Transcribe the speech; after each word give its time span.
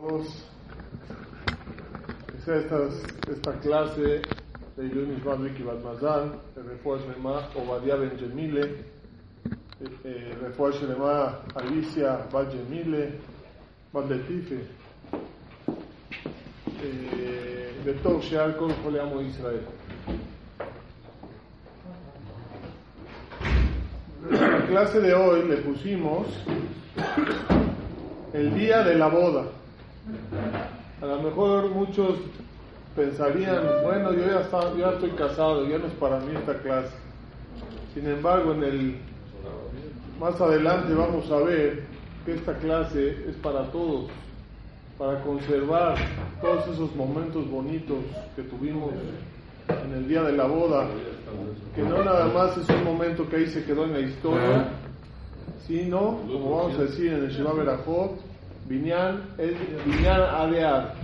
todos. 0.00 0.26
Esta, 2.46 2.56
esta, 3.32 3.52
clase 3.60 4.22
de 4.76 4.88
Yunis 4.88 5.24
Madvik 5.24 5.58
y 5.58 5.62
Badmazal, 5.62 6.38
de 6.54 6.62
Refuah 6.62 6.98
Shlema 6.98 7.48
Obadia 7.56 7.96
Ben 7.96 8.18
Jemile, 8.18 8.84
Refuah 10.42 11.42
Alicia 11.54 12.28
Bad 12.30 12.52
Letife, 14.10 14.66
de 17.84 17.92
todo 18.02 18.20
Sheal 18.20 18.56
Kol 18.58 18.72
Joleamo 18.84 19.22
Israel. 19.22 19.62
En 24.30 24.52
la 24.52 24.66
clase 24.66 25.00
de 25.00 25.14
hoy 25.14 25.48
le 25.48 25.56
pusimos 25.58 26.26
el 28.34 28.54
día 28.54 28.82
de 28.82 28.94
la 28.96 29.08
boda. 29.08 29.46
A 31.02 31.06
lo 31.06 31.22
mejor 31.22 31.70
muchos 31.70 32.18
pensarían, 32.94 33.62
bueno, 33.82 34.12
yo 34.12 34.26
ya, 34.26 34.90
estoy 34.90 35.10
casado, 35.10 35.66
ya 35.66 35.78
no 35.78 35.86
es 35.86 35.92
para 35.94 36.18
mí 36.20 36.34
esta 36.34 36.58
clase. 36.58 36.94
Sin 37.92 38.06
embargo, 38.06 38.52
en 38.52 38.64
el 38.64 38.96
más 40.20 40.40
adelante 40.40 40.94
vamos 40.94 41.30
a 41.30 41.38
ver 41.38 41.84
que 42.24 42.34
esta 42.34 42.54
clase 42.58 43.10
es 43.28 43.36
para 43.36 43.64
todos, 43.70 44.06
para 44.98 45.20
conservar 45.22 45.96
todos 46.40 46.66
esos 46.68 46.94
momentos 46.96 47.48
bonitos 47.50 47.98
que 48.34 48.42
tuvimos 48.42 48.92
en 49.68 49.92
el 49.92 50.08
día 50.08 50.22
de 50.22 50.32
la 50.32 50.46
boda, 50.46 50.86
que 51.74 51.82
no 51.82 52.02
nada 52.02 52.26
más 52.28 52.56
es 52.56 52.68
un 52.70 52.84
momento 52.84 53.28
que 53.28 53.36
ahí 53.36 53.46
se 53.46 53.64
quedó 53.64 53.84
en 53.84 53.92
la 53.92 54.00
historia, 54.00 54.68
sino, 55.66 56.20
como 56.26 56.56
vamos 56.56 56.78
a 56.78 56.82
decir 56.82 57.12
en 57.12 57.24
el 57.24 57.30
Shiva 57.30 57.52
Berajot, 57.52 58.35
Binyan 58.68 59.22
es 59.38 59.54
Binyan 59.84 60.20
Adear. 60.20 60.94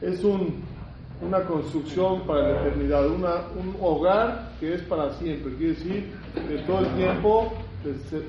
Es 0.00 0.22
un, 0.22 0.62
una 1.20 1.42
construcción 1.42 2.22
para 2.26 2.42
la 2.42 2.60
eternidad, 2.60 3.06
una, 3.08 3.34
un 3.56 3.76
hogar 3.80 4.52
que 4.60 4.74
es 4.74 4.82
para 4.82 5.12
siempre. 5.14 5.54
Quiere 5.54 5.74
decir 5.74 6.12
que 6.48 6.58
todo 6.58 6.80
el 6.80 6.94
tiempo 6.94 7.52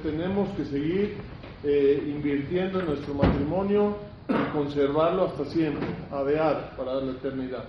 tenemos 0.04 0.50
que 0.56 0.66
seguir 0.66 1.18
eh, 1.64 2.04
invirtiendo 2.08 2.80
en 2.80 2.88
nuestro 2.88 3.14
matrimonio 3.14 3.98
y 4.30 4.52
conservarlo 4.52 5.26
hasta 5.26 5.46
siempre, 5.46 5.88
Adear, 6.12 6.76
para 6.78 6.96
la 6.96 7.12
eternidad. 7.12 7.66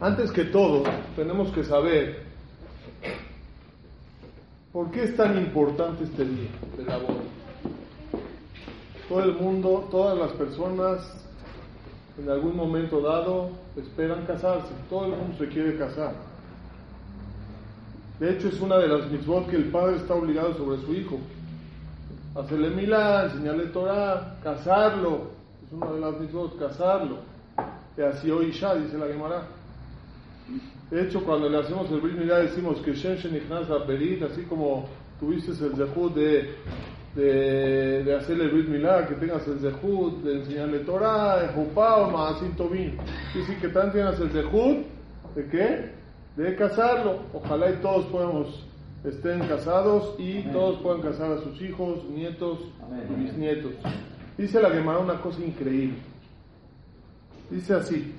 Antes 0.00 0.30
que 0.30 0.44
todo, 0.44 0.84
tenemos 1.14 1.50
que 1.52 1.64
saber 1.64 2.24
por 4.72 4.90
qué 4.90 5.04
es 5.04 5.16
tan 5.16 5.38
importante 5.38 6.04
este 6.04 6.24
día 6.24 6.50
de 6.76 6.84
la 6.84 6.98
boda. 6.98 7.22
Todo 9.08 9.22
el 9.22 9.34
mundo, 9.34 9.88
todas 9.90 10.18
las 10.18 10.32
personas 10.32 11.26
en 12.18 12.30
algún 12.30 12.56
momento 12.56 13.00
dado 13.00 13.50
esperan 13.76 14.24
casarse, 14.26 14.72
todo 14.88 15.06
el 15.06 15.12
mundo 15.12 15.36
se 15.38 15.48
quiere 15.48 15.76
casar. 15.76 16.14
De 18.18 18.32
hecho, 18.32 18.48
es 18.48 18.60
una 18.60 18.78
de 18.78 18.88
las 18.88 19.10
mitzvot 19.10 19.48
que 19.48 19.56
el 19.56 19.66
padre 19.66 19.96
está 19.96 20.14
obligado 20.14 20.54
sobre 20.54 20.80
su 20.80 20.94
hijo. 20.94 21.18
Hacerle 22.34 22.70
milá, 22.70 23.26
enseñarle 23.26 23.66
Torah, 23.66 24.38
casarlo. 24.42 25.30
Es 25.66 25.72
una 25.72 25.92
de 25.92 26.00
las 26.00 26.20
mitzvot, 26.20 26.58
casarlo. 26.58 27.18
Y 27.96 28.00
así 28.00 28.30
hoy 28.30 28.52
ya, 28.52 28.74
dice 28.74 28.96
la 28.96 29.06
Gemara. 29.06 29.46
De 30.90 31.02
hecho, 31.02 31.22
cuando 31.24 31.48
le 31.48 31.58
hacemos 31.58 31.90
el 31.90 32.00
brit 32.00 32.16
milá 32.16 32.38
decimos 32.38 32.78
que 32.78 32.94
Shem 32.94 33.16
Shenichnas 33.16 33.68
Berit, 33.86 34.22
así 34.22 34.42
como 34.42 34.88
tuviste 35.18 35.50
el 35.50 35.74
zehut 35.76 36.14
de, 36.14 36.54
de, 37.16 38.04
de, 38.04 38.14
hacerle 38.14 38.48
brit 38.48 38.68
milá, 38.68 39.06
que 39.06 39.14
tengas 39.14 39.46
el 39.48 39.58
zehut 39.58 40.22
de 40.22 40.40
enseñarle 40.40 40.80
Torah, 40.80 41.50
Jupá 41.54 41.96
o 41.96 42.10
Maasim 42.10 42.54
Tobin. 42.54 42.96
Y 43.34 43.42
sí 43.42 43.54
que 43.60 43.68
también 43.68 43.92
tengas 43.92 44.20
el 44.20 44.30
zehut 44.30 44.86
de 45.34 45.46
qué? 45.48 45.90
De 46.36 46.54
casarlo. 46.54 47.20
Ojalá 47.32 47.70
y 47.70 47.74
todos 47.76 48.04
podamos 48.06 48.66
estén 49.04 49.40
casados 49.46 50.14
y 50.18 50.40
Amén. 50.40 50.52
todos 50.52 50.80
puedan 50.80 51.00
casar 51.00 51.32
a 51.32 51.38
sus 51.38 51.60
hijos, 51.62 52.04
nietos 52.04 52.58
Amén. 52.84 53.06
y 53.10 53.24
bisnietos. 53.24 53.72
Dice 54.36 54.60
la 54.60 54.70
Gemara 54.70 54.98
una 54.98 55.20
cosa 55.20 55.42
increíble. 55.42 55.96
Dice 57.50 57.74
así. 57.74 58.14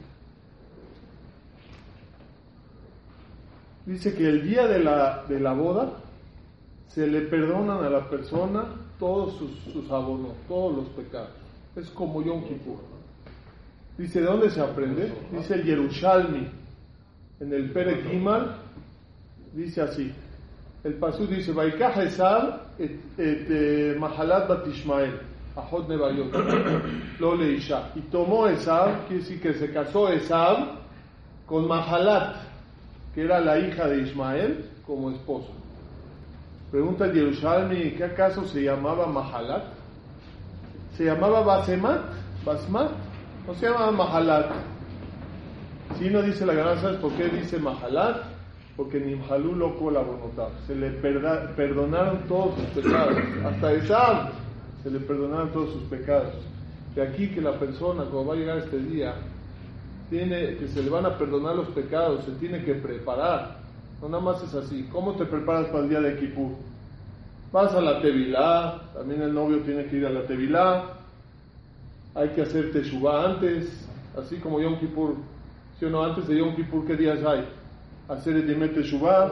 Dice 3.85 4.13
que 4.13 4.27
el 4.27 4.43
día 4.43 4.67
de 4.67 4.79
la, 4.79 5.23
de 5.29 5.39
la 5.39 5.53
boda 5.53 5.93
se 6.87 7.07
le 7.07 7.21
perdonan 7.21 7.83
a 7.83 7.89
la 7.89 8.09
persona 8.09 8.65
todos 8.99 9.35
sus, 9.37 9.51
sus 9.73 9.89
abonos, 9.91 10.33
todos 10.47 10.77
los 10.77 10.87
pecados. 10.89 11.29
Es 11.75 11.89
como 11.89 12.23
Yom 12.23 12.43
Kippur. 12.43 12.77
Dice, 13.97 14.21
¿de 14.21 14.25
dónde 14.27 14.49
se 14.51 14.61
aprende? 14.61 15.11
Dice 15.31 15.63
Yerushalmi, 15.63 16.47
en 17.39 17.53
el 17.53 17.71
Pere 17.71 18.03
Gimal, 18.03 18.57
dice 19.53 19.81
así. 19.81 20.11
El 20.83 20.93
pasú 20.95 21.25
dice, 21.25 21.51
Vaikaj 21.51 21.97
Esab 21.97 22.61
et, 22.79 22.99
et 23.17 23.97
Mahalat 23.97 24.47
Bat 24.47 24.67
lo 27.19 27.35
leisha. 27.35 27.91
Y 27.95 28.01
tomó 28.01 28.47
Esab, 28.47 29.07
quiere 29.07 29.23
decir 29.23 29.41
que 29.41 29.53
se 29.55 29.71
casó 29.71 30.09
Esab 30.09 30.77
con 31.47 31.67
Mahalat, 31.67 32.35
que 33.15 33.23
era 33.23 33.39
la 33.39 33.57
hija 33.57 33.87
de 33.87 34.03
Ismael, 34.03 34.69
como 34.85 35.09
esposo. 35.11 35.51
Pregunta 36.77 37.05
el 37.05 37.13
Yerushalmi, 37.13 37.93
¿qué 37.93 38.03
acaso 38.03 38.45
se 38.45 38.61
llamaba 38.61 39.07
Mahalat? 39.07 39.63
¿Se 40.95 41.05
llamaba 41.05 41.41
Basemat? 41.41 42.01
¿Basmat? 42.45 42.91
No 43.47 43.55
se 43.55 43.65
llamaba 43.65 43.91
Mahalat. 43.93 44.51
Si 45.97 46.07
no 46.11 46.21
dice 46.21 46.45
la 46.45 46.53
gran, 46.53 46.79
¿sabes 46.79 46.99
por 46.99 47.13
qué 47.13 47.29
dice 47.29 47.57
Mahalat? 47.57 48.17
Porque 48.75 48.99
Nimhalú 48.99 49.55
loco 49.55 49.89
la 49.89 50.01
voluntad. 50.01 50.49
Se 50.67 50.75
le 50.75 50.91
perda, 50.91 51.51
perdonaron 51.55 52.27
todos 52.27 52.53
sus 52.59 52.83
pecados. 52.83 53.17
Hasta 53.43 53.73
Esab 53.73 54.29
se 54.83 54.91
le 54.91 54.99
perdonaron 54.99 55.51
todos 55.53 55.73
sus 55.73 55.83
pecados. 55.85 56.35
De 56.93 57.01
aquí 57.01 57.29
que 57.29 57.41
la 57.41 57.53
persona, 57.53 58.03
cuando 58.03 58.27
va 58.27 58.33
a 58.35 58.37
llegar 58.37 58.59
este 58.59 58.77
día, 58.77 59.15
tiene 60.11 60.57
que 60.57 60.67
se 60.67 60.83
le 60.83 60.91
van 60.91 61.07
a 61.07 61.17
perdonar 61.17 61.55
los 61.55 61.69
pecados, 61.69 62.23
se 62.23 62.33
tiene 62.33 62.63
que 62.63 62.75
preparar. 62.75 63.65
No 64.01 64.09
nada 64.09 64.23
más 64.23 64.43
es 64.43 64.53
así. 64.53 64.87
¿Cómo 64.91 65.13
te 65.13 65.25
preparas 65.25 65.67
para 65.67 65.83
el 65.83 65.89
día 65.89 66.01
de 66.01 66.17
Kippur? 66.19 66.51
Vas 67.51 67.73
a 67.73 67.81
la 67.81 68.01
Tevilá, 68.01 68.81
también 68.93 69.21
el 69.21 69.33
novio 69.33 69.59
tiene 69.61 69.85
que 69.85 69.97
ir 69.97 70.05
a 70.05 70.09
la 70.09 70.27
Tevilá. 70.27 70.83
Hay 72.13 72.29
que 72.29 72.41
hacer 72.41 72.71
Teshuvah 72.71 73.25
antes, 73.25 73.87
así 74.17 74.37
como 74.37 74.59
Yom 74.59 74.79
Kippur. 74.79 75.15
Si 75.79 75.85
o 75.85 75.89
no, 75.89 76.03
antes 76.03 76.27
de 76.27 76.37
Yom 76.37 76.55
Kippur, 76.55 76.85
¿qué 76.85 76.95
días 76.95 77.23
hay? 77.23 77.47
Hacer 78.09 78.35
el 78.35 78.47
Dimet 78.47 78.73
Teshuvah. 78.73 79.31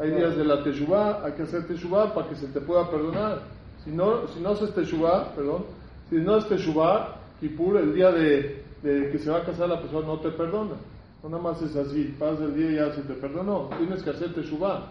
Hay 0.00 0.10
días 0.10 0.36
de 0.36 0.44
la 0.44 0.62
Teshuvah, 0.62 1.24
hay 1.24 1.32
que 1.32 1.42
hacer 1.42 1.66
Teshuvah 1.66 2.12
para 2.14 2.28
que 2.28 2.36
se 2.36 2.48
te 2.48 2.60
pueda 2.60 2.90
perdonar. 2.90 3.42
Si 3.84 3.90
no, 3.90 4.26
si 4.28 4.40
no 4.40 4.50
haces 4.50 4.74
Teshuvah, 4.74 5.34
perdón, 5.34 5.64
si 6.08 6.16
no 6.16 6.36
es 6.36 6.48
Teshuvah, 6.48 7.16
Kippur, 7.40 7.76
el 7.78 7.94
día 7.94 8.10
de, 8.10 8.64
de 8.82 9.10
que 9.10 9.18
se 9.18 9.30
va 9.30 9.38
a 9.38 9.44
casar 9.44 9.68
la 9.68 9.80
persona 9.80 10.06
no 10.06 10.18
te 10.18 10.30
perdona. 10.30 10.74
No 11.22 11.28
nada 11.28 11.42
más 11.42 11.60
es 11.60 11.76
así, 11.76 12.14
pasa 12.18 12.44
el 12.44 12.54
día 12.54 12.70
y 12.70 12.74
ya 12.76 12.94
se 12.94 13.02
te 13.02 13.14
perdonó. 13.14 13.68
Tienes 13.76 14.02
que 14.02 14.10
hacer 14.10 14.32
Teshuvah. 14.32 14.86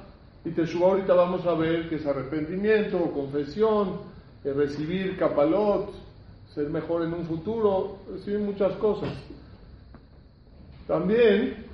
Y 0.45 0.51
Teshuvah 0.51 0.91
ahorita 0.91 1.13
vamos 1.15 1.45
a 1.45 1.53
ver 1.55 1.89
que 1.89 1.95
es 1.95 2.05
arrepentimiento, 2.05 2.99
confesión, 3.11 4.01
eh, 4.43 4.53
recibir 4.53 5.17
capalot, 5.17 5.91
ser 6.53 6.69
mejor 6.69 7.03
en 7.03 7.13
un 7.13 7.25
futuro, 7.25 7.97
recibir 8.11 8.39
muchas 8.39 8.73
cosas. 8.73 9.11
También 10.87 11.65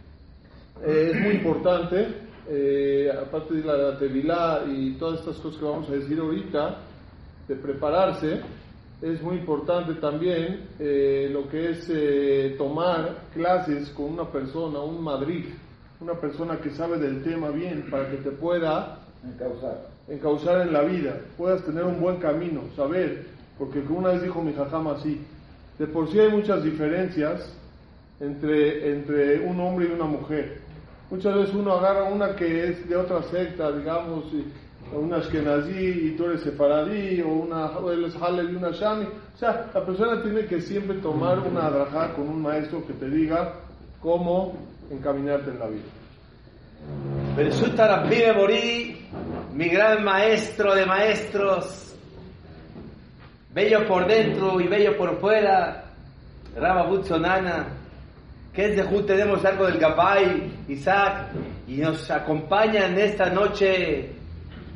eh, 0.86 1.12
es 1.14 1.22
muy 1.22 1.36
importante, 1.36 2.08
eh, 2.48 3.12
aparte 3.12 3.56
de 3.56 3.64
la, 3.64 3.78
la 3.78 4.00
tevilá 4.00 4.64
y 4.68 4.94
todas 4.94 5.20
estas 5.20 5.38
cosas 5.38 5.60
que 5.60 5.66
vamos 5.66 5.90
a 5.90 5.94
decir 5.94 6.20
ahorita, 6.20 6.78
de 7.48 7.56
prepararse, 7.56 8.42
es 9.02 9.22
muy 9.22 9.38
importante 9.38 9.96
también 9.96 10.70
eh, 10.80 11.30
lo 11.32 11.50
que 11.50 11.72
es 11.72 11.88
eh, 11.90 12.56
tomar 12.58 13.24
clases 13.34 13.90
con 13.90 14.06
una 14.06 14.32
persona, 14.32 14.80
un 14.80 15.04
madrid, 15.04 15.46
una 16.00 16.14
persona 16.14 16.58
que 16.58 16.72
sabe 16.72 16.98
del 16.98 17.24
tema 17.24 17.50
bien 17.50 17.88
para 17.90 18.10
que 18.10 18.18
te 18.18 18.32
pueda 18.32 19.00
encauzar, 19.24 19.90
encauzar 20.08 20.62
en 20.62 20.74
la 20.74 20.82
vida, 20.84 21.20
puedas 21.38 21.64
tener 21.64 21.84
un 21.84 22.00
buen 22.00 22.18
camino, 22.18 22.62
saber, 22.76 23.26
porque 23.58 23.80
una 23.80 24.10
vez 24.10 24.24
dijo 24.24 24.42
mi 24.42 24.54
jajama 24.54 24.94
así, 24.94 25.22
de 25.78 25.88
por 25.88 26.10
sí 26.10 26.20
hay 26.20 26.32
muchas 26.32 26.64
diferencias 26.64 27.54
entre, 28.20 28.92
entre 28.92 29.40
un 29.42 29.60
hombre 29.60 29.88
y 29.90 29.94
una 29.94 30.06
mujer. 30.06 30.62
Muchas 31.10 31.36
veces 31.36 31.54
uno 31.54 31.74
agarra 31.74 32.06
una 32.06 32.36
que 32.36 32.70
es 32.70 32.90
de 32.90 32.96
otra 32.96 33.22
secta, 33.24 33.72
digamos, 33.72 34.26
y, 34.34 34.46
una 34.94 35.18
Ashkenazí 35.18 36.08
y 36.08 36.16
tú 36.16 36.26
eres 36.26 36.42
sefaradí, 36.42 37.22
o 37.22 37.28
una 37.28 37.68
Halel 37.68 38.52
y 38.52 38.56
una 38.56 38.72
Shami. 38.72 39.06
O 39.06 39.38
sea, 39.38 39.70
la 39.74 39.86
persona 39.86 40.22
tiene 40.22 40.46
que 40.46 40.62
siempre 40.62 40.98
tomar 40.98 41.40
una 41.40 41.68
adrajá 41.68 42.14
con 42.14 42.30
un 42.30 42.42
maestro 42.42 42.86
que 42.86 42.94
te 42.94 43.10
diga 43.10 43.54
cómo 44.02 44.54
encaminarte 44.90 45.52
en 45.52 45.60
la 45.60 45.68
vida. 45.68 45.84
Resulta 47.36 47.88
Rabbi 47.88 48.18
Memorí, 48.18 49.08
mi 49.54 49.68
gran 49.68 50.04
maestro 50.04 50.76
de 50.76 50.86
maestros, 50.86 51.96
bello 53.54 53.86
por 53.88 54.08
dentro 54.08 54.62
y 54.62 54.68
bello 54.68 54.96
por 54.98 55.20
fuera, 55.20 55.86
Rabba 56.56 57.04
Sonana, 57.04 57.68
que 58.54 58.66
es 58.68 58.78
de 58.78 59.02
tenemos 59.04 59.44
algo 59.44 59.66
del 59.66 59.78
Gabay, 59.78 60.50
Isaac, 60.70 61.32
y 61.68 61.78
nos 61.78 62.10
acompaña 62.10 62.88
en 62.88 62.98
esta 62.98 63.30
noche, 63.30 64.15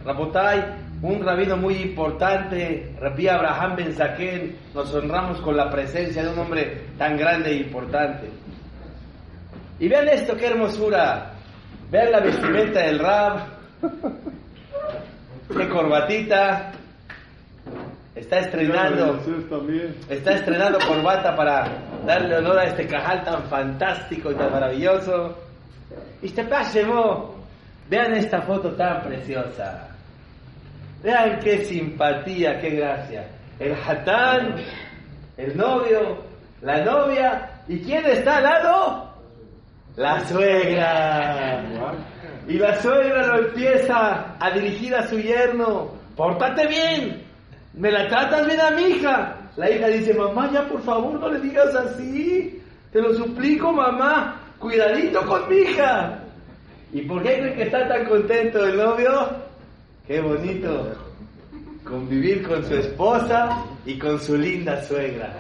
Rabotai, 0.06 0.64
un 1.02 1.24
rabino 1.24 1.58
muy 1.58 1.76
importante, 1.76 2.96
Rabbi 3.00 3.28
Abraham 3.28 3.76
Ben 3.76 3.94
Zaken, 3.94 4.56
nos 4.74 4.94
honramos 4.94 5.42
con 5.42 5.56
la 5.56 5.70
presencia 5.70 6.24
de 6.24 6.30
un 6.30 6.40
hombre 6.40 6.86
tan 6.98 7.18
grande 7.18 7.52
e 7.52 7.56
importante. 7.58 8.30
Y 9.80 9.88
vean 9.88 10.08
esto, 10.10 10.36
qué 10.36 10.48
hermosura, 10.48 11.34
vean 11.90 12.12
la 12.12 12.20
vestimenta 12.20 12.82
del 12.82 13.00
Rab, 13.00 13.40
qué 15.58 15.70
corbatita, 15.70 16.72
está 18.16 18.40
estrenando, 18.40 19.20
está 20.10 20.32
estrenando 20.34 20.80
corbata 20.86 21.36
para 21.36 21.66
darle 22.06 22.38
honor 22.38 22.60
a 22.60 22.66
este 22.66 22.88
cajal 22.88 23.24
tan 23.24 23.44
fantástico 23.44 24.32
y 24.32 24.36
tan 24.36 24.52
maravilloso. 24.52 25.38
Y 26.22 26.28
este 26.28 26.44
vean 27.90 28.14
esta 28.14 28.42
foto 28.42 28.72
tan 28.76 29.02
preciosa. 29.04 29.89
Vean 31.04 31.40
qué 31.40 31.66
simpatía, 31.66 32.60
qué 32.60 32.72
gracia. 32.72 33.28
El 33.60 33.74
hatán, 33.74 34.56
el 35.38 35.56
novio, 35.56 36.24
la 36.62 36.84
novia. 36.84 37.50
¿Y 37.68 37.80
quién 37.80 38.06
está 38.06 38.38
al 38.38 38.44
lado? 38.44 39.14
La 39.96 40.20
suegra. 40.28 41.64
Y 42.48 42.54
la 42.54 42.76
suegra 42.82 43.28
lo 43.28 43.48
empieza 43.48 44.36
a 44.40 44.52
dirigir 44.52 44.96
a 44.96 45.08
su 45.08 45.20
yerno. 45.20 45.92
Pórtate 46.16 46.68
bien. 46.68 47.24
Me 47.74 47.92
la 47.92 48.08
tratas 48.08 48.46
bien 48.46 48.60
a 48.60 48.72
mi 48.72 48.84
hija. 48.84 49.36
La 49.56 49.70
hija 49.70 49.88
dice, 49.88 50.14
mamá, 50.14 50.50
ya 50.52 50.68
por 50.68 50.82
favor 50.82 51.20
no 51.20 51.30
le 51.30 51.40
digas 51.40 51.74
así. 51.76 52.62
Te 52.92 53.02
lo 53.02 53.14
suplico, 53.14 53.72
mamá. 53.72 54.42
Cuidadito 54.58 55.26
con 55.26 55.48
mi 55.48 55.58
hija. 55.58 56.20
¿Y 56.92 57.02
por 57.04 57.22
qué 57.22 57.38
creen 57.38 57.56
que 57.56 57.64
está 57.64 57.88
tan 57.88 58.06
contento 58.06 58.66
el 58.66 58.78
novio? 58.78 59.30
Qué 60.10 60.20
bonito 60.22 60.92
convivir 61.84 62.42
con 62.42 62.66
su 62.66 62.74
esposa 62.74 63.64
y 63.86 63.96
con 64.00 64.20
su 64.20 64.36
linda 64.36 64.82
suegra. 64.82 65.32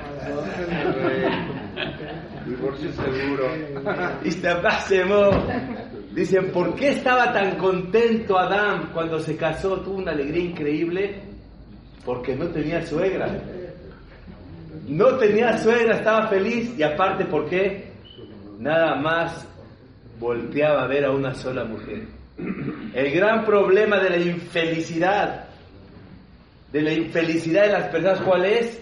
Divorcio 2.45 2.91
seguro. 2.93 3.49
Dicen, 6.13 6.51
¿por 6.51 6.75
qué 6.75 6.89
estaba 6.89 7.33
tan 7.33 7.57
contento 7.57 8.37
Adán 8.37 8.91
cuando 8.93 9.17
se 9.17 9.35
casó? 9.35 9.79
Tuvo 9.81 9.97
una 9.97 10.11
alegría 10.11 10.43
increíble. 10.43 11.19
Porque 12.05 12.35
no 12.35 12.45
tenía 12.49 12.85
suegra. 12.85 13.41
No 14.87 15.17
tenía 15.17 15.57
suegra, 15.57 15.95
estaba 15.95 16.27
feliz. 16.27 16.77
Y 16.77 16.83
aparte, 16.83 17.25
¿por 17.25 17.49
qué? 17.49 17.91
Nada 18.59 18.93
más 18.97 19.47
volteaba 20.19 20.83
a 20.83 20.87
ver 20.87 21.05
a 21.05 21.11
una 21.11 21.33
sola 21.33 21.65
mujer. 21.65 22.18
El 22.93 23.11
gran 23.11 23.45
problema 23.45 23.99
de 23.99 24.09
la 24.11 24.17
infelicidad, 24.17 25.45
de 26.71 26.81
la 26.81 26.93
infelicidad 26.93 27.63
de 27.63 27.71
las 27.73 27.89
personas, 27.89 28.21
¿cuál 28.21 28.45
es? 28.45 28.81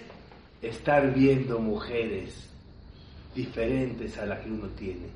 Estar 0.62 1.12
viendo 1.12 1.58
mujeres 1.58 2.48
diferentes 3.34 4.16
a 4.18 4.26
las 4.26 4.40
que 4.40 4.50
uno 4.50 4.68
tiene. 4.68 5.08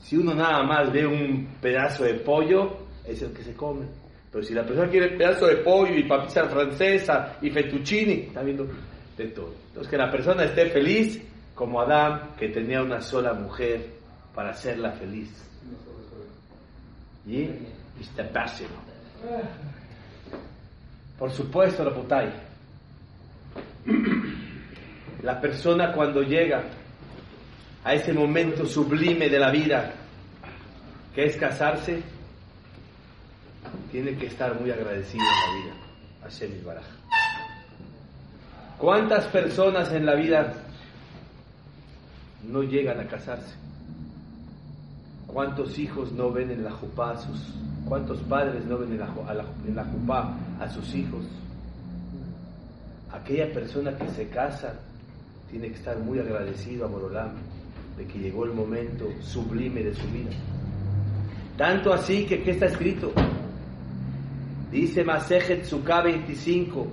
Si 0.00 0.16
uno 0.16 0.34
nada 0.34 0.62
más 0.62 0.92
ve 0.92 1.06
un 1.06 1.48
pedazo 1.60 2.04
de 2.04 2.14
pollo, 2.14 2.76
es 3.04 3.20
el 3.22 3.32
que 3.32 3.42
se 3.42 3.54
come. 3.54 3.86
Pero 4.30 4.44
si 4.44 4.54
la 4.54 4.64
persona 4.64 4.88
quiere 4.88 5.16
pedazo 5.16 5.46
de 5.46 5.56
pollo 5.56 5.94
y 5.94 6.04
papita 6.04 6.48
francesa 6.48 7.36
y 7.42 7.50
fettuccini, 7.50 8.26
está 8.28 8.42
viendo 8.42 8.66
de 9.16 9.26
todo. 9.28 9.54
Entonces 9.68 9.90
que 9.90 9.96
la 9.96 10.10
persona 10.10 10.44
esté 10.44 10.66
feliz 10.66 11.20
como 11.54 11.80
Adán, 11.80 12.34
que 12.38 12.48
tenía 12.48 12.82
una 12.82 13.00
sola 13.00 13.32
mujer 13.34 13.86
para 14.34 14.50
hacerla 14.50 14.92
feliz 14.92 15.47
y 17.28 17.44
pésimo. 18.32 18.76
Por 21.18 21.30
supuesto, 21.30 21.84
la 21.84 21.94
putai. 21.94 22.32
La 25.22 25.40
persona 25.40 25.92
cuando 25.92 26.22
llega 26.22 26.64
a 27.84 27.94
ese 27.94 28.12
momento 28.12 28.64
sublime 28.64 29.28
de 29.28 29.38
la 29.38 29.50
vida, 29.50 29.92
que 31.14 31.24
es 31.24 31.36
casarse, 31.36 32.02
tiene 33.90 34.16
que 34.16 34.26
estar 34.26 34.58
muy 34.58 34.70
agradecido 34.70 35.24
en 35.24 35.30
la 35.30 35.64
vida. 35.64 35.84
Hashem 36.22 36.64
Baraj. 36.64 36.84
¿Cuántas 38.78 39.26
personas 39.26 39.92
en 39.92 40.06
la 40.06 40.14
vida 40.14 40.54
no 42.44 42.62
llegan 42.62 43.00
a 43.00 43.06
casarse? 43.06 43.67
¿Cuántos 45.28 45.78
hijos 45.78 46.10
no 46.12 46.32
ven 46.32 46.50
en 46.50 46.64
la 46.64 46.72
jupá 46.72 47.10
a 47.10 47.16
sus, 47.18 47.54
cuántos 47.86 48.18
padres 48.22 48.64
no 48.64 48.78
ven 48.78 48.92
en 48.92 48.98
la, 48.98 49.84
jupá 49.84 50.34
a 50.58 50.68
sus 50.70 50.94
hijos? 50.94 51.22
Aquella 53.12 53.52
persona 53.52 53.94
que 53.94 54.08
se 54.08 54.28
casa 54.28 54.74
tiene 55.50 55.68
que 55.68 55.74
estar 55.74 55.98
muy 55.98 56.18
agradecido 56.18 56.86
a 56.86 56.88
Morolam 56.88 57.32
de 57.98 58.06
que 58.06 58.18
llegó 58.18 58.46
el 58.46 58.54
momento 58.54 59.06
sublime 59.20 59.82
de 59.82 59.94
su 59.94 60.06
vida. 60.08 60.30
Tanto 61.58 61.92
así 61.92 62.24
que, 62.24 62.42
¿qué 62.42 62.52
está 62.52 62.66
escrito? 62.66 63.12
Dice 64.72 65.04
Masejet 65.04 65.64
Sukkah 65.64 66.04
25, 66.04 66.86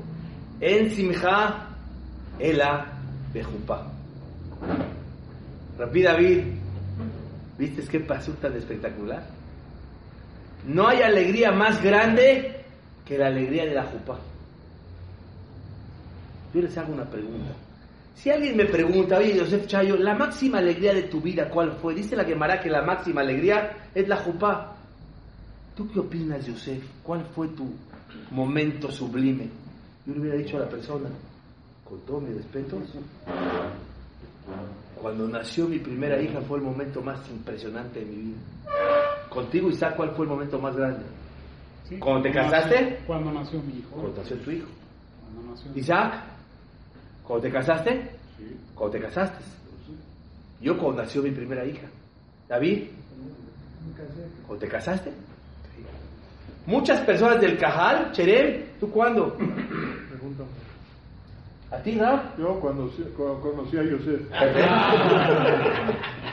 en 0.60 0.92
Simcha 0.92 1.68
Ela 2.38 2.86
Bejupá. 3.34 3.88
Rabbi 5.78 6.02
David 6.02 6.65
¿Viste 7.58 7.84
qué 7.90 8.00
pasó 8.02 8.32
tan 8.34 8.56
espectacular? 8.56 9.24
No 10.68 10.88
hay 10.88 11.02
alegría 11.02 11.52
más 11.52 11.82
grande 11.82 12.64
que 13.06 13.18
la 13.18 13.28
alegría 13.28 13.66
de 13.66 13.74
la 13.74 13.84
jupa. 13.84 14.20
Yo 16.54 16.62
les 16.62 16.78
hago 16.78 16.94
una 16.94 17.06
pregunta. 17.06 17.54
Si 18.16 18.32
alguien 18.32 18.58
me 18.58 18.66
pregunta, 18.66 19.18
oye, 19.18 19.38
Joseph 19.38 19.68
Chayo, 19.68 19.98
la 19.98 20.16
máxima 20.16 20.58
alegría 20.58 20.94
de 20.94 21.04
tu 21.04 21.22
vida, 21.22 21.50
¿cuál 21.50 21.74
fue? 21.74 21.94
Dice 21.94 22.16
la 22.16 22.24
Gemara 22.24 22.60
que 22.62 22.70
la 22.70 22.82
máxima 22.82 23.22
alegría 23.22 23.90
es 23.94 24.08
la 24.08 24.18
jupa. 24.18 24.76
¿Tú 25.76 25.92
qué 25.92 26.00
opinas, 26.00 26.46
Joseph? 26.48 26.84
¿Cuál 27.04 27.26
fue 27.36 27.50
tu 27.50 27.70
momento 28.32 28.90
sublime? 28.90 29.50
Yo 30.06 30.14
le 30.14 30.22
hubiera 30.22 30.38
dicho 30.38 30.58
a 30.58 30.62
la 30.62 30.70
persona, 30.70 31.10
con 31.84 32.00
todo 32.02 32.22
mi 32.22 32.34
respeto, 32.34 32.82
cuando 35.02 35.28
nació 35.28 35.68
mi 35.68 35.80
primera 35.80 36.22
hija 36.22 36.42
fue 36.42 36.58
el 36.58 36.64
momento 36.64 37.02
más 37.02 37.20
impresionante 37.30 38.00
de 38.00 38.06
mi 38.06 38.16
vida. 38.16 38.38
Contigo, 39.30 39.70
Isaac, 39.70 39.96
¿cuál 39.96 40.12
fue 40.16 40.26
el 40.26 40.32
momento 40.32 40.60
más 40.60 40.76
grande? 40.76 41.04
¿Cuando 42.00 42.24
te 42.24 42.32
casaste? 42.32 43.00
cuando 43.06 43.32
nació 43.32 43.62
mi 43.62 43.80
hijo. 43.80 43.90
Cuando 43.92 44.18
nació 44.18 44.38
tu 44.38 44.52
hijo. 44.52 44.68
Isaac, 45.76 46.24
¿cuando 47.24 47.44
te 47.44 47.52
casaste? 47.52 48.12
Sí. 48.38 48.58
Cuando 48.74 48.98
te 48.98 49.04
casaste. 49.04 49.44
Yo 50.62 50.78
cuando 50.78 51.04
nació 51.04 51.22
mi 51.22 51.32
primera 51.32 51.66
hija. 51.66 51.88
David, 52.48 52.86
¿cuando 54.48 54.66
te 54.66 54.72
casaste? 54.72 55.12
Muchas 56.66 57.02
personas 57.02 57.40
del 57.42 57.58
Cajal, 57.58 58.12
Cherem, 58.12 58.64
¿tú 58.80 58.90
cuándo? 58.90 59.38
¿A 61.76 61.84
ti, 61.84 61.94
no? 61.94 62.36
Yo 62.38 62.60
cuando, 62.60 62.92
conocí 63.42 63.78
a 63.78 63.84
Yosef. 63.84 64.22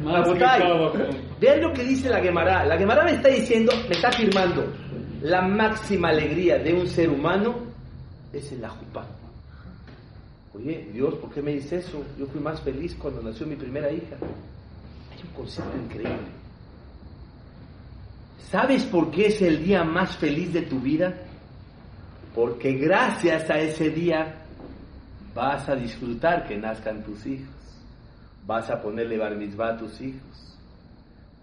Vean 1.40 1.60
lo 1.60 1.72
que 1.72 1.84
dice 1.84 2.08
la 2.08 2.20
Gemara. 2.20 2.64
La 2.64 2.76
Gemara 2.76 3.04
me 3.04 3.12
está 3.12 3.28
diciendo, 3.28 3.72
me 3.88 3.94
está 3.94 4.08
afirmando, 4.08 4.66
la 5.22 5.42
máxima 5.42 6.08
alegría 6.08 6.58
de 6.58 6.72
un 6.72 6.86
ser 6.86 7.10
humano 7.10 7.54
es 8.32 8.50
en 8.52 8.62
la 8.62 8.70
jupa. 8.70 9.06
Oye, 10.54 10.88
Dios, 10.92 11.14
¿por 11.14 11.30
qué 11.30 11.42
me 11.42 11.52
dice 11.52 11.76
eso? 11.76 12.02
Yo 12.18 12.26
fui 12.26 12.40
más 12.40 12.60
feliz 12.60 12.96
cuando 12.96 13.22
nació 13.22 13.46
mi 13.46 13.56
primera 13.56 13.90
hija. 13.92 14.16
Hay 15.12 15.22
un 15.22 15.34
concepto 15.34 15.76
increíble. 15.76 16.40
¿Sabes 18.50 18.84
por 18.84 19.10
qué 19.10 19.26
es 19.26 19.42
el 19.42 19.64
día 19.64 19.84
más 19.84 20.16
feliz 20.16 20.52
de 20.52 20.62
tu 20.62 20.80
vida? 20.80 21.14
Porque 22.34 22.72
gracias 22.72 23.48
a 23.48 23.58
ese 23.58 23.90
día 23.90 24.39
vas 25.34 25.68
a 25.68 25.74
disfrutar 25.74 26.46
que 26.46 26.56
nazcan 26.56 27.02
tus 27.02 27.26
hijos. 27.26 27.54
Vas 28.46 28.70
a 28.70 28.80
ponerle 28.80 29.18
bar 29.18 29.32
a 29.32 29.76
tus 29.76 30.00
hijos. 30.00 30.58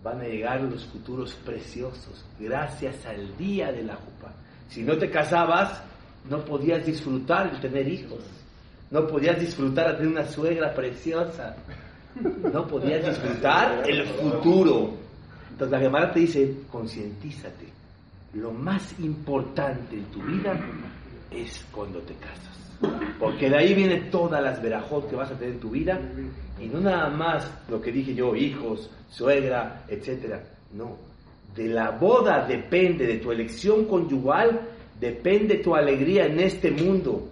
Van 0.03 0.19
a 0.21 0.25
llegar 0.25 0.61
los 0.61 0.85
futuros 0.85 1.33
preciosos 1.33 2.25
gracias 2.39 3.05
al 3.05 3.35
día 3.37 3.71
de 3.71 3.83
la 3.83 3.95
jupa. 3.95 4.33
Si 4.69 4.83
no 4.83 4.97
te 4.97 5.09
casabas, 5.09 5.81
no 6.29 6.43
podías 6.43 6.85
disfrutar 6.85 7.51
de 7.51 7.59
tener 7.59 7.87
hijos. 7.87 8.23
No 8.91 9.07
podías 9.07 9.39
disfrutar 9.39 9.91
de 9.91 9.93
tener 9.97 10.11
una 10.11 10.25
suegra 10.25 10.73
preciosa. 10.73 11.55
No 12.51 12.67
podías 12.67 13.05
disfrutar 13.05 13.83
el 13.87 14.05
futuro. 14.05 14.93
Entonces 15.51 15.71
la 15.71 15.79
Gemara 15.79 16.11
te 16.11 16.19
dice, 16.21 16.57
concientízate 16.69 17.77
lo 18.33 18.51
más 18.51 18.93
importante 18.99 19.95
en 19.95 20.05
tu 20.05 20.21
vida 20.21 20.59
es 21.31 21.65
cuando 21.71 21.99
te 22.01 22.13
casas. 22.15 22.46
Porque 23.19 23.49
de 23.49 23.57
ahí 23.57 23.73
viene 23.73 24.01
todas 24.11 24.43
las 24.43 24.61
verajot 24.61 25.09
que 25.09 25.15
vas 25.15 25.31
a 25.31 25.35
tener 25.35 25.55
en 25.55 25.59
tu 25.59 25.71
vida. 25.71 25.99
Y 26.59 26.67
no 26.67 26.79
nada 26.79 27.09
más 27.09 27.49
lo 27.69 27.81
que 27.81 27.91
dije 27.91 28.13
yo, 28.13 28.35
hijos, 28.35 28.89
suegra, 29.09 29.83
etcétera. 29.87 30.43
No. 30.73 30.97
De 31.55 31.67
la 31.67 31.91
boda 31.91 32.45
depende, 32.45 33.07
de 33.07 33.17
tu 33.17 33.31
elección 33.31 33.85
conyugal, 33.85 34.61
depende 34.99 35.55
tu 35.57 35.75
alegría 35.75 36.25
en 36.25 36.39
este 36.39 36.71
mundo, 36.71 37.27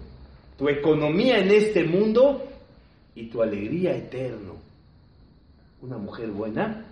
tu 0.58 0.68
economía 0.68 1.38
en 1.38 1.52
este 1.52 1.84
mundo 1.84 2.44
y 3.14 3.28
tu 3.28 3.42
alegría 3.42 3.96
eterno. 3.96 4.56
Una 5.82 5.98
mujer 5.98 6.30
buena 6.30 6.86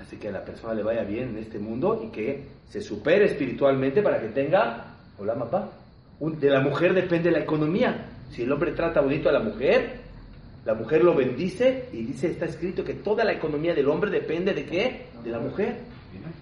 hace 0.00 0.18
que 0.18 0.28
a 0.28 0.32
la 0.32 0.44
persona 0.44 0.74
le 0.74 0.82
vaya 0.82 1.02
bien 1.02 1.30
en 1.30 1.38
este 1.38 1.58
mundo 1.58 2.02
y 2.04 2.10
que 2.10 2.44
se 2.68 2.80
supere 2.80 3.26
espiritualmente 3.26 4.02
para 4.02 4.20
que 4.20 4.28
tenga, 4.28 4.94
hola 5.18 5.34
papá, 5.34 5.70
de 6.20 6.50
la 6.50 6.60
mujer 6.60 6.94
depende 6.94 7.30
la 7.30 7.40
economía. 7.40 8.06
Si 8.30 8.42
el 8.42 8.52
hombre 8.52 8.72
trata 8.72 9.00
bonito 9.00 9.28
a 9.28 9.32
la 9.32 9.40
mujer, 9.40 10.00
la 10.64 10.74
mujer 10.74 11.04
lo 11.04 11.14
bendice 11.14 11.88
y 11.92 12.02
dice, 12.02 12.28
está 12.28 12.46
escrito 12.46 12.82
que 12.82 12.94
toda 12.94 13.24
la 13.24 13.32
economía 13.32 13.74
del 13.74 13.88
hombre 13.88 14.10
depende 14.10 14.52
de 14.52 14.64
qué? 14.64 15.06
De 15.22 15.30
la 15.30 15.38
mujer. 15.38 15.76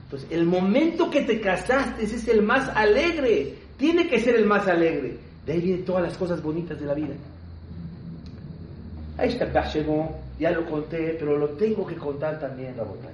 Entonces, 0.04 0.30
el 0.30 0.46
momento 0.46 1.10
que 1.10 1.22
te 1.22 1.40
casaste 1.40 2.04
ese 2.04 2.16
es 2.16 2.28
el 2.28 2.42
más 2.42 2.68
alegre. 2.74 3.54
Tiene 3.76 4.08
que 4.08 4.20
ser 4.20 4.36
el 4.36 4.46
más 4.46 4.66
alegre. 4.68 5.18
De 5.44 5.52
ahí 5.52 5.60
vienen 5.60 5.84
todas 5.84 6.02
las 6.02 6.16
cosas 6.16 6.42
bonitas 6.42 6.80
de 6.80 6.86
la 6.86 6.94
vida. 6.94 7.14
Ahí 9.18 9.28
está 9.28 9.50
ya 10.38 10.50
lo 10.50 10.64
conté, 10.66 11.16
pero 11.18 11.38
lo 11.38 11.50
tengo 11.50 11.86
que 11.86 11.94
contar 11.94 12.40
también, 12.40 12.76
la 12.76 12.82
botella. 12.82 13.12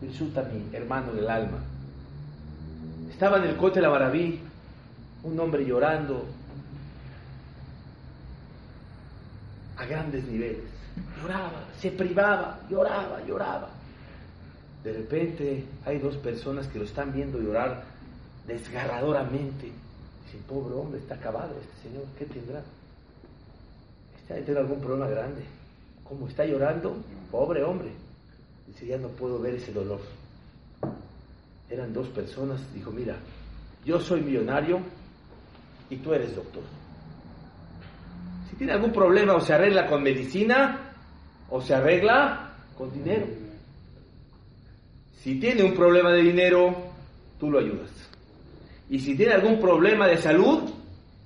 Resulta 0.00 0.42
mi 0.42 0.74
hermano 0.74 1.12
del 1.12 1.28
alma. 1.28 1.58
Estaba 3.10 3.38
en 3.38 3.44
el 3.44 3.56
coche 3.56 3.76
de 3.76 3.82
la 3.82 3.90
maravilla, 3.90 4.38
un 5.24 5.38
hombre 5.38 5.64
llorando 5.64 6.24
a 9.76 9.84
grandes 9.86 10.24
niveles. 10.24 10.64
Lloraba, 11.20 11.64
se 11.78 11.90
privaba, 11.90 12.60
lloraba, 12.68 13.20
lloraba. 13.26 13.70
De 14.82 14.92
repente 14.92 15.64
hay 15.84 15.98
dos 15.98 16.16
personas 16.16 16.66
que 16.66 16.78
lo 16.78 16.84
están 16.84 17.12
viendo 17.12 17.38
llorar 17.38 17.84
desgarradoramente. 18.46 19.70
Dicen, 20.24 20.42
pobre 20.48 20.74
hombre, 20.74 21.00
está 21.00 21.14
acabado 21.14 21.54
este 21.60 21.88
señor, 21.88 22.04
¿qué 22.18 22.24
tendrá? 22.26 22.62
Está 24.20 24.34
tiene 24.44 24.60
algún 24.60 24.80
problema 24.80 25.08
grande. 25.08 25.42
¿Cómo 26.04 26.28
está 26.28 26.44
llorando? 26.44 26.96
Pobre 27.30 27.62
hombre. 27.62 27.90
Dice, 28.66 28.86
ya 28.86 28.98
no 28.98 29.08
puedo 29.08 29.38
ver 29.38 29.54
ese 29.54 29.72
dolor. 29.72 30.00
Eran 31.70 31.92
dos 31.92 32.08
personas, 32.08 32.60
dijo, 32.74 32.90
mira, 32.90 33.16
yo 33.84 33.98
soy 33.98 34.20
millonario 34.20 34.80
y 35.92 35.96
tú 35.96 36.14
eres 36.14 36.34
doctor. 36.34 36.62
Si 38.48 38.56
tiene 38.56 38.72
algún 38.72 38.92
problema 38.92 39.34
o 39.34 39.40
se 39.40 39.52
arregla 39.52 39.86
con 39.86 40.02
medicina 40.02 40.94
o 41.50 41.60
se 41.60 41.74
arregla 41.74 42.54
con 42.76 42.90
dinero. 42.92 43.26
Si 45.16 45.38
tiene 45.38 45.62
un 45.62 45.74
problema 45.74 46.10
de 46.10 46.22
dinero, 46.22 46.74
tú 47.38 47.50
lo 47.50 47.58
ayudas. 47.58 47.90
Y 48.88 48.98
si 48.98 49.14
tiene 49.14 49.34
algún 49.34 49.60
problema 49.60 50.08
de 50.08 50.16
salud, 50.16 50.70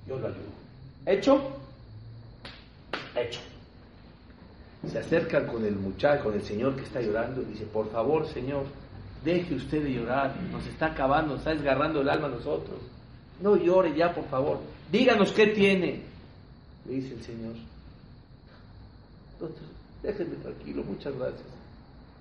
yo 0.05 0.19
lo 0.19 0.27
ayudo. 0.27 0.51
¿Hecho? 1.05 1.57
Hecho. 3.15 3.39
Se 4.85 4.99
acercan 4.99 5.47
con 5.47 5.65
el 5.65 5.75
muchacho, 5.75 6.25
con 6.25 6.33
el 6.33 6.43
señor 6.43 6.75
que 6.75 6.83
está 6.83 7.01
llorando 7.01 7.41
y 7.41 7.45
dice, 7.45 7.65
por 7.65 7.89
favor, 7.89 8.27
señor, 8.27 8.65
deje 9.23 9.55
usted 9.55 9.83
de 9.83 9.93
llorar, 9.93 10.35
nos 10.51 10.65
está 10.67 10.87
acabando, 10.87 11.31
nos 11.31 11.39
está 11.39 11.51
desgarrando 11.51 12.01
el 12.01 12.09
alma 12.09 12.27
a 12.27 12.31
nosotros. 12.31 12.79
No 13.41 13.55
llore 13.55 13.95
ya, 13.95 14.13
por 14.13 14.25
favor. 14.25 14.59
Díganos 14.91 15.31
qué 15.31 15.47
tiene. 15.47 16.01
Le 16.87 16.95
dice 16.95 17.13
el 17.13 17.23
Señor. 17.23 17.53
Entonces, 19.33 19.67
déjenme 20.01 20.35
tranquilo, 20.37 20.83
muchas 20.83 21.15
gracias. 21.15 21.43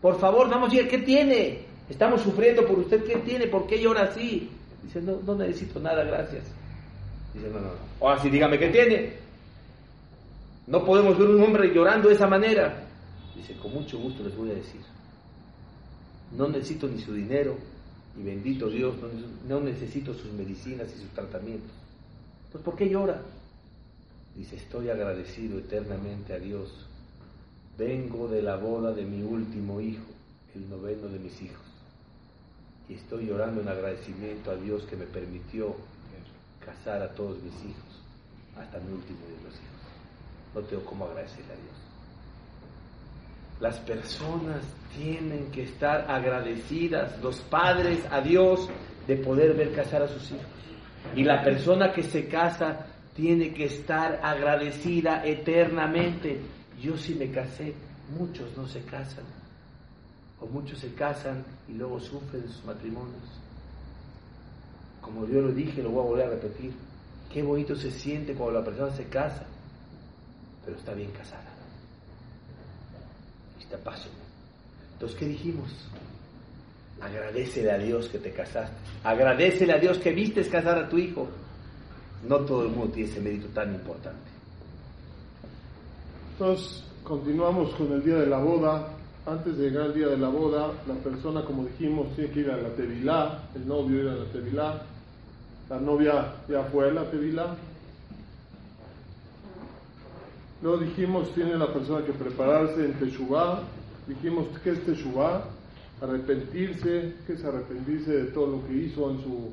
Por 0.02 0.18
favor, 0.18 0.50
vamos 0.50 0.72
a 0.72 0.88
¿qué 0.88 0.98
tiene? 0.98 1.60
Estamos 1.88 2.20
sufriendo 2.20 2.66
por 2.66 2.78
usted, 2.78 3.04
¿qué 3.04 3.16
tiene? 3.18 3.46
¿Por 3.46 3.66
qué 3.66 3.80
llora 3.80 4.02
así? 4.02 4.50
Dice, 4.82 5.00
no, 5.00 5.18
no 5.24 5.34
necesito 5.34 5.80
nada, 5.80 6.04
gracias. 6.04 6.44
Dice, 7.32 7.48
no, 7.48 7.60
no, 7.60 7.68
no. 7.68 7.78
Ahora 8.00 8.20
sí, 8.20 8.28
dígame 8.28 8.58
qué 8.58 8.68
tiene. 8.68 9.12
No 10.66 10.84
podemos 10.84 11.16
ver 11.16 11.28
un 11.28 11.42
hombre 11.42 11.72
llorando 11.72 12.08
de 12.08 12.14
esa 12.14 12.26
manera. 12.26 12.84
Dice, 13.34 13.54
con 13.54 13.72
mucho 13.72 13.98
gusto 13.98 14.22
les 14.24 14.36
voy 14.36 14.50
a 14.50 14.54
decir. 14.54 14.80
No 16.32 16.48
necesito 16.48 16.88
ni 16.88 17.00
su 17.00 17.14
dinero, 17.14 17.56
y 18.18 18.22
bendito 18.22 18.68
Dios, 18.68 18.94
no, 19.46 19.60
necesito 19.60 20.14
sus 20.14 20.32
medicinas 20.32 20.88
y 20.94 21.00
sus 21.00 21.10
tratamientos. 21.10 21.70
Entonces, 22.46 22.64
¿por 22.64 22.76
qué 22.76 22.88
llora? 22.88 23.20
Dice, 24.34 24.56
estoy 24.56 24.88
agradecido 24.88 25.58
eternamente 25.58 26.32
a 26.32 26.38
Dios. 26.38 26.72
Vengo 27.78 28.28
de 28.28 28.42
la 28.42 28.56
boda 28.56 28.92
de 28.92 29.04
mi 29.04 29.22
último 29.22 29.80
hijo, 29.80 30.06
el 30.54 30.68
noveno 30.70 31.08
de 31.08 31.18
mis 31.18 31.42
hijos. 31.42 31.64
Y 32.88 32.94
estoy 32.94 33.26
llorando 33.26 33.60
en 33.60 33.68
agradecimiento 33.68 34.50
a 34.50 34.56
Dios 34.56 34.84
que 34.84 34.96
me 34.96 35.06
permitió 35.06 35.74
casar 36.64 37.02
a 37.02 37.14
todos 37.14 37.42
mis 37.42 37.54
hijos, 37.64 38.02
hasta 38.56 38.78
mi 38.78 38.92
último 38.92 39.20
de 39.20 39.44
los 39.44 39.54
hijos. 39.54 39.76
No 40.54 40.60
tengo 40.62 40.84
cómo 40.84 41.04
agradecerle 41.04 41.52
a 41.52 41.56
Dios. 41.56 41.85
Las 43.60 43.78
personas 43.80 44.62
tienen 44.96 45.50
que 45.50 45.62
estar 45.62 46.10
agradecidas, 46.10 47.20
los 47.22 47.40
padres 47.40 48.04
a 48.10 48.20
Dios, 48.20 48.68
de 49.06 49.16
poder 49.16 49.54
ver 49.54 49.72
casar 49.74 50.02
a 50.02 50.08
sus 50.08 50.30
hijos. 50.30 50.46
Y 51.14 51.24
la 51.24 51.42
persona 51.42 51.92
que 51.92 52.02
se 52.02 52.28
casa 52.28 52.86
tiene 53.14 53.54
que 53.54 53.64
estar 53.64 54.20
agradecida 54.22 55.24
eternamente. 55.24 56.40
Yo 56.80 56.96
sí 56.96 57.14
me 57.14 57.30
casé, 57.30 57.74
muchos 58.18 58.54
no 58.56 58.66
se 58.66 58.82
casan. 58.82 59.24
O 60.40 60.46
muchos 60.46 60.78
se 60.78 60.92
casan 60.92 61.44
y 61.68 61.72
luego 61.72 61.98
sufren 61.98 62.46
sus 62.48 62.64
matrimonios. 62.64 63.40
Como 65.00 65.26
yo 65.26 65.40
lo 65.40 65.52
dije, 65.52 65.82
lo 65.82 65.90
voy 65.90 66.00
a 66.00 66.08
volver 66.08 66.26
a 66.26 66.30
repetir. 66.30 66.74
Qué 67.32 67.42
bonito 67.42 67.74
se 67.74 67.90
siente 67.90 68.34
cuando 68.34 68.58
la 68.58 68.64
persona 68.64 68.90
se 68.90 69.04
casa, 69.04 69.46
pero 70.64 70.76
está 70.76 70.92
bien 70.92 71.10
casada. 71.12 71.45
Está 73.66 73.78
paso. 73.78 74.08
Entonces, 74.92 75.18
¿qué 75.18 75.26
dijimos? 75.26 75.68
Agradecele 77.00 77.70
a 77.70 77.78
Dios 77.78 78.08
que 78.08 78.18
te 78.18 78.30
casaste. 78.30 78.74
Agradecele 79.04 79.72
a 79.72 79.78
Dios 79.78 79.98
que 79.98 80.12
vistes 80.12 80.48
casar 80.48 80.78
a 80.78 80.88
tu 80.88 80.96
hijo. 80.96 81.28
No 82.26 82.38
todo 82.40 82.62
el 82.62 82.70
mundo 82.70 82.94
tiene 82.94 83.10
ese 83.10 83.20
mérito 83.20 83.48
tan 83.48 83.74
importante. 83.74 84.30
Entonces, 86.32 86.82
continuamos 87.02 87.74
con 87.74 87.92
el 87.92 88.02
día 88.02 88.16
de 88.16 88.26
la 88.26 88.38
boda. 88.38 88.92
Antes 89.26 89.58
de 89.58 89.68
llegar 89.68 89.86
al 89.86 89.94
día 89.94 90.06
de 90.06 90.18
la 90.18 90.28
boda, 90.28 90.72
la 90.86 90.94
persona, 90.94 91.44
como 91.44 91.64
dijimos, 91.64 92.14
tiene 92.14 92.30
que 92.30 92.40
ir 92.40 92.50
a 92.50 92.56
la 92.56 92.68
tevilá, 92.70 93.42
el 93.56 93.66
novio 93.66 94.02
ir 94.02 94.08
a 94.08 94.14
la 94.14 94.24
tevilá, 94.26 94.82
la 95.68 95.80
novia 95.80 96.34
ya 96.48 96.62
fue 96.64 96.88
a 96.88 96.92
la 96.92 97.10
tevilá. 97.10 97.56
Luego 100.66 100.82
dijimos, 100.82 101.32
tiene 101.32 101.56
la 101.56 101.72
persona 101.72 102.04
que 102.04 102.12
prepararse 102.12 102.84
en 102.84 102.94
Teshuvah, 102.94 103.62
Dijimos 104.08 104.46
que 104.64 104.70
es 104.70 104.84
Teshuvah, 104.84 105.44
arrepentirse, 106.02 107.14
que 107.24 107.34
es 107.34 107.44
arrepentirse 107.44 108.10
de 108.10 108.24
todo 108.32 108.48
lo 108.48 108.66
que 108.66 108.74
hizo 108.74 109.08
en 109.12 109.22
su 109.22 109.52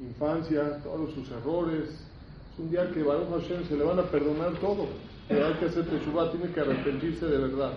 infancia, 0.00 0.82
todos 0.82 1.12
sus 1.12 1.30
errores. 1.30 1.90
Es 1.90 2.58
un 2.58 2.70
día 2.70 2.90
que 2.90 3.02
Baruch 3.02 3.28
Hashem 3.32 3.68
se 3.68 3.76
le 3.76 3.84
van 3.84 3.98
a 3.98 4.04
perdonar 4.04 4.54
todo, 4.54 4.86
pero 5.28 5.46
hay 5.46 5.54
que 5.56 5.66
hacer 5.66 5.84
Teshuvah, 5.90 6.32
tiene 6.32 6.50
que 6.50 6.60
arrepentirse 6.60 7.26
de 7.26 7.36
verdad. 7.36 7.72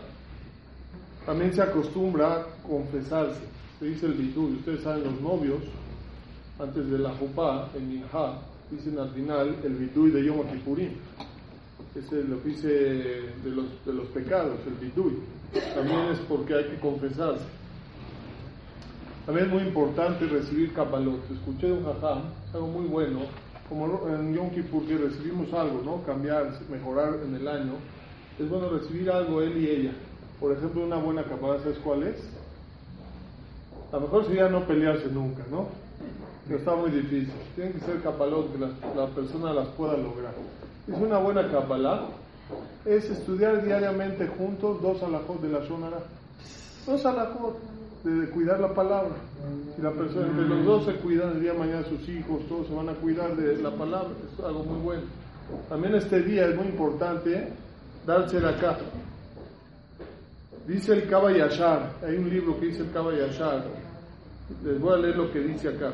También 1.25 1.53
se 1.53 1.61
acostumbra 1.61 2.33
a 2.33 2.45
confesarse. 2.65 3.41
Se 3.77 3.87
dice 3.87 4.05
el 4.05 4.13
bitul, 4.13 4.55
ustedes 4.59 4.83
saben, 4.83 5.03
los 5.03 5.19
novios, 5.19 5.59
antes 6.57 6.89
de 6.89 6.97
la 6.97 7.09
Jupá, 7.09 7.67
en 7.75 7.89
Minha, 7.89 8.39
dicen 8.71 8.97
al 8.97 9.09
final 9.09 9.57
el 9.65 9.73
bitul 9.73 10.13
de 10.13 10.23
Yom 10.23 10.47
Kippurim. 10.47 10.91
Es 11.95 12.11
el 12.11 12.33
oficio 12.33 12.69
de 12.69 13.31
los, 13.45 13.85
de 13.85 13.93
los 13.93 14.07
pecados, 14.07 14.59
el 14.67 14.73
bitul 14.73 15.19
también 15.73 15.99
es 16.11 16.19
porque 16.19 16.53
hay 16.53 16.63
que 16.65 16.79
confesarse. 16.79 17.43
También 19.25 19.47
es 19.47 19.53
muy 19.53 19.63
importante 19.63 20.25
recibir 20.27 20.73
Kabbalot. 20.73 21.19
Escuché 21.31 21.67
de 21.67 21.73
un 21.73 21.85
jajam, 21.85 22.21
algo 22.53 22.67
muy 22.67 22.87
bueno, 22.87 23.21
como 23.67 24.07
en 24.09 24.33
Yom 24.33 24.49
Kippur 24.51 24.85
que 24.85 24.97
recibimos 24.97 25.51
algo, 25.53 25.81
¿no? 25.83 26.03
Cambiar, 26.03 26.59
mejorar 26.69 27.19
en 27.25 27.35
el 27.35 27.47
año. 27.47 27.73
Es 28.39 28.49
bueno 28.49 28.69
recibir 28.69 29.09
algo 29.11 29.41
él 29.41 29.57
y 29.57 29.69
ella. 29.69 29.91
Por 30.39 30.51
ejemplo, 30.55 30.83
una 30.83 30.97
buena 30.97 31.23
Kabbalah, 31.23 31.59
¿sabes 31.59 31.77
cuál 31.79 32.03
es? 32.03 32.15
A 33.91 33.95
lo 33.95 34.01
mejor 34.01 34.25
sería 34.25 34.49
no 34.49 34.65
pelearse 34.65 35.07
nunca, 35.07 35.43
¿no? 35.51 35.67
Pero 36.45 36.59
está 36.59 36.75
muy 36.75 36.91
difícil. 36.91 37.33
Tienen 37.55 37.73
que 37.73 37.79
ser 37.81 38.01
Kabbalot 38.01 38.51
que 38.51 38.59
la, 38.59 38.69
la 38.95 39.07
persona 39.07 39.53
las 39.53 39.67
pueda 39.69 39.97
lograr. 39.97 40.33
Es 40.91 40.99
una 40.99 41.19
buena 41.19 41.49
Kabbalah 41.51 42.07
es 42.85 43.09
estudiar 43.09 43.63
diariamente 43.63 44.27
juntos 44.27 44.81
dos 44.81 45.03
alajot 45.03 45.39
de 45.41 45.49
la 45.49 45.59
Shonara. 45.59 45.99
Dos 46.85 47.05
alajot. 47.05 47.57
de 48.03 48.29
cuidar 48.29 48.59
la 48.59 48.73
palabra. 48.73 49.11
Si 49.75 49.81
la 49.81 49.91
persona, 49.91 50.27
entre 50.27 50.47
los 50.47 50.65
dos 50.65 50.85
se 50.85 50.93
cuidan, 50.95 51.33
el 51.33 51.41
día 51.41 51.51
de 51.51 51.59
mañana 51.59 51.83
sus 51.83 52.07
hijos, 52.07 52.47
todos 52.47 52.67
se 52.67 52.73
van 52.73 52.89
a 52.89 52.93
cuidar 52.93 53.35
de 53.35 53.57
la 53.61 53.71
palabra, 53.71 54.09
es 54.25 54.43
algo 54.43 54.63
muy 54.63 54.79
bueno. 54.79 55.03
También 55.67 55.95
este 55.95 56.21
día 56.21 56.47
es 56.47 56.55
muy 56.55 56.67
importante 56.67 57.51
darse 58.05 58.37
acá. 58.37 58.77
Dice 60.65 60.93
el 60.93 61.09
Kaba 61.09 61.29
hay 61.29 62.15
un 62.17 62.29
libro 62.29 62.59
que 62.59 62.67
dice 62.67 62.83
el 62.83 62.91
Kaba 62.91 63.11
les 63.11 64.79
voy 64.79 64.93
a 64.93 64.97
leer 64.97 65.17
lo 65.17 65.31
que 65.31 65.39
dice 65.39 65.69
acá. 65.69 65.91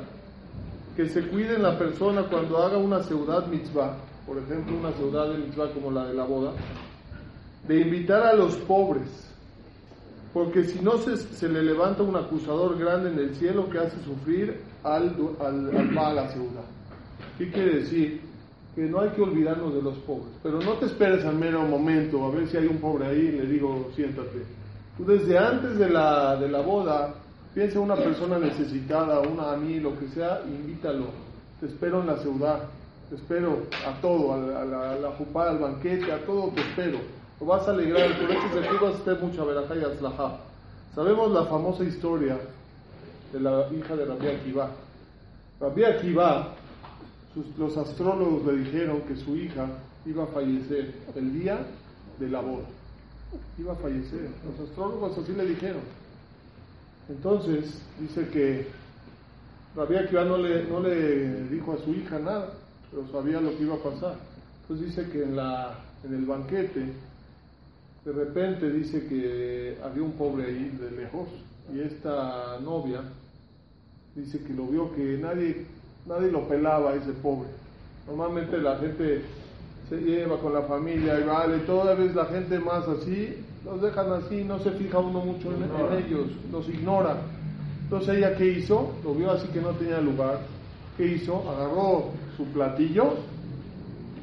Que 0.96 1.10
se 1.10 1.28
cuide 1.28 1.58
la 1.58 1.78
persona 1.78 2.24
cuando 2.30 2.58
haga 2.58 2.78
una 2.78 3.02
ciudad 3.04 3.48
mitzvah, 3.48 3.98
por 4.26 4.38
ejemplo 4.38 4.78
una 4.78 4.92
ciudad 4.94 5.30
de 5.30 5.38
mitzvah 5.38 5.72
como 5.72 5.92
la 5.92 6.06
de 6.08 6.14
la 6.14 6.24
boda, 6.24 6.54
de 7.68 7.82
invitar 7.82 8.24
a 8.24 8.34
los 8.34 8.56
pobres, 8.58 9.08
porque 10.34 10.66
si 10.66 10.80
no 10.80 10.98
se, 10.98 11.18
se, 11.18 11.48
le 11.48 11.64
levanta 11.64 12.04
un 12.04 12.16
acusador 12.16 12.78
grande 12.78 13.10
en 13.10 13.20
el 13.20 13.36
cielo 13.36 13.70
que 13.70 13.80
hace 13.80 13.98
sufrir 14.04 14.62
al, 14.84 15.16
al, 15.40 15.98
al 15.98 16.16
la 16.16 16.30
ciudad. 16.30 16.66
¿Qué 17.38 17.50
quiere 17.52 17.80
decir? 17.80 18.22
Que 18.76 18.82
no 18.82 19.00
hay 19.00 19.10
que 19.12 19.22
olvidarnos 19.22 19.74
de 19.74 19.82
los 19.82 19.98
pobres, 20.00 20.34
pero 20.44 20.60
no 20.60 20.74
te 20.74 20.88
esperes 20.88 21.24
al 21.24 21.36
mero 21.36 21.62
momento, 21.62 22.26
a 22.26 22.32
ver 22.32 22.48
si 22.48 22.58
hay 22.58 22.68
un 22.68 22.78
pobre 22.78 23.08
ahí 23.08 23.20
y 23.20 23.32
le 23.32 23.46
digo, 23.46 23.90
siéntate. 23.96 24.44
Tú 24.98 25.06
desde 25.06 25.38
antes 25.38 25.78
de 25.78 25.90
la, 25.90 26.36
de 26.36 26.50
la 26.50 26.62
boda, 26.62 27.14
piensa 27.54 27.80
una 27.80 27.96
persona 27.96 28.38
necesitada, 28.38 29.22
una 29.22 29.54
a 29.54 29.58
mí, 29.58 29.80
lo 29.80 29.98
que 29.98 30.10
sea, 30.10 30.42
invítalo. 30.46 31.08
Te 31.62 31.68
espero 31.68 32.02
en 32.02 32.08
la 32.08 32.18
ciudad, 32.18 32.64
espero 33.12 33.64
a 33.86 34.00
todo, 34.02 34.34
a 34.34 34.38
la, 34.38 34.92
a 34.92 34.96
la 34.96 35.50
al 35.50 35.60
banquete, 35.60 36.12
a 36.12 36.26
todo 36.26 36.50
te 36.50 36.62
espero 36.62 37.00
lo 37.40 37.46
vas 37.46 37.68
a 37.68 37.72
alegrar, 37.72 38.18
por 38.20 38.32
eso 38.32 38.56
de 38.56 38.68
aquí 38.68 38.78
vas 38.82 38.96
a 38.96 39.04
tener 39.04 39.22
mucha 39.22 39.44
verajá 39.44 39.76
y 39.76 39.84
aslajá. 39.84 40.38
Sabemos 40.94 41.32
la 41.32 41.46
famosa 41.46 41.84
historia 41.84 42.38
de 43.34 43.40
la 43.40 43.68
hija 43.74 43.96
de 43.96 44.06
Rabbi 44.06 44.28
Akiva. 44.28 44.72
Rabbi 45.60 45.84
Akiva, 45.84 46.54
los 47.58 47.78
astrólogos 47.78 48.46
le 48.46 48.64
dijeron 48.64 49.02
que 49.02 49.18
su 49.18 49.36
hija 49.36 49.68
iba 50.06 50.24
a 50.24 50.28
fallecer 50.28 50.94
el 51.16 51.34
día 51.40 51.60
de 52.20 52.30
la 52.30 52.40
boda. 52.40 52.64
Iba 53.58 53.74
a 53.74 53.76
fallecer. 53.76 54.30
Los 54.46 54.70
astrólogos 54.70 55.18
así 55.18 55.34
le 55.34 55.46
dijeron. 55.46 55.82
Entonces, 57.10 57.82
dice 58.00 58.30
que 58.30 58.68
Rabbi 59.76 59.98
Akiva 59.98 60.24
no 60.24 60.38
le, 60.38 60.64
no 60.64 60.80
le 60.80 61.44
dijo 61.50 61.74
a 61.74 61.84
su 61.84 61.92
hija 61.92 62.18
nada, 62.18 62.54
pero 62.96 63.08
sabía 63.12 63.42
lo 63.42 63.56
que 63.58 63.64
iba 63.64 63.76
a 63.76 63.80
pasar. 63.80 64.16
Entonces 64.62 64.88
dice 64.88 65.12
que 65.12 65.24
en, 65.24 65.36
la, 65.36 65.80
en 66.06 66.14
el 66.14 66.26
banquete 66.26 66.94
de 68.06 68.12
repente 68.12 68.72
dice 68.72 69.06
que 69.08 69.78
había 69.84 70.04
un 70.04 70.14
pobre 70.14 70.46
ahí 70.46 70.78
de 70.80 70.92
lejos 70.92 71.28
y 71.74 71.82
esta 71.82 72.60
novia 72.62 73.02
dice 74.16 74.40
que 74.44 74.54
lo 74.54 74.68
vio 74.68 74.96
que 74.96 75.18
nadie, 75.18 75.66
nadie 76.06 76.32
lo 76.32 76.48
pelaba 76.48 76.92
a 76.92 76.96
ese 76.96 77.12
pobre. 77.14 77.50
Normalmente 78.08 78.58
la 78.60 78.78
gente 78.78 79.24
se 79.90 79.98
lleva 79.98 80.40
con 80.40 80.54
la 80.54 80.62
familia 80.62 81.20
y 81.20 81.24
vale, 81.24 81.58
toda 81.60 81.96
vez 81.96 82.16
la 82.16 82.26
gente 82.26 82.60
más 82.60 82.88
así, 82.88 83.44
los 83.66 83.82
dejan 83.82 84.14
así, 84.14 84.44
no 84.44 84.60
se 84.60 84.72
fija 84.72 85.00
uno 85.00 85.20
mucho 85.20 85.52
en, 85.52 85.64
en 85.64 86.06
ellos, 86.06 86.28
los 86.52 86.70
ignora. 86.70 87.18
Entonces 87.84 88.18
ella 88.18 88.36
qué 88.38 88.46
hizo, 88.46 88.94
lo 89.04 89.14
vio 89.16 89.32
así 89.32 89.48
que 89.50 89.62
no 89.62 89.72
tenía 89.72 90.00
lugar, 90.00 90.40
¿qué 90.98 91.08
hizo? 91.08 91.44
Agarró 91.50 92.12
su 92.36 92.46
platillo 92.46 93.14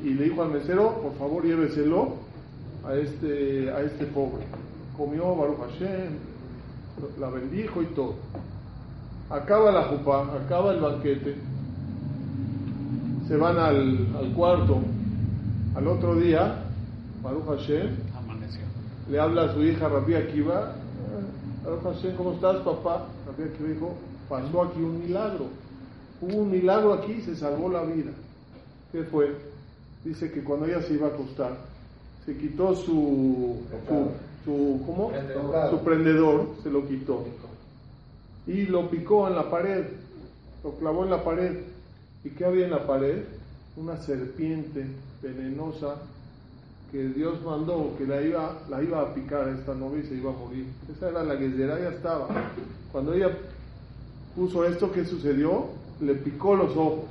y 0.02 0.10
le 0.14 0.24
dijo 0.24 0.42
al 0.42 0.50
mesero, 0.50 1.00
por 1.00 1.14
favor 1.16 1.44
lléveselo 1.44 2.14
a 2.84 2.94
este, 2.94 3.70
a 3.70 3.80
este 3.80 4.06
pobre. 4.06 4.44
Comió 4.96 5.36
Baruch 5.36 5.58
Hashem, 5.58 6.10
la 7.20 7.30
bendijo 7.30 7.82
y 7.82 7.86
todo. 7.86 8.14
Acaba 9.30 9.70
la 9.72 9.84
jupa, 9.84 10.24
acaba 10.44 10.72
el 10.72 10.80
banquete, 10.80 11.36
se 13.28 13.36
van 13.36 13.58
al, 13.58 14.08
al 14.18 14.32
cuarto. 14.34 14.80
Al 15.74 15.88
otro 15.88 16.16
día, 16.16 16.64
Baruch 17.22 17.46
Hashem 17.46 17.96
le 19.10 19.18
habla 19.18 19.44
a 19.44 19.54
su 19.54 19.62
hija 19.62 19.88
Rabbi 19.88 20.14
Akiva, 20.14 20.74
Baruch 21.64 21.82
Hashem, 21.82 22.16
¿cómo 22.16 22.32
estás 22.32 22.56
papá? 22.58 23.06
Rabbi 23.26 23.48
Akiva 23.48 23.68
dijo, 23.68 23.94
pasó 24.28 24.62
aquí 24.62 24.80
un 24.80 25.00
milagro. 25.06 25.46
Hubo 26.22 26.38
un 26.38 26.50
milagro 26.50 26.94
aquí 26.94 27.12
y 27.12 27.20
se 27.20 27.36
salvó 27.36 27.68
la 27.68 27.82
vida. 27.82 28.12
¿Qué 28.92 29.02
fue? 29.04 29.34
Dice 30.04 30.32
que 30.32 30.42
cuando 30.42 30.64
ella 30.64 30.80
se 30.80 30.94
iba 30.94 31.08
a 31.08 31.10
acostar, 31.10 31.56
se 32.24 32.36
quitó 32.36 32.74
su, 32.74 33.58
su, 34.44 34.80
¿cómo? 34.86 35.12
su 35.70 35.78
prendedor, 35.84 36.46
se 36.62 36.70
lo 36.70 36.88
quitó 36.88 37.24
y 38.46 38.66
lo 38.66 38.90
picó 38.90 39.28
en 39.28 39.36
la 39.36 39.50
pared, 39.50 39.84
lo 40.64 40.72
clavó 40.72 41.04
en 41.04 41.10
la 41.10 41.22
pared. 41.22 41.60
¿Y 42.24 42.30
qué 42.30 42.44
había 42.44 42.64
en 42.64 42.70
la 42.70 42.86
pared? 42.86 43.24
Una 43.76 43.96
serpiente 43.96 44.86
venenosa 45.22 45.96
que 46.90 47.08
Dios 47.08 47.42
mandó 47.42 47.94
que 47.96 48.06
la 48.06 48.20
iba, 48.20 48.58
la 48.68 48.82
iba 48.82 49.00
a 49.00 49.14
picar 49.14 49.48
a 49.48 49.52
esta 49.52 49.74
novia 49.74 50.02
y 50.04 50.06
se 50.06 50.14
iba 50.14 50.30
a 50.30 50.34
morir. 50.36 50.66
Esa 50.94 51.08
era 51.08 51.22
la 51.24 51.34
guesdera, 51.36 51.78
ya 51.80 51.88
estaba. 51.88 52.28
Cuando 52.90 53.14
ella 53.14 53.30
puso 54.36 54.64
esto, 54.64 54.92
¿qué 54.92 55.04
sucedió? 55.04 55.66
Le 56.02 56.14
picó 56.16 56.54
los 56.54 56.76
ojos 56.76 57.04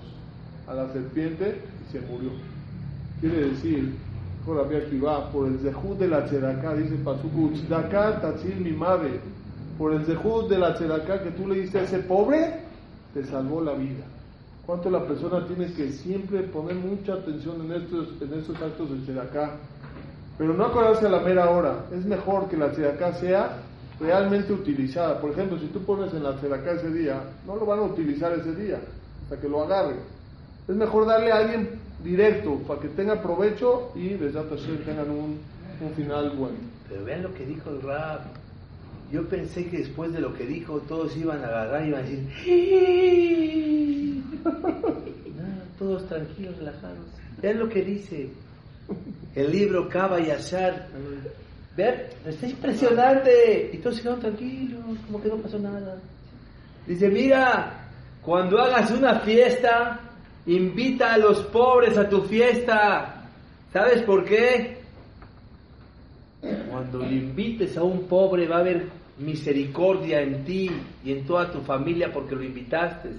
a 0.67 0.73
la 0.73 0.91
serpiente 0.91 1.61
y 1.81 1.91
se 1.91 2.01
murió. 2.01 2.29
Quiere 3.19 3.49
decir 3.49 3.95
por 4.45 4.57
por 5.31 5.47
el 5.47 5.59
zehut 5.59 5.99
de 5.99 6.07
la 6.07 6.25
tzedakah, 6.25 6.73
dice 6.75 6.95
Pasuk, 7.03 7.53
tzedakah 7.53 8.21
mi 8.59 8.71
madre, 8.71 9.19
por 9.77 9.93
el 9.93 10.03
zehut 10.05 10.49
de 10.49 10.57
la 10.57 10.73
tzedakah 10.73 11.23
que 11.23 11.31
tú 11.31 11.47
le 11.47 11.61
diste 11.61 11.79
a 11.79 11.83
ese 11.83 11.99
pobre, 11.99 12.61
te 13.13 13.23
salvó 13.25 13.61
la 13.61 13.73
vida. 13.73 14.03
¿Cuánto 14.65 14.89
la 14.89 15.05
persona 15.05 15.45
tiene 15.47 15.71
que 15.73 15.91
siempre 15.91 16.41
poner 16.43 16.75
mucha 16.75 17.13
atención 17.13 17.61
en 17.65 17.71
estos, 17.73 18.07
en 18.21 18.33
estos 18.33 18.55
actos 18.61 18.89
de 18.89 18.97
tzedakah? 19.05 19.51
Pero 20.37 20.53
no 20.53 20.65
acordarse 20.65 21.05
a 21.05 21.09
la 21.09 21.19
mera 21.19 21.49
hora, 21.49 21.85
es 21.91 22.05
mejor 22.05 22.47
que 22.49 22.57
la 22.57 22.71
tzedakah 22.71 23.13
sea 23.13 23.57
realmente 24.01 24.51
utilizada. 24.51 25.21
Por 25.21 25.31
ejemplo, 25.31 25.59
si 25.59 25.67
tú 25.67 25.83
pones 25.83 26.13
en 26.13 26.23
la 26.23 26.35
tzedakah 26.35 26.73
ese 26.73 26.91
día, 26.91 27.21
no 27.45 27.55
lo 27.55 27.65
van 27.65 27.79
a 27.79 27.83
utilizar 27.83 28.33
ese 28.33 28.55
día, 28.55 28.79
hasta 29.23 29.39
que 29.39 29.47
lo 29.47 29.63
agarre. 29.63 29.95
Es 30.67 30.75
mejor 30.75 31.05
darle 31.05 31.31
a 31.31 31.37
alguien 31.37 31.79
directo 32.03 32.57
para 32.67 32.81
que 32.81 32.89
tenga 32.89 33.21
provecho 33.21 33.91
y 33.95 34.09
desde 34.09 34.41
tengan 34.85 35.09
un, 35.09 35.39
un 35.81 35.93
final 35.95 36.31
bueno. 36.31 36.57
Pero 36.89 37.05
vean 37.05 37.23
lo 37.23 37.33
que 37.33 37.45
dijo 37.45 37.69
el 37.69 37.81
rap. 37.81 38.21
Yo 39.11 39.27
pensé 39.27 39.69
que 39.69 39.79
después 39.79 40.13
de 40.13 40.21
lo 40.21 40.33
que 40.33 40.45
dijo 40.45 40.79
todos 40.87 41.15
iban 41.17 41.43
a 41.43 41.47
agarrar 41.47 41.83
y 41.85 41.89
iban 41.89 41.99
a 41.99 42.07
decir 42.07 42.27
todos 45.77 46.07
tranquilos, 46.07 46.57
relajados. 46.57 46.97
Vean 47.41 47.59
lo 47.59 47.67
que 47.67 47.81
dice 47.83 48.29
el 49.35 49.51
libro 49.51 49.89
Kaba 49.89 50.19
y 50.19 50.29
Azar. 50.31 50.87
Vean, 51.75 51.95
está 52.25 52.47
impresionante. 52.47 53.69
Y 53.73 53.77
todos 53.77 53.97
se 53.97 54.01
quedaron 54.03 54.21
tranquilos, 54.21 54.83
como 55.05 55.21
que 55.21 55.29
no 55.29 55.37
pasó 55.37 55.59
nada. 55.59 55.97
Dice, 56.87 57.09
mira, 57.09 57.87
cuando 58.21 58.59
hagas 58.59 58.91
una 58.91 59.19
fiesta, 59.19 59.99
Invita 60.45 61.13
a 61.13 61.17
los 61.17 61.39
pobres 61.43 61.97
a 61.97 62.09
tu 62.09 62.23
fiesta. 62.23 63.25
¿Sabes 63.71 64.01
por 64.01 64.25
qué? 64.25 64.79
Cuando 66.69 66.99
le 66.99 67.13
invites 67.13 67.77
a 67.77 67.83
un 67.83 68.07
pobre 68.07 68.47
va 68.47 68.57
a 68.57 68.59
haber 68.61 68.87
misericordia 69.19 70.21
en 70.21 70.43
ti 70.43 70.71
y 71.03 71.11
en 71.11 71.25
toda 71.25 71.51
tu 71.51 71.61
familia 71.61 72.11
porque 72.11 72.35
lo 72.35 72.43
invitaste. 72.43 73.09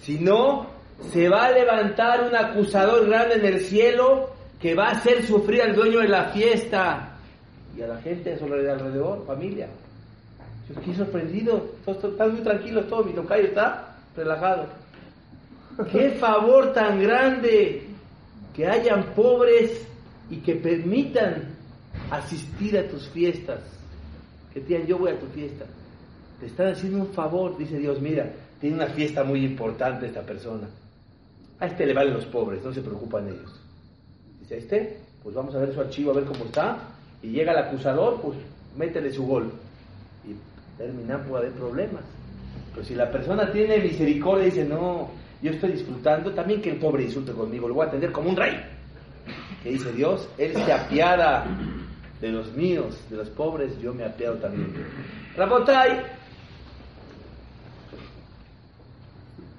Si 0.00 0.18
no, 0.18 0.66
se 1.12 1.28
va 1.28 1.46
a 1.46 1.52
levantar 1.52 2.24
un 2.28 2.34
acusador 2.34 3.06
grande 3.06 3.36
en 3.36 3.46
el 3.46 3.60
cielo 3.60 4.30
que 4.60 4.74
va 4.74 4.88
a 4.88 4.92
hacer 4.92 5.22
sufrir 5.22 5.62
al 5.62 5.76
dueño 5.76 6.00
de 6.00 6.08
la 6.08 6.30
fiesta 6.30 7.15
y 7.76 7.82
a 7.82 7.88
la 7.88 8.00
gente 8.00 8.30
de 8.30 8.38
su 8.38 8.44
alrededor, 8.44 9.24
familia. 9.26 9.68
Yo 10.68 10.74
estoy 10.80 10.94
sorprendido, 10.94 11.70
están 11.86 12.32
muy 12.32 12.40
tranquilos 12.40 12.88
todos, 12.88 13.06
mi 13.06 13.12
tocayo 13.12 13.44
está 13.44 13.96
relajado. 14.16 14.66
Qué 15.92 16.10
favor 16.20 16.72
tan 16.72 17.00
grande 17.02 17.86
que 18.54 18.66
hayan 18.66 19.14
pobres 19.14 19.86
y 20.30 20.38
que 20.38 20.56
permitan 20.56 21.54
asistir 22.10 22.78
a 22.78 22.88
tus 22.88 23.08
fiestas. 23.10 23.60
Que 24.52 24.60
digan, 24.60 24.86
yo 24.86 24.98
voy 24.98 25.12
a 25.12 25.20
tu 25.20 25.26
fiesta. 25.26 25.66
Te 26.40 26.46
están 26.46 26.68
haciendo 26.68 26.98
un 26.98 27.12
favor, 27.12 27.56
dice 27.56 27.78
Dios, 27.78 28.00
mira, 28.00 28.32
tiene 28.60 28.76
una 28.76 28.88
fiesta 28.88 29.22
muy 29.22 29.44
importante 29.44 30.06
esta 30.06 30.22
persona. 30.22 30.68
A 31.60 31.66
este 31.66 31.86
le 31.86 31.94
valen 31.94 32.14
los 32.14 32.26
pobres, 32.26 32.64
no 32.64 32.72
se 32.72 32.82
preocupan 32.82 33.28
ellos. 33.28 33.60
Dice, 34.40 34.54
a 34.54 34.58
este, 34.58 35.00
pues 35.22 35.34
vamos 35.34 35.54
a 35.54 35.58
ver 35.58 35.72
su 35.72 35.80
archivo, 35.80 36.10
a 36.10 36.14
ver 36.14 36.24
cómo 36.24 36.44
está. 36.44 36.95
Y 37.26 37.30
llega 37.30 37.50
el 37.50 37.58
acusador, 37.58 38.20
pues 38.20 38.38
métele 38.76 39.12
su 39.12 39.26
gol. 39.26 39.50
Y 40.24 40.36
termina, 40.78 41.18
puede 41.24 41.46
haber 41.46 41.58
problemas. 41.58 42.02
Pero 42.72 42.86
si 42.86 42.94
la 42.94 43.10
persona 43.10 43.50
tiene 43.50 43.78
misericordia 43.78 44.46
y 44.46 44.50
dice, 44.50 44.64
no, 44.64 45.10
yo 45.42 45.50
estoy 45.50 45.72
disfrutando, 45.72 46.32
también 46.32 46.62
que 46.62 46.70
el 46.70 46.76
pobre 46.76 47.02
insulte 47.02 47.32
conmigo, 47.32 47.66
lo 47.66 47.74
voy 47.74 47.86
a 47.86 47.88
atender 47.88 48.12
como 48.12 48.30
un 48.30 48.36
rey. 48.36 48.54
Que 49.60 49.70
dice 49.70 49.92
Dios, 49.92 50.28
Él 50.38 50.54
se 50.54 50.72
apiada 50.72 51.46
de 52.20 52.28
los 52.28 52.52
míos, 52.52 52.96
de 53.10 53.16
los 53.16 53.28
pobres, 53.30 53.76
yo 53.80 53.92
me 53.92 54.04
apiado 54.04 54.36
también. 54.36 54.72
Rabotai, 55.36 56.02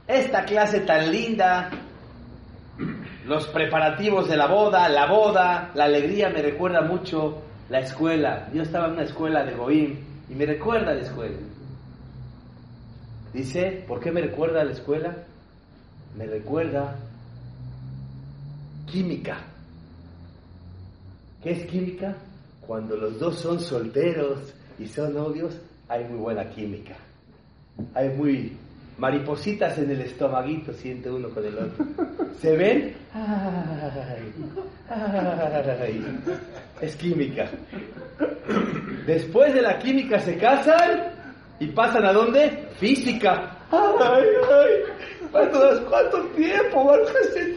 esta 0.08 0.46
clase 0.46 0.80
tan 0.82 1.12
linda, 1.12 1.70
los 3.26 3.46
preparativos 3.48 4.30
de 4.30 4.38
la 4.38 4.48
boda, 4.48 4.88
la 4.88 5.06
boda, 5.08 5.72
la 5.76 5.84
alegría 5.84 6.30
me 6.30 6.42
recuerda 6.42 6.82
mucho 6.82 7.42
la 7.70 7.80
escuela. 7.80 8.50
Yo 8.54 8.64
estaba 8.64 8.88
en 8.88 8.94
una 8.94 9.04
escuela 9.04 9.44
de 9.44 9.56
Goim 9.56 10.00
y 10.30 10.36
me 10.36 10.46
recuerda 10.46 10.94
la 10.94 11.02
escuela. 11.02 11.38
Dice, 13.34 13.84
¿por 13.88 14.00
qué 14.00 14.12
me 14.12 14.22
recuerda 14.22 14.64
la 14.64 14.72
escuela? 14.72 15.16
Me 16.18 16.26
recuerda 16.26 16.96
química. 18.86 19.38
¿Qué 21.44 21.52
es 21.52 21.66
química? 21.68 22.16
Cuando 22.62 22.98
los 22.98 23.20
dos 23.20 23.40
son 23.40 23.60
solteros 23.60 24.54
y 24.80 24.88
son 24.88 25.14
novios, 25.14 25.60
hay 25.88 26.06
muy 26.06 26.18
buena 26.18 26.50
química. 26.50 26.96
Hay 27.94 28.10
muy 28.10 28.58
maripositas 28.98 29.78
en 29.78 29.92
el 29.92 30.02
estomaguito, 30.02 30.74
siente 30.74 31.10
uno 31.10 31.30
con 31.30 31.46
el 31.46 31.58
otro. 31.58 31.86
¿Se 32.42 32.56
ven? 32.56 32.96
Es 36.82 36.96
química. 36.96 37.50
Después 39.06 39.54
de 39.54 39.62
la 39.62 39.78
química 39.80 40.20
se 40.20 40.38
casan 40.38 41.14
y 41.60 41.68
pasan 41.68 42.06
a 42.06 42.14
dónde? 42.14 42.68
Física. 42.80 43.58
Ay, 43.72 44.24
ay. 44.52 44.72
¿Cuánto, 45.32 46.20
tiempo? 46.36 46.96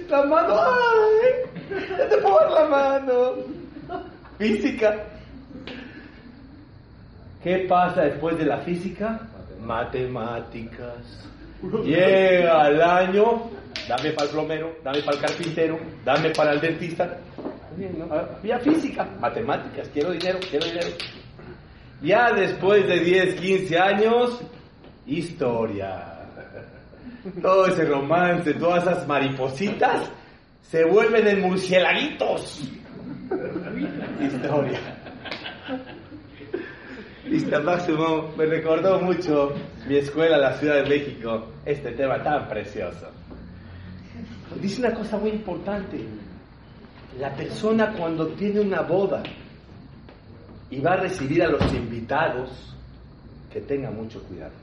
la 0.09 0.25
mano. 0.25 0.57
Ay, 0.59 1.79
ya 1.99 2.09
te 2.09 2.17
puedo 2.19 2.37
dar 2.41 2.51
la 2.51 2.69
mano. 2.69 3.33
Física. 4.39 4.97
¿Qué 7.43 7.67
pasa 7.69 8.03
después 8.03 8.37
de 8.39 8.45
la 8.45 8.59
física? 8.59 9.21
Matemáticas. 9.63 11.29
Llega 11.85 12.69
el 12.69 12.81
año, 12.81 13.51
dame 13.89 14.13
para 14.13 14.27
el 14.27 14.33
plomero, 14.33 14.77
dame 14.83 15.03
para 15.03 15.17
el 15.17 15.23
carpintero, 15.23 15.79
dame 16.05 16.31
para 16.31 16.53
el 16.53 16.61
dentista. 16.61 17.19
Vía 18.43 18.59
física, 18.59 19.05
matemáticas, 19.21 19.89
quiero 19.93 20.13
dinero, 20.13 20.39
quiero 20.51 20.67
dinero. 20.67 20.89
Ya 22.03 22.33
después 22.33 22.87
de 22.87 23.01
10, 23.01 23.35
15 23.41 23.79
años, 23.79 24.41
historia. 25.07 26.17
Todo 27.43 27.67
ese 27.67 27.85
romance, 27.85 28.55
todas 28.55 28.83
esas 28.85 29.07
maripositas 29.07 30.11
se 30.63 30.85
vuelven 30.85 31.27
en 31.27 31.41
murcielaguitos. 31.43 32.63
historia. 34.21 35.00
Lista 37.31 37.61
Máximo 37.61 38.33
me 38.37 38.45
recordó 38.45 39.01
mucho 39.01 39.53
mi 39.87 39.99
escuela, 39.99 40.37
la 40.37 40.55
Ciudad 40.55 40.83
de 40.83 40.89
México, 40.89 41.47
este 41.65 41.93
tema 41.93 42.21
tan 42.25 42.49
precioso. 42.49 43.07
Dice 44.61 44.81
una 44.81 44.93
cosa 44.93 45.17
muy 45.17 45.31
importante. 45.31 46.05
La 47.21 47.33
persona 47.37 47.93
cuando 47.97 48.27
tiene 48.31 48.59
una 48.59 48.81
boda 48.81 49.23
y 50.71 50.81
va 50.81 50.95
a 50.95 50.97
recibir 50.97 51.45
a 51.45 51.49
los 51.49 51.73
invitados, 51.73 52.75
que 53.53 53.61
tenga 53.61 53.93
mucho 53.93 54.21
cuidado. 54.25 54.55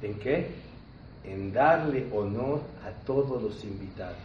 ¿En 0.00 0.14
qué? 0.14 0.54
En 1.24 1.52
darle 1.52 2.06
honor 2.10 2.62
a 2.86 3.04
todos 3.04 3.42
los 3.42 3.62
invitados. 3.64 4.16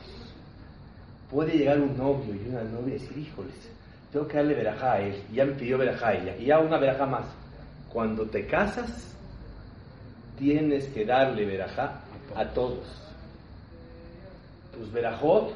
Puede 1.29 1.57
llegar 1.57 1.81
un 1.81 1.97
novio 1.97 2.33
y 2.33 2.47
una 2.47 2.63
novia 2.63 2.95
y 2.95 2.99
decir, 2.99 3.17
híjoles, 3.17 3.73
tengo 4.13 4.27
que 4.27 4.37
darle 4.37 4.53
verajá 4.53 4.93
a 4.93 5.01
él. 5.01 5.23
Y 5.31 5.35
ya 5.35 5.45
me 5.45 5.53
pidió 5.53 5.77
verajá 5.77 6.09
a 6.09 6.13
ella. 6.13 6.37
Y 6.37 6.45
ya 6.45 6.59
una 6.59 6.77
verajá 6.77 7.05
más. 7.07 7.25
Cuando 7.91 8.25
te 8.25 8.45
casas, 8.45 9.15
tienes 10.37 10.85
que 10.89 11.03
darle 11.03 11.45
verajá 11.45 11.99
a 12.35 12.45
todos. 12.45 12.85
Tus 14.77 14.91
verajot 14.91 15.53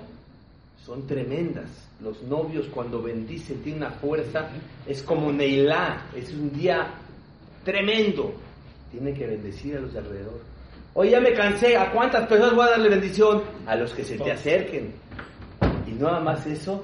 son 0.83 1.05
tremendas. 1.05 1.69
Los 2.01 2.21
novios 2.23 2.67
cuando 2.73 3.01
bendicen 3.01 3.61
tienen 3.61 3.83
una 3.83 3.91
fuerza, 3.91 4.49
es 4.87 5.01
como 5.03 5.31
Neilá, 5.31 6.07
es 6.15 6.31
un 6.31 6.51
día 6.51 6.93
tremendo. 7.63 8.33
Tienen 8.91 9.13
que 9.13 9.27
bendecir 9.27 9.77
a 9.77 9.81
los 9.81 9.93
de 9.93 9.99
alrededor. 9.99 10.41
Hoy 10.93 11.11
ya 11.11 11.19
me 11.19 11.33
cansé, 11.33 11.77
¿a 11.77 11.91
cuántas 11.91 12.27
personas 12.27 12.55
voy 12.55 12.67
a 12.67 12.71
darle 12.71 12.89
bendición? 12.89 13.43
A 13.67 13.75
los 13.75 13.93
que 13.93 14.03
se 14.03 14.17
te 14.17 14.31
acerquen. 14.31 14.93
Y 15.87 15.91
nada 15.91 16.19
más 16.19 16.45
eso, 16.47 16.83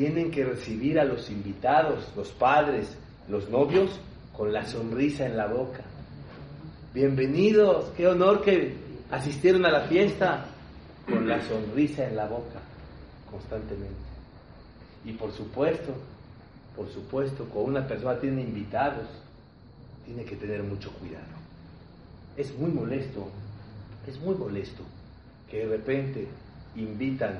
tienen 0.00 0.30
que 0.30 0.46
recibir 0.46 0.98
a 0.98 1.04
los 1.04 1.28
invitados, 1.28 2.10
los 2.16 2.30
padres, 2.30 2.96
los 3.28 3.50
novios, 3.50 4.00
con 4.34 4.50
la 4.50 4.64
sonrisa 4.64 5.26
en 5.26 5.36
la 5.36 5.46
boca. 5.46 5.82
Bienvenidos, 6.94 7.90
qué 7.94 8.08
honor 8.08 8.40
que 8.40 8.72
asistieron 9.10 9.66
a 9.66 9.70
la 9.70 9.82
fiesta 9.88 10.46
con 11.06 11.28
la 11.28 11.42
sonrisa 11.42 12.08
en 12.08 12.16
la 12.16 12.24
boca, 12.24 12.60
constantemente. 13.30 13.94
Y 15.04 15.12
por 15.12 15.32
supuesto, 15.32 15.92
por 16.74 16.88
supuesto, 16.88 17.44
cuando 17.52 17.72
una 17.72 17.86
persona 17.86 18.18
tiene 18.18 18.40
invitados, 18.40 19.06
tiene 20.06 20.24
que 20.24 20.36
tener 20.36 20.62
mucho 20.62 20.90
cuidado. 20.92 21.26
Es 22.38 22.56
muy 22.58 22.70
molesto, 22.70 23.28
es 24.06 24.18
muy 24.18 24.34
molesto 24.34 24.82
que 25.50 25.58
de 25.58 25.76
repente 25.76 26.26
invitan 26.74 27.38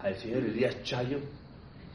al 0.00 0.16
señor 0.16 0.44
Elías 0.44 0.82
Chayo. 0.82 1.18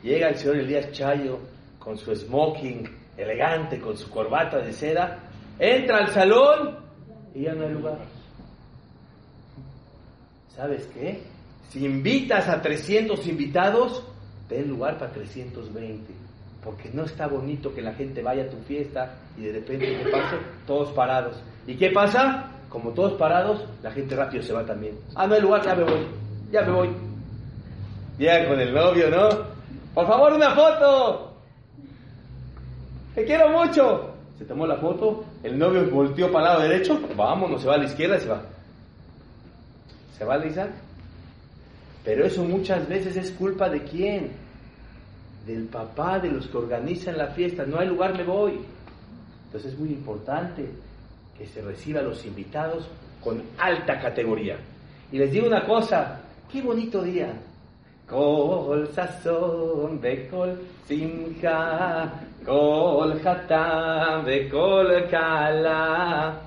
Llega 0.02 0.30
el 0.30 0.38
señor 0.38 0.58
Elías 0.58 0.92
Chayo 0.92 1.39
con 1.80 1.98
su 1.98 2.16
smoking 2.16 2.89
elegante, 3.18 3.80
con 3.80 3.98
su 3.98 4.10
corbata 4.10 4.60
de 4.60 4.74
seda, 4.74 5.20
entra 5.60 5.98
al 5.98 6.10
salón 6.10 6.78
y 7.34 7.44
ya 7.44 7.54
no 7.54 7.66
hay 7.66 7.74
lugar. 7.74 8.00
¿Sabes 10.56 10.88
qué? 10.94 11.22
Si 11.70 11.84
invitas 11.84 12.48
a 12.48 12.62
300 12.62 13.26
invitados, 13.28 14.04
ten 14.48 14.70
lugar 14.70 14.98
para 14.98 15.12
320. 15.12 16.13
Porque 16.63 16.89
no 16.94 17.04
está 17.04 17.28
bonito 17.28 17.74
que 17.74 17.82
la 17.82 17.94
gente 17.94 18.22
vaya 18.22 18.44
a 18.44 18.50
tu 18.50 18.58
fiesta 18.60 19.16
y 19.38 19.42
de 19.42 19.54
repente 19.54 19.98
te 20.04 20.10
pase 20.10 20.38
todos 20.66 20.92
parados. 20.94 21.42
¿Y 21.68 21.76
qué 21.76 21.89
pasa? 21.89 22.52
Como 22.70 22.92
todos 22.92 23.13
parados, 23.13 23.66
la 23.82 23.92
gente 23.92 24.16
rápido 24.16 24.44
se 24.44 24.54
va 24.54 24.66
también. 24.66 24.98
Ah, 25.16 25.28
no 25.28 25.36
hay 25.36 25.42
lugar, 25.42 25.63
ya 25.66 25.76
me 25.76 25.84
voy. 25.84 26.08
Ya 26.52 26.62
me 26.62 26.72
voy. 26.72 27.12
Llega 28.17 28.47
con 28.47 28.60
el 28.60 28.73
novio, 28.73 29.10
¿no? 29.10 29.30
Por 29.93 30.08
favor, 30.08 30.34
una 30.34 30.56
foto. 30.56 31.34
Te 33.15 33.26
quiero 33.26 33.49
mucho. 33.49 34.13
Se 34.38 34.45
tomó 34.45 34.65
la 34.65 34.78
foto, 34.78 35.23
el 35.43 35.58
novio 35.58 35.89
volteó 35.89 36.32
para 36.32 36.39
el 36.39 36.52
lado 36.52 36.62
derecho, 36.67 36.99
vámonos, 37.15 37.62
se 37.62 37.67
va 37.67 37.76
a 37.76 37.78
la 37.78 37.86
izquierda 37.86 38.17
y 38.17 38.21
se 38.21 38.30
va. 38.30 38.41
¿Se 40.17 40.26
va 40.26 40.34
a 40.34 40.38
Lisa? 40.38 40.67
Pero 42.04 42.26
eso 42.26 42.43
muchas 42.43 42.88
veces 42.88 43.15
es 43.15 43.32
culpa 43.32 43.69
de 43.69 43.84
quién? 43.84 44.32
Del 45.45 45.65
papá, 45.65 46.19
de 46.19 46.32
los 46.32 46.47
que 46.47 46.58
organizan 46.58 47.17
la 47.17 47.28
fiesta. 47.28 47.65
No 47.65 47.80
hay 47.80 47.88
lugar, 47.88 48.17
me 48.17 48.23
voy. 48.23 48.60
Entonces 49.45 49.73
es 49.73 49.80
muy 49.80 49.89
importante 49.89 50.67
que 51.38 51.47
se 51.47 51.62
reciba 51.62 51.99
a 51.99 52.04
los 52.04 52.26
invitados 52.26 52.88
con 53.23 53.41
alta 53.58 53.99
categoría. 53.99 54.58
Y 55.12 55.19
les 55.19 55.32
digo 55.32 55.47
una 55.47 55.65
cosa, 55.65 56.21
qué 56.52 56.62
bonito 56.62 57.02
día. 57.04 57.34
Kol 58.13 58.88
sazón 58.93 59.99
kol 60.30 60.52
simcha, 60.88 62.13
kol 62.45 63.19
hatam 63.26 64.26
kol 64.52 64.89
kala. 65.10 66.39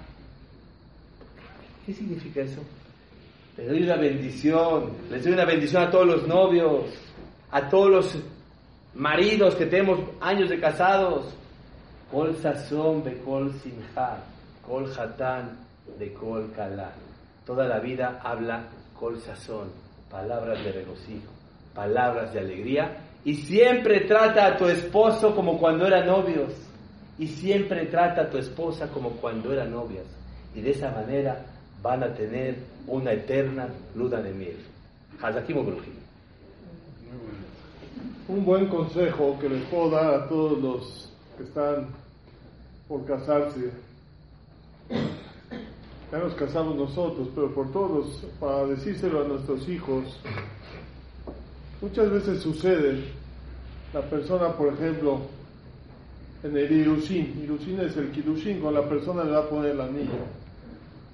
¿Qué 1.84 1.92
significa 1.92 2.42
eso? 2.42 2.60
Les 3.56 3.66
doy 3.68 3.82
una 3.82 3.96
bendición, 3.96 4.92
les 5.10 5.24
doy 5.24 5.32
una 5.32 5.44
bendición 5.44 5.82
a 5.82 5.90
todos 5.90 6.06
los 6.06 6.28
novios, 6.28 6.84
a 7.50 7.68
todos 7.68 7.90
los 7.90 8.18
maridos 8.94 9.56
que 9.56 9.66
tenemos 9.66 9.98
años 10.20 10.48
de 10.48 10.60
casados. 10.60 11.34
Kol 12.12 12.36
sazón 12.36 13.02
kol 13.24 13.52
simcha, 13.64 14.18
kol 14.64 14.86
hatán 14.96 15.58
de 15.98 16.12
kol 16.12 16.48
kala. 16.54 16.92
Toda 17.44 17.66
la 17.66 17.80
vida 17.80 18.20
habla 18.22 18.68
kol 18.96 19.18
sazón, 19.18 19.72
palabras 20.08 20.62
de 20.62 20.70
regocijo 20.70 21.35
palabras 21.76 22.32
de 22.32 22.40
alegría 22.40 22.96
y 23.24 23.34
siempre 23.34 24.00
trata 24.00 24.46
a 24.46 24.56
tu 24.56 24.66
esposo 24.66 25.34
como 25.36 25.58
cuando 25.58 25.86
eran 25.86 26.06
novios 26.06 26.52
y 27.18 27.28
siempre 27.28 27.86
trata 27.86 28.22
a 28.22 28.30
tu 28.30 28.38
esposa 28.38 28.88
como 28.88 29.10
cuando 29.10 29.52
eran 29.52 29.70
novias 29.70 30.06
y 30.54 30.62
de 30.62 30.70
esa 30.70 30.90
manera 30.90 31.44
van 31.82 32.02
a 32.02 32.14
tener 32.14 32.56
una 32.86 33.12
eterna 33.12 33.68
luna 33.94 34.20
de 34.20 34.32
miel. 34.32 34.56
Un 38.28 38.44
buen 38.44 38.68
consejo 38.68 39.38
que 39.38 39.48
les 39.48 39.64
puedo 39.66 39.90
dar 39.90 40.14
a 40.14 40.28
todos 40.28 40.58
los 40.58 41.12
que 41.36 41.44
están 41.44 41.88
por 42.88 43.04
casarse. 43.04 43.70
Ya 46.10 46.18
nos 46.18 46.34
casamos 46.34 46.76
nosotros, 46.76 47.28
pero 47.34 47.52
por 47.52 47.72
todos, 47.72 48.24
para 48.40 48.66
decírselo 48.66 49.24
a 49.24 49.28
nuestros 49.28 49.68
hijos, 49.68 50.18
Muchas 51.80 52.10
veces 52.10 52.40
sucede, 52.40 53.04
la 53.92 54.00
persona, 54.00 54.48
por 54.52 54.72
ejemplo, 54.72 55.20
en 56.42 56.56
el 56.56 56.72
Irushin, 56.72 57.42
Irushin 57.44 57.80
es 57.80 57.96
el 57.98 58.10
Kirushin, 58.12 58.60
con 58.60 58.72
la 58.72 58.88
persona 58.88 59.24
le 59.24 59.32
va 59.32 59.40
a 59.40 59.48
poner 59.48 59.72
el 59.72 59.80
anillo. 59.82 60.24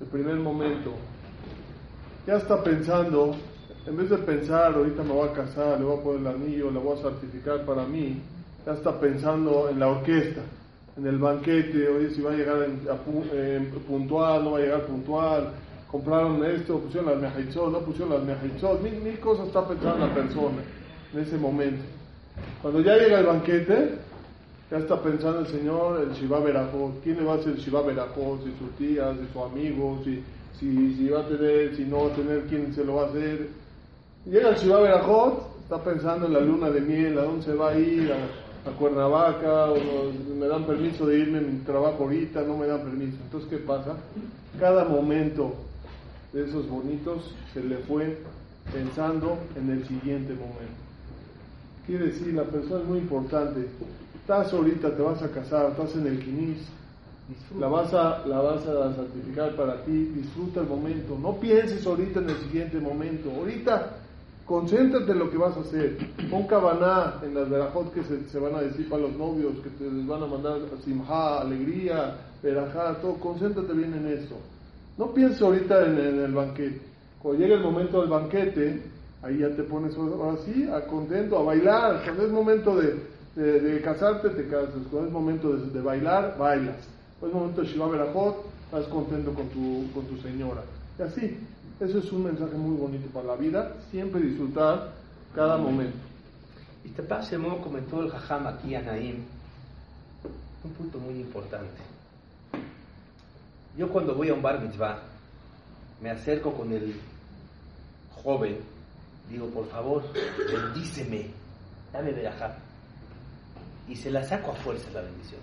el 0.01 0.07
primer 0.07 0.37
momento, 0.37 0.93
ya 2.29 2.37
está 2.37 2.63
pensando, 2.63 3.35
en 3.87 3.97
vez 3.97 4.11
de 4.11 4.19
pensar, 4.19 4.75
ahorita 4.75 5.03
me 5.03 5.13
voy 5.13 5.29
a 5.29 5.33
casar, 5.33 5.81
le 5.81 5.85
voy 5.85 5.99
a 5.99 6.03
poner 6.03 6.21
el 6.21 6.27
anillo, 6.29 6.71
le 6.71 6.79
voy 6.79 6.97
a 6.97 7.03
certificar 7.03 7.65
para 7.65 7.85
mí, 7.85 8.21
ya 8.65 8.75
está 8.75 9.01
pensando 9.01 9.69
en 9.69 9.81
la 9.81 9.89
orquesta, 9.89 10.43
en 10.97 11.07
el 11.09 11.19
banquete, 11.19 11.89
oye, 11.89 12.11
si 12.11 12.23
va 12.23 12.33
a 12.33 12.37
llegar 12.37 12.67
puntual, 13.89 14.45
no 14.45 14.53
va 14.53 14.59
a 14.59 14.61
llegar 14.61 14.87
puntual, 14.87 15.53
compraron 15.93 16.43
esto, 16.43 16.79
pusieron 16.79 17.11
las 17.11 17.21
mejaitzot, 17.21 17.71
no 17.71 17.81
pusieron 17.81 18.15
las 18.15 18.25
mejaitzot, 18.25 18.81
mil, 18.81 18.95
mil 19.03 19.21
cosas 19.21 19.49
está 19.49 19.69
pensando 19.69 20.07
la 20.07 20.15
persona 20.15 20.63
en 21.13 21.21
ese 21.21 21.37
momento. 21.37 21.83
Cuando 22.63 22.81
ya 22.81 22.97
llega 22.97 23.21
el 23.21 23.27
banquete, 23.27 23.99
ya 24.71 24.79
está 24.79 25.03
pensando 25.03 25.41
el 25.41 25.49
Señor, 25.49 26.01
el 26.01 26.15
Shiva 26.15 26.41
Berajot, 26.41 27.03
¿quién 27.05 27.19
le 27.19 27.25
va 27.25 27.35
a 27.35 27.37
hacer 27.37 27.53
el 27.53 27.59
Shiva 27.59 27.83
Berajot? 27.83 28.43
Si 28.43 28.53
sus 28.59 28.71
tías, 28.79 29.15
si 29.19 29.31
sus 29.31 29.43
amigos, 29.43 30.01
si, 30.05 30.23
si, 30.59 30.95
si 30.97 31.09
va 31.11 31.21
a 31.21 31.29
tener, 31.29 31.77
si 31.77 31.85
no 31.85 32.05
va 32.05 32.13
a 32.13 32.17
tener, 32.17 32.45
¿quién 32.45 32.75
se 32.75 32.83
lo 32.83 32.95
va 32.95 33.03
a 33.03 33.07
hacer? 33.09 33.49
Llega 34.25 34.49
el 34.49 34.57
Shiva 34.57 34.81
Berajot, 34.81 35.57
está 35.63 35.85
pensando 35.85 36.27
en 36.27 36.33
la 36.33 36.41
luna 36.41 36.71
de 36.71 36.81
miel, 36.81 37.19
a 37.19 37.25
dónde 37.25 37.45
se 37.45 37.53
va 37.53 37.69
a 37.69 37.79
ir, 37.79 38.11
a, 38.11 38.71
Cuernavaca, 38.79 39.71
me 40.39 40.47
dan 40.47 40.65
permiso 40.65 41.05
de 41.05 41.19
irme 41.19 41.39
a 41.39 41.41
mi 41.41 41.59
trabajo 41.65 42.05
ahorita, 42.05 42.43
no 42.43 42.57
me 42.57 42.69
dan 42.69 42.81
permiso. 42.83 43.17
Entonces, 43.25 43.51
¿qué 43.51 43.57
pasa? 43.59 43.97
Cada 44.61 44.85
momento 44.85 45.53
de 46.33 46.45
esos 46.45 46.69
bonitos 46.69 47.35
se 47.53 47.63
le 47.63 47.77
fue 47.79 48.19
pensando 48.73 49.39
en 49.57 49.71
el 49.71 49.87
siguiente 49.87 50.33
momento. 50.35 50.83
Quiere 51.87 52.07
decir, 52.07 52.33
la 52.35 52.45
persona 52.45 52.83
es 52.83 52.89
muy 52.89 52.99
importante. 52.99 53.67
Estás 54.15 54.53
ahorita, 54.53 54.97
te 54.97 55.03
vas 55.03 55.23
a 55.23 55.31
casar, 55.31 55.71
estás 55.71 55.95
en 55.97 56.07
el 56.07 56.25
quinis, 56.25 56.59
la 57.59 57.69
vas, 57.69 57.93
a, 57.93 58.25
la 58.27 58.41
vas 58.41 58.67
a 58.67 58.95
santificar 58.95 59.57
para 59.57 59.85
ti, 59.85 59.93
disfruta 60.15 60.61
el 60.61 60.69
momento. 60.69 61.19
No 61.21 61.37
pienses 61.37 61.85
ahorita 61.87 62.21
en 62.21 62.31
el 62.31 62.37
siguiente 62.37 62.79
momento. 62.79 63.31
Ahorita 63.31 63.97
concéntrate 64.47 65.13
en 65.13 65.19
lo 65.19 65.31
que 65.31 65.39
vas 65.39 65.57
a 65.57 65.61
hacer. 65.61 65.99
Pon 66.31 66.47
cabaná 66.47 67.21
en 67.23 67.35
las 67.35 67.51
verajot 67.51 67.93
que 67.93 68.03
se, 68.05 68.39
van 68.39 68.55
a 68.55 68.61
decir 68.61 68.89
para 68.89 69.03
los 69.03 69.13
novios, 69.17 69.55
que 69.63 69.71
te 69.71 69.91
les 69.91 70.07
van 70.07 70.23
a 70.23 70.27
mandar 70.27 70.61
simja, 70.85 71.41
alegría, 71.41 72.17
verajá, 72.43 73.01
todo. 73.01 73.15
Concéntrate 73.15 73.73
bien 73.73 73.93
en 73.95 74.07
eso. 74.07 74.37
No 74.99 75.13
pienses 75.13 75.41
ahorita 75.41 75.87
en, 75.87 75.99
el 75.99 76.33
banquete. 76.33 76.81
Cuando 77.21 77.41
llegue 77.41 77.55
el 77.55 77.63
momento 77.63 78.01
del 78.01 78.11
banquete, 78.11 78.83
ahí 79.23 79.39
ya 79.39 79.51
te 79.51 79.63
pones 79.63 79.95
así, 80.39 80.69
a 80.69 80.87
contento, 80.87 81.39
a 81.39 81.43
bailar. 81.43 82.03
Cuando 82.05 82.27
es 82.27 82.31
momento 82.31 82.77
de, 82.77 83.81
casarte, 83.83 84.31
te 84.31 84.49
casas. 84.49 84.75
Cuando 84.91 85.07
es 85.09 85.13
momento 85.13 85.57
de, 85.57 85.81
bailar, 85.81 86.37
bailas. 86.39 86.77
Cuando 87.19 87.37
es 87.37 87.43
momento 87.43 87.63
de 87.63 87.69
Shiva 87.69 87.89
Berajot, 87.89 88.45
estás 88.67 88.85
contento 88.87 89.33
con 89.33 89.49
tu, 89.49 89.91
con 89.95 90.05
tu 90.07 90.17
señora. 90.19 90.63
Y 90.99 91.03
así, 91.03 91.39
eso 91.81 91.99
es 91.99 92.13
un 92.13 92.25
mensaje 92.25 92.55
muy 92.55 92.77
bonito 92.77 93.09
para 93.09 93.29
la 93.29 93.37
vida, 93.37 93.73
siempre 93.91 94.21
disfrutar 94.21 94.93
cada 95.35 95.57
momento. 95.57 95.99
Y 96.85 96.91
te 96.91 97.03
pasa, 97.03 97.37
como 97.37 97.63
comentó 97.63 98.03
el 98.03 98.11
Jajam 98.11 98.47
aquí 98.47 98.75
a 98.75 98.83
Naim, 98.83 99.25
un 100.65 100.71
punto 100.73 100.99
muy 100.99 101.15
importante. 101.15 101.81
Yo 103.77 103.89
cuando 103.89 104.15
voy 104.15 104.29
a 104.29 104.35
un 104.35 104.43
bar 104.43 104.61
mitzvah, 104.61 105.01
me 106.03 106.11
acerco 106.11 106.53
con 106.53 106.71
el 106.73 106.95
joven, 108.23 108.59
digo, 109.31 109.47
por 109.47 109.67
favor, 109.69 110.05
bendíceme, 110.13 111.29
dame 111.91 112.13
verajá. 112.13 112.55
Y 113.89 113.97
se 113.97 114.11
la 114.11 114.23
saco 114.25 114.53
a 114.53 114.57
fuerza 114.57 114.91
la 114.91 115.01
bendición. 115.01 115.41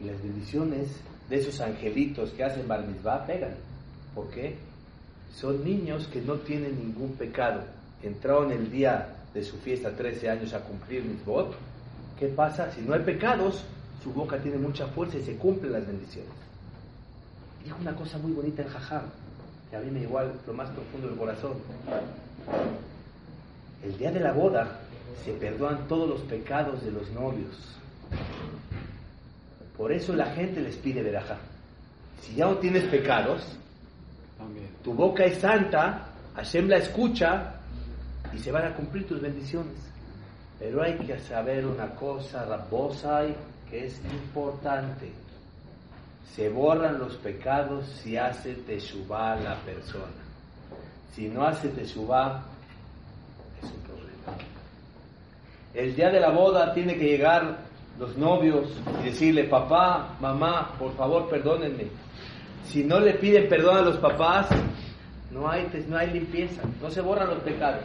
Y 0.00 0.04
las 0.04 0.20
bendiciones 0.20 0.88
de 1.28 1.36
esos 1.36 1.60
angelitos 1.60 2.30
que 2.30 2.42
hacen 2.42 2.66
bar 2.66 2.84
mitzvah 2.84 3.24
pegan. 3.24 3.54
¿Por 4.12 4.28
qué? 4.30 4.56
Son 5.32 5.64
niños 5.64 6.08
que 6.08 6.20
no 6.20 6.34
tienen 6.34 6.76
ningún 6.78 7.12
pecado. 7.12 7.62
Entraron 8.02 8.50
el 8.50 8.70
día 8.72 9.14
de 9.32 9.44
su 9.44 9.56
fiesta, 9.58 9.94
13 9.94 10.30
años, 10.30 10.52
a 10.52 10.60
cumplir 10.60 11.04
mitzvot. 11.04 11.54
¿Qué 12.18 12.26
pasa? 12.26 12.72
Si 12.72 12.80
no 12.80 12.94
hay 12.94 13.02
pecados, 13.02 13.62
su 14.02 14.12
boca 14.12 14.38
tiene 14.38 14.58
mucha 14.58 14.86
fuerza 14.88 15.18
y 15.18 15.22
se 15.22 15.36
cumplen 15.36 15.72
las 15.72 15.86
bendiciones 15.86 16.45
dijo 17.66 17.78
una 17.80 17.96
cosa 17.96 18.16
muy 18.18 18.30
bonita 18.30 18.62
en 18.62 18.68
Jajam, 18.68 19.02
que 19.68 19.76
a 19.76 19.80
mí 19.80 19.90
me 19.90 20.02
igual 20.02 20.32
lo 20.46 20.52
más 20.52 20.70
profundo 20.70 21.08
del 21.08 21.18
corazón. 21.18 21.54
El 23.82 23.98
día 23.98 24.12
de 24.12 24.20
la 24.20 24.32
boda 24.32 24.82
se 25.24 25.32
perdonan 25.32 25.88
todos 25.88 26.08
los 26.08 26.20
pecados 26.22 26.84
de 26.84 26.92
los 26.92 27.10
novios. 27.10 27.76
Por 29.76 29.90
eso 29.90 30.14
la 30.14 30.26
gente 30.26 30.60
les 30.60 30.76
pide 30.76 31.02
veraja. 31.02 31.38
Si 32.22 32.36
ya 32.36 32.46
no 32.46 32.58
tienes 32.58 32.84
pecados, 32.84 33.42
tu 34.84 34.94
boca 34.94 35.24
es 35.24 35.38
santa, 35.38 36.06
Hashem 36.36 36.68
la 36.68 36.76
escucha 36.76 37.54
y 38.32 38.38
se 38.38 38.52
van 38.52 38.66
a 38.66 38.76
cumplir 38.76 39.08
tus 39.08 39.20
bendiciones. 39.20 39.74
Pero 40.60 40.84
hay 40.84 40.96
que 40.98 41.18
saber 41.18 41.66
una 41.66 41.96
cosa, 41.96 42.44
rabosa, 42.44 43.22
que 43.68 43.86
es 43.86 44.00
importante 44.04 45.25
se 46.34 46.48
borran 46.48 46.98
los 46.98 47.14
pecados 47.16 47.86
si 48.02 48.16
hace 48.16 48.54
teshuvah 48.54 49.36
la 49.36 49.56
persona. 49.60 50.22
Si 51.12 51.28
no 51.28 51.46
hace 51.46 51.68
teshuvah, 51.68 52.42
es 53.62 53.70
un 53.70 53.80
problema. 53.80 54.44
El 55.72 55.94
día 55.96 56.10
de 56.10 56.20
la 56.20 56.30
boda 56.30 56.74
tiene 56.74 56.96
que 56.96 57.04
llegar 57.04 57.58
los 57.98 58.16
novios 58.16 58.68
y 59.00 59.06
decirle, 59.06 59.44
papá, 59.44 60.16
mamá, 60.20 60.74
por 60.78 60.94
favor, 60.96 61.28
perdónenme. 61.28 61.86
Si 62.64 62.84
no 62.84 63.00
le 63.00 63.14
piden 63.14 63.48
perdón 63.48 63.78
a 63.78 63.82
los 63.82 63.96
papás, 63.96 64.48
no 65.30 65.48
hay, 65.48 65.66
no 65.88 65.96
hay 65.96 66.10
limpieza, 66.10 66.62
no 66.82 66.90
se 66.90 67.00
borran 67.00 67.28
los 67.28 67.38
pecados. 67.40 67.84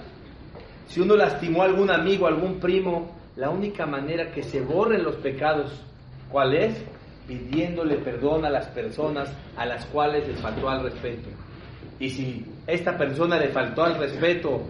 Si 0.88 1.00
uno 1.00 1.16
lastimó 1.16 1.62
a 1.62 1.66
algún 1.66 1.90
amigo, 1.90 2.28
algún 2.28 2.60
primo, 2.60 3.12
la 3.38 3.50
única 3.50 3.86
manera 3.86 4.32
que 4.32 4.44
se 4.44 4.60
borren 4.62 5.04
los 5.04 5.16
pecados, 5.18 5.82
¿cuál 6.30 6.54
es? 6.54 6.84
Pidiéndole 7.28 7.98
perdón 7.98 8.46
a 8.46 8.50
las 8.50 8.68
personas 8.68 9.30
a 9.56 9.66
las 9.66 9.86
cuales 9.86 10.28
les 10.28 10.40
faltó 10.40 10.70
al 10.70 10.84
respeto. 10.84 11.30
Y 12.00 12.10
si 12.10 12.46
esta 12.68 12.98
persona 12.98 13.38
le 13.38 13.50
faltó 13.50 13.84
al 13.84 13.98
respeto 13.98 14.62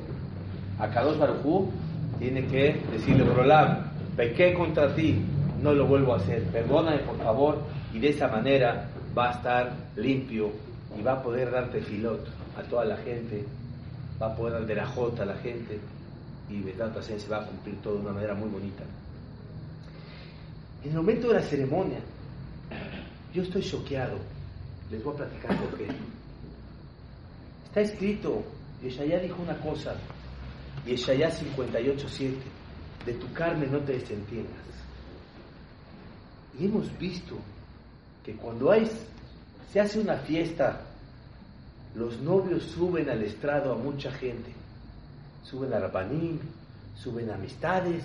a 0.80 0.90
Kadosh 0.90 1.18
Barujú, 1.18 1.72
tiene 2.20 2.46
que 2.46 2.82
decirle, 2.92 3.24
Brolam, 3.24 3.92
pequé 4.16 4.54
contra 4.54 4.94
ti, 4.94 5.20
no 5.62 5.74
lo 5.74 5.88
vuelvo 5.88 6.14
a 6.14 6.18
hacer, 6.18 6.44
perdóname 6.46 7.00
por 7.00 7.18
favor, 7.18 7.62
y 7.94 8.00
de 8.00 8.10
esa 8.10 8.28
manera 8.28 8.90
va 9.18 9.30
a 9.30 9.32
estar 9.34 9.74
limpio 9.96 10.52
y 10.98 11.02
va 11.02 11.14
a 11.14 11.24
poder 11.24 11.52
darte 11.52 11.82
filot 11.82 12.28
a 12.58 12.64
toda 12.64 12.86
la 12.86 12.98
gente, 12.98 13.46
va 14.22 14.28
a 14.28 14.36
poder 14.36 14.54
dar 14.54 14.66
de 14.66 14.76
la 14.76 14.86
jota 14.88 15.24
a 15.24 15.26
la 15.26 15.36
gente, 15.36 15.80
y 16.50 16.62
verdad 16.62 17.02
se 17.02 17.30
va 17.30 17.38
a 17.38 17.46
cumplir 17.46 17.76
todo 17.82 17.96
de 17.96 18.02
una 18.02 18.12
manera 18.12 18.34
muy 18.34 18.50
bonita. 18.50 18.84
En 20.84 20.90
el 20.92 20.98
momento 20.98 21.30
de 21.30 21.36
la 21.36 21.42
ceremonia, 21.42 22.00
yo 23.34 23.44
estoy 23.44 23.62
choqueado. 23.62 24.18
Les 24.90 25.04
voy 25.04 25.14
a 25.14 25.18
platicar 25.18 25.58
por 25.60 25.78
qué. 25.78 25.88
Está 27.66 27.82
escrito, 27.82 28.44
Yeshaya 28.84 29.20
dijo 29.20 29.42
una 29.42 29.58
cosa, 29.58 29.96
Yeshaya 30.86 31.30
58.7, 31.30 32.34
de 33.06 33.14
tu 33.14 33.32
carne 33.32 33.68
no 33.68 33.80
te 33.80 33.94
desentiendas. 33.94 34.52
Y 36.60 36.66
hemos 36.66 36.98
visto 37.00 37.38
que 38.26 38.34
cuando 38.34 38.72
hay, 38.72 38.92
se 39.72 39.80
hace 39.80 40.00
una 40.00 40.18
fiesta, 40.18 40.82
los 41.96 42.20
novios 42.20 42.64
suben 42.64 43.10
al 43.10 43.24
estrado 43.24 43.74
a 43.74 43.78
mucha 43.78 44.12
gente. 44.12 44.52
Suben 45.44 45.74
a 45.74 45.80
Rabanim, 45.80 46.40
suben 46.96 47.30
a 47.30 47.36
amistades, 47.36 48.04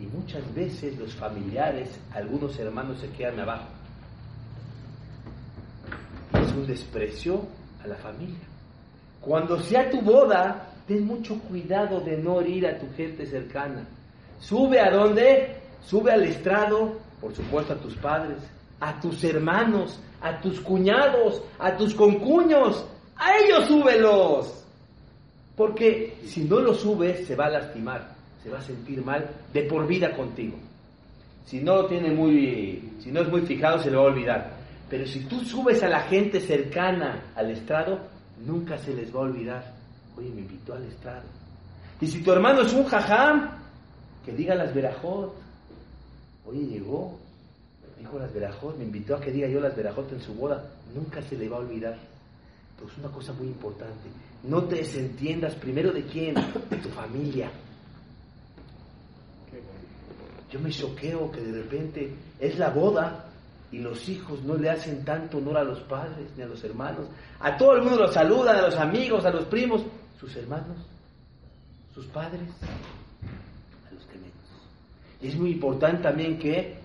y 0.00 0.06
muchas 0.06 0.52
veces 0.52 0.98
los 0.98 1.14
familiares, 1.14 1.88
algunos 2.12 2.58
hermanos 2.58 2.98
se 3.00 3.08
quedan 3.10 3.38
abajo 3.38 3.68
un 6.54 6.66
desprecio 6.66 7.42
a 7.82 7.86
la 7.86 7.96
familia. 7.96 8.46
Cuando 9.20 9.58
sea 9.60 9.90
tu 9.90 10.00
boda, 10.00 10.70
ten 10.86 11.06
mucho 11.06 11.38
cuidado 11.40 12.00
de 12.00 12.16
no 12.16 12.40
herir 12.40 12.66
a 12.66 12.78
tu 12.78 12.86
gente 12.94 13.26
cercana. 13.26 13.86
Sube 14.38 14.80
a 14.80 14.90
dónde? 14.90 15.56
Sube 15.82 16.12
al 16.12 16.24
estrado, 16.24 16.98
por 17.20 17.34
supuesto 17.34 17.72
a 17.72 17.76
tus 17.76 17.94
padres, 17.96 18.38
a 18.80 19.00
tus 19.00 19.22
hermanos, 19.24 19.98
a 20.20 20.40
tus 20.40 20.60
cuñados, 20.60 21.42
a 21.58 21.76
tus 21.76 21.94
concuños. 21.94 22.84
A 23.16 23.36
ellos 23.38 23.66
súbelos. 23.66 24.64
Porque 25.56 26.18
si 26.26 26.44
no 26.44 26.60
lo 26.60 26.74
subes, 26.74 27.26
se 27.26 27.36
va 27.36 27.46
a 27.46 27.50
lastimar, 27.50 28.14
se 28.42 28.50
va 28.50 28.58
a 28.58 28.62
sentir 28.62 29.04
mal 29.04 29.30
de 29.52 29.62
por 29.62 29.86
vida 29.86 30.14
contigo. 30.16 30.56
Si 31.46 31.60
no 31.60 31.86
tiene 31.86 32.10
muy, 32.10 32.92
si 32.98 33.12
no 33.12 33.20
es 33.20 33.28
muy 33.28 33.42
fijado, 33.42 33.78
se 33.78 33.90
le 33.90 33.96
va 33.96 34.02
a 34.02 34.06
olvidar. 34.06 34.63
Pero 34.88 35.06
si 35.06 35.20
tú 35.24 35.40
subes 35.44 35.82
a 35.82 35.88
la 35.88 36.02
gente 36.02 36.40
cercana 36.40 37.32
al 37.34 37.50
estrado, 37.50 38.00
nunca 38.44 38.76
se 38.78 38.94
les 38.94 39.14
va 39.14 39.20
a 39.20 39.22
olvidar. 39.22 39.74
Oye, 40.16 40.30
me 40.30 40.42
invitó 40.42 40.74
al 40.74 40.84
estrado. 40.84 41.24
Y 42.00 42.06
si 42.06 42.22
tu 42.22 42.32
hermano 42.32 42.62
es 42.62 42.72
un 42.72 42.84
jajam, 42.84 43.50
que 44.24 44.32
diga 44.32 44.54
las 44.54 44.74
verajot. 44.74 45.34
Oye, 46.46 46.66
llegó. 46.66 47.18
dijo 47.98 48.18
las 48.18 48.32
verajot, 48.32 48.76
me 48.76 48.84
invitó 48.84 49.16
a 49.16 49.20
que 49.20 49.30
diga 49.30 49.48
yo 49.48 49.60
las 49.60 49.76
verajot 49.76 50.12
en 50.12 50.20
su 50.20 50.34
boda, 50.34 50.62
nunca 50.94 51.22
se 51.22 51.36
le 51.36 51.48
va 51.48 51.56
a 51.56 51.60
olvidar. 51.60 51.96
Pues 52.78 52.96
una 52.98 53.08
cosa 53.08 53.32
muy 53.32 53.46
importante, 53.46 54.08
no 54.42 54.64
te 54.64 54.76
desentiendas 54.76 55.54
primero 55.54 55.92
de 55.92 56.04
quién, 56.04 56.34
de 56.34 56.76
tu 56.76 56.88
familia. 56.90 57.50
Yo 60.50 60.60
me 60.60 60.70
choqueo 60.70 61.30
que 61.30 61.40
de 61.40 61.62
repente 61.62 62.14
es 62.38 62.58
la 62.58 62.70
boda 62.70 63.30
y 63.74 63.78
los 63.78 64.08
hijos 64.08 64.40
no 64.44 64.54
le 64.54 64.70
hacen 64.70 65.04
tanto 65.04 65.38
honor 65.38 65.58
a 65.58 65.64
los 65.64 65.80
padres 65.80 66.30
ni 66.36 66.44
a 66.44 66.46
los 66.46 66.62
hermanos. 66.62 67.08
A 67.40 67.56
todo 67.56 67.74
el 67.74 67.82
mundo 67.82 67.98
los 67.98 68.14
saludan, 68.14 68.56
a 68.56 68.62
los 68.62 68.76
amigos, 68.76 69.24
a 69.24 69.30
los 69.30 69.46
primos, 69.46 69.84
sus 70.16 70.36
hermanos, 70.36 70.76
sus 71.92 72.06
padres, 72.06 72.48
a 73.90 73.92
los 73.92 74.04
que 74.04 74.16
menos. 74.16 74.32
Y 75.20 75.26
es 75.26 75.36
muy 75.36 75.50
importante 75.50 76.04
también 76.04 76.38
que 76.38 76.76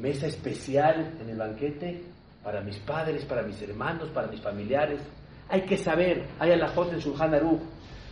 mesa 0.00 0.26
especial 0.26 1.18
en 1.20 1.28
el 1.28 1.36
banquete 1.36 2.02
para 2.42 2.62
mis 2.62 2.78
padres, 2.78 3.26
para 3.26 3.42
mis 3.42 3.60
hermanos, 3.60 4.08
para 4.08 4.28
mis 4.28 4.40
familiares. 4.40 5.02
Hay 5.50 5.66
que 5.66 5.76
saber, 5.76 6.26
hay 6.38 6.52
alajot 6.52 6.94
en 6.94 6.98
Shulchan 6.98 7.32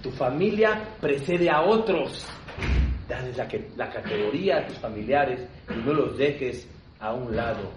tu 0.02 0.10
familia 0.10 0.90
precede 1.00 1.48
a 1.48 1.62
otros. 1.62 2.28
Dales 3.08 3.34
la, 3.38 3.48
la 3.76 3.88
categoría 3.90 4.58
a 4.58 4.66
tus 4.66 4.78
familiares 4.78 5.48
y 5.70 5.86
no 5.86 5.94
los 5.94 6.18
dejes 6.18 6.68
a 7.04 7.12
un 7.12 7.36
lado. 7.36 7.70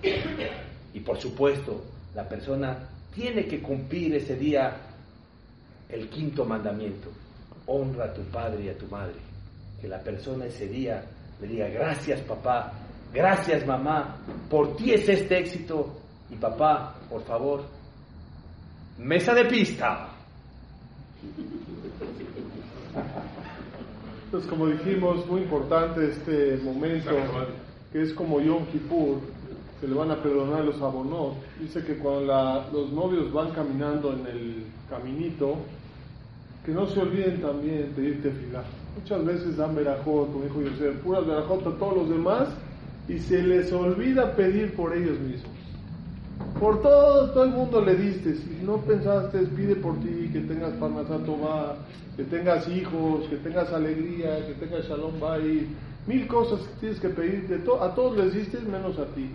Y 0.94 1.02
por 1.02 1.20
supuesto, 1.20 1.84
la 2.16 2.28
persona 2.28 2.88
tiene 3.14 3.46
que 3.46 3.62
cumplir 3.62 4.16
ese 4.16 4.36
día 4.38 4.78
el 5.90 6.10
quinto 6.10 6.46
mandamiento. 6.46 7.10
Honra 7.66 8.06
a 8.06 8.14
tu 8.14 8.22
padre 8.24 8.64
y 8.64 8.70
a 8.70 8.78
tu 8.78 8.88
madre. 8.88 9.16
Que 9.82 9.90
la 9.90 10.00
persona 10.00 10.46
ese 10.46 10.68
día 10.68 11.04
le 11.42 11.48
diga, 11.48 11.68
gracias 11.68 12.22
papá, 12.22 12.72
gracias 13.14 13.68
mamá, 13.68 14.18
por 14.50 14.78
ti 14.78 14.94
es 14.94 15.08
este 15.10 15.40
éxito. 15.40 15.94
Y 16.30 16.36
papá, 16.36 16.96
por 17.10 17.24
favor, 17.24 17.66
mesa 18.98 19.34
de 19.34 19.46
pista. 19.46 20.10
Entonces, 24.26 24.50
como 24.50 24.68
dijimos, 24.68 25.26
muy 25.28 25.42
importante 25.42 26.06
este 26.08 26.58
momento, 26.64 27.12
que 27.92 28.02
es 28.02 28.14
como 28.14 28.40
Yom 28.42 28.66
Kippur, 28.68 29.20
se 29.80 29.88
le 29.88 29.94
van 29.94 30.12
a 30.12 30.22
perdonar 30.22 30.66
los 30.66 30.82
abonot. 30.82 31.36
Dice 31.60 31.84
que 31.84 31.98
cuando 31.98 32.66
los 32.74 32.92
novios 32.92 33.32
van 33.32 33.52
caminando 33.52 34.14
en 34.14 34.26
el 34.28 34.64
caminito, 34.90 35.58
que 36.66 36.72
no 36.72 36.88
se 36.88 37.00
olviden 37.00 37.42
también 37.42 37.94
de 37.96 38.04
irte 38.04 38.32
filar. 38.32 38.66
Muchas 39.00 39.24
veces 39.24 39.58
dan 39.58 39.76
verajot, 39.76 40.32
como 40.32 40.44
dijo 40.44 40.62
Yosef, 40.62 40.98
puras 40.98 41.26
verajot 41.26 41.66
a 41.68 41.78
todos 41.78 41.98
los 41.98 42.10
demás 42.10 42.50
y 43.08 43.20
se 43.20 43.42
les 43.42 43.72
olvida 43.72 44.36
pedir 44.36 44.76
por 44.76 44.94
ellos 44.94 45.20
mismos. 45.20 45.52
Por 46.60 46.82
todo, 46.82 47.30
todo 47.32 47.44
el 47.44 47.52
mundo 47.52 47.82
le 47.82 47.96
diste. 47.96 48.36
Si 48.36 48.60
no 48.64 48.78
pensaste, 48.78 49.40
pide 49.40 49.76
por 49.76 49.96
ti, 50.00 50.30
que 50.34 50.42
tengas 50.42 50.74
parnasato 50.74 51.38
que 52.16 52.24
tengas 52.24 52.68
hijos, 52.68 53.28
que 53.30 53.38
tengas 53.38 53.72
alegría, 53.72 54.46
que 54.48 54.54
tengas 54.54 54.88
shalom 54.88 55.20
bay. 55.20 55.68
Mil 56.08 56.26
cosas 56.28 56.62
que 56.62 56.80
tienes 56.80 57.00
que 57.00 57.10
pedir. 57.10 57.48
De 57.48 57.56
a 57.56 57.94
todos 57.94 58.18
les 58.18 58.34
diste, 58.34 58.60
menos 58.62 58.98
a 58.98 59.06
ti. 59.08 59.30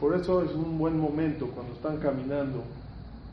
Por 0.00 0.14
eso 0.14 0.42
es 0.42 0.52
un 0.52 0.76
buen 0.76 0.98
momento 0.98 1.46
cuando 1.46 1.72
están 1.72 1.98
caminando, 1.98 2.64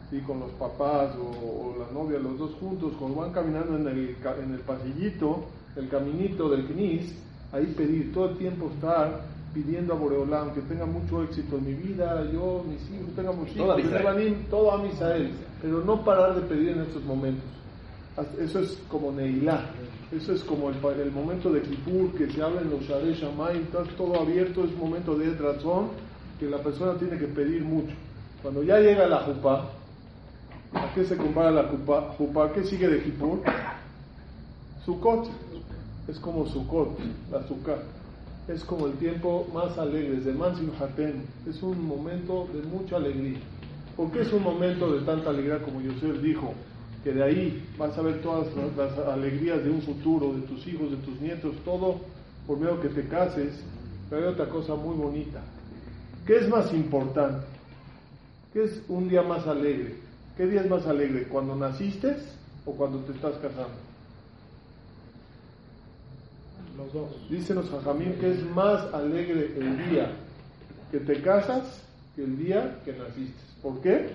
¿sí? 0.10 0.20
con 0.20 0.40
los 0.40 0.52
papás 0.52 1.14
o, 1.18 1.76
la 1.78 1.92
novia, 1.92 2.20
los 2.20 2.38
dos 2.38 2.52
juntos, 2.60 2.94
cuando 2.98 3.20
van 3.20 3.32
caminando 3.34 3.76
en 3.76 3.88
el, 3.88 4.16
en 4.44 4.54
el 4.54 4.60
pasillito, 4.60 5.46
el 5.76 5.90
caminito 5.90 6.50
del 6.50 6.66
Knis, 6.68 7.14
ahí 7.52 7.66
pedir 7.76 8.14
todo 8.14 8.30
el 8.30 8.38
tiempo 8.38 8.70
estar 8.74 9.22
pidiendo 9.54 9.94
a 9.94 9.98
Boreolam 9.98 10.54
que 10.54 10.62
tenga 10.62 10.86
mucho 10.86 11.24
éxito 11.24 11.58
en 11.58 11.66
mi 11.66 11.74
vida, 11.74 12.24
yo, 12.32 12.64
mis 12.68 12.82
hijos, 12.92 13.14
tengan 13.16 13.38
mucho 13.38 13.78
éxito, 13.78 14.50
todo 14.50 14.72
a 14.72 14.78
Misael, 14.78 15.32
pero 15.62 15.84
no 15.84 16.04
parar 16.06 16.36
de 16.36 16.42
pedir 16.42 16.70
en 16.70 16.82
estos 16.82 17.04
momentos. 17.04 17.44
Eso 18.40 18.60
es 18.60 18.78
como 18.90 19.12
Neilá, 19.12 19.72
eso 20.12 20.34
es 20.34 20.44
como 20.44 20.70
el, 20.70 20.76
el 21.00 21.12
momento 21.12 21.52
de 21.52 21.64
Kippur, 21.64 22.14
que 22.14 22.30
se 22.32 22.44
habla 22.44 22.62
en 22.62 22.70
los 22.70 22.82
Shadeh 22.82 23.16
Shammai, 23.16 23.58
está 23.62 23.84
todo 23.98 24.22
abierto, 24.22 24.64
es 24.64 24.76
momento 24.78 25.18
de 25.18 25.34
razón 25.36 25.90
que 26.40 26.46
la 26.48 26.60
persona 26.60 26.94
tiene 27.00 27.18
que 27.18 27.26
pedir 27.26 27.64
mucho. 27.64 27.96
Cuando 28.44 28.62
ya 28.62 28.80
llega 28.80 29.08
la 29.08 29.22
Jupá, 29.22 29.70
¿a 30.74 30.94
qué 30.94 31.06
se 31.06 31.18
compara 31.18 31.50
la 31.50 31.64
Jupá? 31.64 32.54
¿Qué 32.54 32.64
sigue 32.64 32.88
de 32.88 33.02
Kippur? 33.02 33.42
Sukkot, 34.86 35.30
es 36.08 36.20
como 36.20 36.46
Sukkot, 36.46 37.00
la 37.32 37.40
azúcar 37.40 37.80
es 38.48 38.64
como 38.66 38.88
el 38.88 38.94
tiempo 38.94 39.48
más 39.54 39.78
alegre, 39.78 40.18
de 40.18 40.34
Mansim 40.34 40.70
Hatem, 40.80 41.24
es 41.48 41.64
un 41.64 41.86
momento 41.86 42.48
de 42.54 42.62
mucha 42.64 42.98
alegría. 42.98 43.40
porque 43.96 44.22
es 44.22 44.34
un 44.34 44.44
momento 44.44 44.92
de 44.92 45.06
tanta 45.06 45.30
alegría 45.30 45.60
como 45.60 45.80
Yosef 45.80 46.20
dijo? 46.22 46.54
Que 47.04 47.12
de 47.12 47.24
ahí 47.24 47.70
vas 47.78 47.98
a 47.98 48.02
ver 48.02 48.22
todas 48.22 48.48
las 48.78 48.98
alegrías 49.08 49.64
de 49.64 49.70
un 49.70 49.82
futuro, 49.82 50.34
de 50.34 50.42
tus 50.42 50.66
hijos, 50.68 50.92
de 50.92 50.98
tus 50.98 51.20
nietos, 51.20 51.56
todo 51.66 52.02
por 52.48 52.60
medio 52.60 52.80
que 52.82 52.90
te 52.90 53.08
cases. 53.08 53.64
Pero 54.10 54.28
hay 54.28 54.34
otra 54.34 54.48
cosa 54.48 54.76
muy 54.76 54.96
bonita. 54.96 55.42
¿Qué 56.26 56.38
es 56.38 56.48
más 56.48 56.74
importante? 56.74 57.46
¿Qué 58.54 58.64
es 58.64 58.82
un 58.88 59.10
día 59.10 59.24
más 59.24 59.48
alegre? 59.48 59.96
¿Qué 60.38 60.46
día 60.46 60.62
es 60.62 60.70
más 60.70 60.86
alegre? 60.88 61.24
¿Cuando 61.24 61.56
naciste 61.56 62.16
o 62.66 62.72
cuando 62.74 63.00
te 63.00 63.12
estás 63.14 63.34
casando? 63.36 63.84
Los 66.78 66.94
dos. 66.94 67.30
Dicen 67.30 67.58
los 67.58 67.70
jajamín 67.70 68.14
que 68.20 68.32
es 68.32 68.44
más 68.56 68.94
alegre 68.94 69.54
el 69.58 69.90
día 69.90 70.12
que 70.92 71.00
te 71.00 71.22
casas 71.22 71.84
que 72.16 72.24
el 72.24 72.38
día 72.38 72.80
que 72.86 72.94
naciste. 72.94 73.42
¿Por 73.62 73.82
qué? 73.82 74.10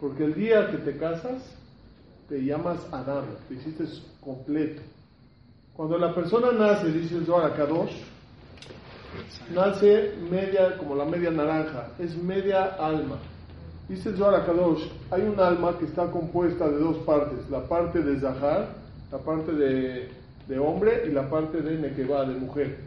Porque 0.00 0.24
el 0.24 0.34
día 0.34 0.70
que 0.70 0.78
te 0.78 0.96
casas 0.96 1.42
te 2.28 2.44
llamas 2.44 2.78
Adán, 2.92 3.24
te 3.48 3.54
hiciste 3.54 3.84
completo. 4.20 4.82
Cuando 5.74 5.98
la 5.98 6.14
persona 6.14 6.52
nace, 6.52 6.90
dice 6.92 7.16
el 7.16 7.26
Zohar 7.26 7.54
Kadosh, 7.56 7.92
nace 9.52 10.14
media, 10.30 10.78
como 10.78 10.94
la 10.94 11.04
media 11.04 11.30
naranja, 11.30 11.88
es 11.98 12.16
media 12.16 12.76
alma. 12.78 13.18
Dice 13.88 14.10
el 14.10 14.16
Zohar 14.16 14.46
Kadosh, 14.46 14.88
hay 15.10 15.22
un 15.22 15.38
alma 15.38 15.76
que 15.78 15.84
está 15.84 16.10
compuesta 16.10 16.68
de 16.68 16.78
dos 16.78 16.98
partes, 16.98 17.50
la 17.50 17.62
parte 17.68 18.00
de 18.00 18.20
Zahar, 18.20 18.68
la 19.10 19.18
parte 19.18 19.52
de 19.52 20.24
de 20.48 20.58
hombre 20.58 21.04
y 21.06 21.10
la 21.10 21.28
parte 21.28 21.60
de 21.60 21.78
Nekeba, 21.78 22.24
de 22.24 22.34
mujer. 22.34 22.78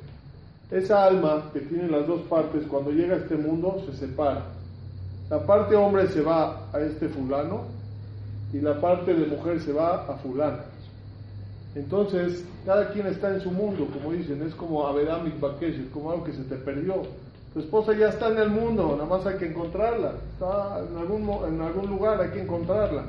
Esa 0.70 1.06
alma 1.06 1.50
que 1.54 1.62
tiene 1.62 1.88
las 1.88 2.06
dos 2.08 2.22
partes, 2.24 2.66
cuando 2.68 2.92
llega 2.92 3.16
a 3.16 3.20
este 3.20 3.36
mundo, 3.36 3.82
se 3.86 3.98
separa. 3.98 4.46
La 5.30 5.46
parte 5.46 5.76
hombre 5.76 6.08
se 6.10 6.22
va 6.22 6.70
a 6.72 6.80
este 6.80 7.10
fulano 7.10 7.66
y 8.54 8.60
la 8.60 8.80
parte 8.80 9.14
de 9.14 9.26
mujer 9.28 9.62
se 9.62 9.74
va 9.74 10.06
a 10.08 10.16
fulano. 10.18 10.60
Entonces, 11.76 12.44
cada 12.66 12.90
quien 12.90 13.08
está 13.08 13.34
en 13.34 13.42
su 13.42 13.52
mundo, 13.52 13.88
como 13.94 14.12
dicen, 14.12 14.42
es 14.42 14.56
como 14.56 14.88
Avedamik 14.88 15.40
Bakesh, 15.40 15.92
como 15.92 16.12
algo 16.12 16.24
que 16.24 16.34
se 16.34 16.44
te 16.44 16.56
perdió. 16.56 17.04
Tu 17.54 17.60
esposa 17.60 17.94
ya 17.94 18.10
está 18.10 18.30
en 18.30 18.40
el 18.40 18.50
mundo, 18.50 18.96
nada 18.98 19.06
más 19.06 19.26
hay 19.26 19.38
que 19.38 19.48
encontrarla. 19.48 20.14
Está 20.34 20.80
en 20.80 20.98
algún, 20.98 21.30
en 21.48 21.62
algún 21.62 21.90
lugar, 21.90 22.22
hay 22.22 22.30
que 22.32 22.42
encontrarla. 22.42 23.04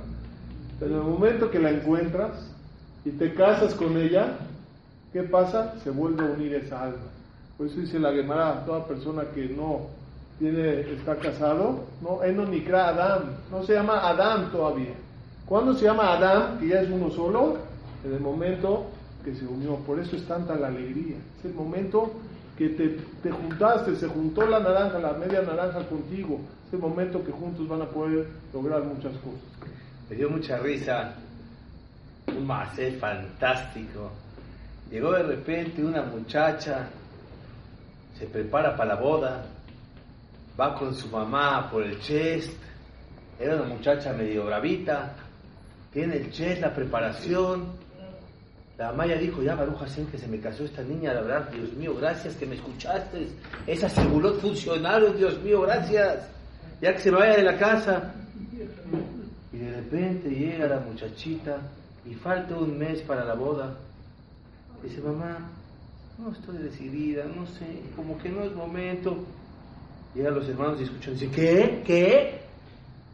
En 0.81 0.93
el 0.93 1.01
momento 1.01 1.51
que 1.51 1.59
la 1.59 1.71
encuentras, 1.71 2.51
y 3.05 3.11
te 3.11 3.33
casas 3.33 3.75
con 3.75 3.97
ella, 3.97 4.37
¿qué 5.13 5.23
pasa? 5.23 5.75
Se 5.83 5.91
vuelve 5.91 6.27
a 6.27 6.31
unir 6.31 6.55
esa 6.55 6.83
alma. 6.83 7.09
Por 7.57 7.67
eso 7.67 7.81
dice 7.81 7.99
la 7.99 8.13
Gemara, 8.13 8.65
toda 8.67 8.87
persona 8.87 9.23
que 9.35 9.49
no 9.49 9.87
tiene, 10.39 10.81
está 10.93 11.17
casado, 11.17 11.85
no, 12.03 12.21
no 12.25 12.47
ni 12.47 12.63
crea 12.63 12.89
Adam, 12.89 13.23
no 13.51 13.63
se 13.65 13.75
llama 13.75 14.09
Adam 14.09 14.53
todavía. 14.53 14.95
¿Cuándo 15.49 15.75
se 15.75 15.87
llama 15.87 16.13
Adam, 16.13 16.59
que 16.59 16.69
ya 16.69 16.83
es 16.83 16.91
uno 16.91 17.11
solo? 17.11 17.57
En 18.05 18.13
el 18.13 18.21
momento 18.21 18.87
que 19.25 19.35
se 19.35 19.47
unió. 19.47 19.77
Por 19.77 19.99
eso 19.99 20.17
es 20.17 20.27
tanta 20.27 20.55
la 20.57 20.69
alegría. 20.69 21.17
Es 21.39 21.47
el 21.47 21.55
momento 21.55 22.13
que 22.57 22.69
te, 22.71 22.89
te, 23.23 23.31
juntaste, 23.31 23.97
se 23.97 24.09
juntó 24.09 24.47
la 24.47 24.61
naranja, 24.61 24.99
la 24.99 25.13
media 25.15 25.41
naranja 25.43 25.87
contigo. 25.89 26.41
Es 26.67 26.75
el 26.75 26.81
momento 26.81 27.25
que 27.25 27.33
juntos 27.33 27.67
van 27.67 27.83
a 27.83 27.87
poder 27.87 28.27
lograr 28.53 28.83
muchas 28.85 29.13
cosas. 29.19 29.41
Me 30.11 30.17
dio 30.17 30.29
mucha 30.29 30.59
risa 30.59 31.15
un 32.27 32.47
macé 32.47 32.93
fantástico. 32.93 34.11
Llegó 34.91 35.13
de 35.13 35.23
repente 35.23 35.83
una 35.83 36.03
muchacha, 36.03 36.89
se 38.19 38.27
prepara 38.27 38.77
para 38.77 38.95
la 38.95 39.01
boda, 39.01 39.47
va 40.59 40.75
con 40.75 40.95
su 40.95 41.09
mamá 41.09 41.71
por 41.71 41.83
el 41.83 41.99
chest, 42.01 42.53
era 43.39 43.57
una 43.57 43.67
muchacha 43.67 44.13
medio 44.13 44.47
bravita, 44.47 45.15
tiene 45.99 46.17
el 46.19 46.31
chest, 46.31 46.63
la 46.63 46.73
preparación. 46.73 47.73
La 48.77 48.93
mamá 48.93 49.09
ya 49.09 49.17
dijo, 49.17 49.43
ya 49.43 49.57
Baruja 49.57 49.87
que 50.09 50.17
se 50.17 50.29
me 50.29 50.39
casó 50.39 50.65
esta 50.65 50.81
niña, 50.81 51.13
la 51.13 51.23
verdad, 51.23 51.51
Dios 51.51 51.73
mío, 51.73 51.93
gracias 51.97 52.37
que 52.37 52.47
me 52.47 52.55
escuchaste. 52.55 53.27
Esas 53.67 53.93
segulot 53.95 54.41
funcionaron, 54.41 55.17
Dios 55.17 55.43
mío, 55.43 55.63
gracias. 55.63 56.31
Ya 56.81 56.93
que 56.93 57.01
se 57.01 57.11
vaya 57.11 57.35
de 57.35 57.43
la 57.43 57.59
casa. 57.59 58.15
Y 59.53 59.57
de 59.57 59.73
repente 59.73 60.31
llega 60.31 60.69
la 60.69 60.79
muchachita 60.79 61.59
y 62.07 62.15
falta 62.15 62.57
un 62.57 62.79
mes 62.79 63.03
para 63.03 63.25
la 63.25 63.35
boda. 63.35 63.77
Dice, 64.85 65.01
mamá, 65.01 65.51
no 66.17 66.31
estoy 66.31 66.59
decidida, 66.59 67.25
no 67.25 67.45
sé, 67.45 67.67
como 67.97 68.17
que 68.19 68.29
no 68.29 68.45
es 68.45 68.55
momento. 68.55 69.17
Llegan 70.15 70.37
los 70.37 70.49
hermanos 70.49 70.79
y 70.79 70.85
escuchan, 70.85 71.15
dice, 71.15 71.29
¿qué? 71.33 71.83
¿Qué? 71.85 72.48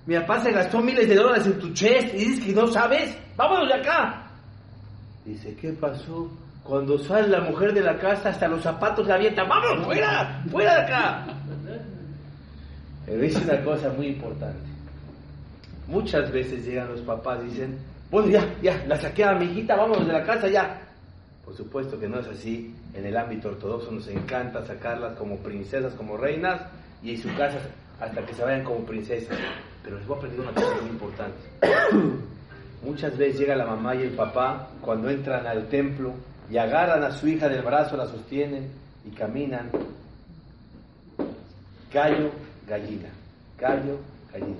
Mi 0.06 0.16
papá 0.16 0.40
se 0.40 0.52
gastó 0.52 0.80
miles 0.80 1.08
de 1.08 1.16
dólares 1.16 1.46
en 1.46 1.58
tu 1.58 1.72
chest 1.72 2.14
y 2.14 2.18
dices 2.18 2.44
que 2.44 2.52
no 2.52 2.66
sabes. 2.66 3.16
Vámonos 3.36 3.68
de 3.68 3.74
acá. 3.74 4.26
Dice, 5.24 5.56
¿qué 5.56 5.72
pasó? 5.72 6.30
Cuando 6.62 6.98
sale 6.98 7.28
la 7.28 7.40
mujer 7.40 7.72
de 7.72 7.80
la 7.80 7.98
casa, 7.98 8.28
hasta 8.28 8.48
los 8.48 8.62
zapatos 8.62 9.06
la 9.06 9.14
avientan. 9.14 9.48
¡Vamos, 9.48 9.86
fuera! 9.86 10.42
¡Fuera 10.50 10.74
de 10.74 10.82
acá! 10.82 11.26
Pero 13.06 13.20
dice 13.20 13.42
una 13.44 13.62
cosa 13.62 13.90
muy 13.90 14.08
importante. 14.08 14.68
Muchas 15.86 16.30
veces 16.32 16.64
llegan 16.64 16.88
los 16.88 17.00
papás 17.00 17.40
y 17.42 17.50
dicen, 17.50 17.78
bueno, 18.10 18.28
ya, 18.28 18.46
ya, 18.62 18.82
la 18.86 18.98
saqué 18.98 19.24
a 19.24 19.34
mi 19.34 19.46
hijita, 19.46 19.76
vámonos 19.76 20.06
de 20.06 20.12
la 20.12 20.24
casa 20.24 20.48
ya. 20.48 20.80
Por 21.44 21.54
supuesto 21.54 21.98
que 21.98 22.08
no 22.08 22.20
es 22.20 22.28
así. 22.28 22.74
En 22.94 23.04
el 23.04 23.16
ámbito 23.16 23.48
ortodoxo 23.48 23.90
nos 23.90 24.08
encanta 24.08 24.64
sacarlas 24.64 25.16
como 25.18 25.36
princesas, 25.38 25.92
como 25.94 26.16
reinas, 26.16 26.60
y 27.02 27.10
en 27.10 27.22
su 27.22 27.28
casa 27.36 27.58
hasta 28.00 28.24
que 28.24 28.32
se 28.32 28.42
vayan 28.42 28.64
como 28.64 28.84
princesas. 28.86 29.36
Pero 29.84 29.98
les 29.98 30.06
voy 30.06 30.16
a 30.16 30.20
pedir 30.22 30.40
una 30.40 30.52
cosa 30.52 30.74
muy 30.80 30.90
importante. 30.90 31.36
Muchas 32.82 33.16
veces 33.16 33.38
llega 33.38 33.54
la 33.54 33.66
mamá 33.66 33.94
y 33.94 34.02
el 34.02 34.12
papá 34.12 34.68
cuando 34.80 35.10
entran 35.10 35.46
al 35.46 35.68
templo 35.68 36.14
y 36.50 36.56
agarran 36.56 37.04
a 37.04 37.10
su 37.12 37.28
hija 37.28 37.48
del 37.48 37.62
brazo, 37.62 37.96
la 37.96 38.06
sostienen 38.06 38.70
y 39.04 39.10
caminan. 39.10 39.70
Gallo, 41.92 42.30
gallina. 42.66 43.08
Gallo, 43.58 43.98
gallina. 44.32 44.56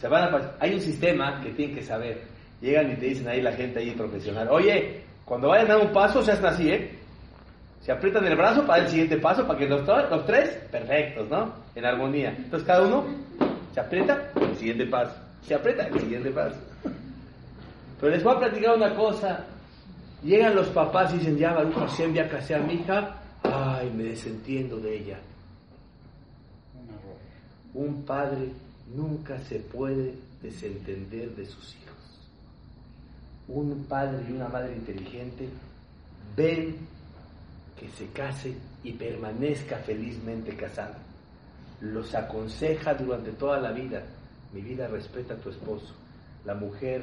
Se 0.00 0.08
van 0.08 0.34
a 0.34 0.52
Hay 0.58 0.74
un 0.74 0.80
sistema 0.80 1.40
que 1.42 1.50
tienen 1.52 1.76
que 1.76 1.82
saber. 1.82 2.22
Llegan 2.60 2.90
y 2.92 2.96
te 2.96 3.06
dicen 3.06 3.28
ahí 3.28 3.42
la 3.42 3.52
gente 3.52 3.80
ahí 3.80 3.90
profesional, 3.92 4.48
oye, 4.50 5.02
cuando 5.24 5.48
vayan 5.48 5.70
a 5.70 5.74
dar 5.74 5.86
un 5.86 5.92
paso 5.92 6.22
se 6.22 6.32
hacen 6.32 6.46
así, 6.46 6.68
¿eh? 6.70 6.98
Se 7.80 7.90
aprietan 7.90 8.24
el 8.24 8.36
brazo 8.36 8.64
para 8.64 8.84
el 8.84 8.88
siguiente 8.88 9.16
paso, 9.18 9.46
para 9.46 9.58
que 9.58 9.68
los, 9.68 9.86
los 9.86 10.26
tres, 10.26 10.50
perfectos, 10.70 11.28
¿no? 11.28 11.52
En 11.74 11.84
armonía. 11.84 12.30
Entonces 12.36 12.66
cada 12.66 12.82
uno 12.86 13.04
se 13.72 13.80
aprieta, 13.80 14.30
el 14.36 14.56
siguiente 14.56 14.86
paso. 14.86 15.14
Se 15.46 15.54
aprieta, 15.54 15.86
el 15.86 16.00
siguiente 16.00 16.30
paso. 16.30 16.56
Pero 18.00 18.12
les 18.12 18.22
voy 18.22 18.34
a 18.34 18.38
platicar 18.38 18.76
una 18.76 18.94
cosa. 18.94 19.46
Llegan 20.22 20.54
los 20.54 20.68
papás 20.68 21.12
y 21.14 21.18
dicen, 21.18 21.36
ya 21.36 21.52
Baruch 21.52 21.74
Hashem, 21.74 22.14
ya 22.14 22.28
casé 22.28 22.54
a 22.54 22.58
mi 22.58 22.74
hija. 22.74 23.16
Ay, 23.42 23.90
me 23.90 24.04
desentiendo 24.04 24.76
de 24.78 24.98
ella. 24.98 25.18
Un 27.74 28.04
padre 28.04 28.52
nunca 28.94 29.38
se 29.38 29.58
puede 29.58 30.14
desentender 30.42 31.34
de 31.34 31.46
sus 31.46 31.74
hijos. 31.76 32.28
Un 33.48 33.84
padre 33.88 34.24
y 34.28 34.32
una 34.32 34.48
madre 34.48 34.76
inteligente 34.76 35.48
ven 36.36 36.76
que 37.78 37.88
se 37.88 38.06
case 38.08 38.54
y 38.84 38.92
permanezca 38.92 39.78
felizmente 39.78 40.54
casado. 40.54 40.94
Los 41.82 42.14
aconseja 42.14 42.94
durante 42.94 43.32
toda 43.32 43.58
la 43.60 43.72
vida. 43.72 44.02
Mi 44.52 44.62
vida 44.62 44.86
respeta 44.86 45.34
a 45.34 45.36
tu 45.36 45.50
esposo. 45.50 45.92
La 46.44 46.54
mujer 46.54 47.02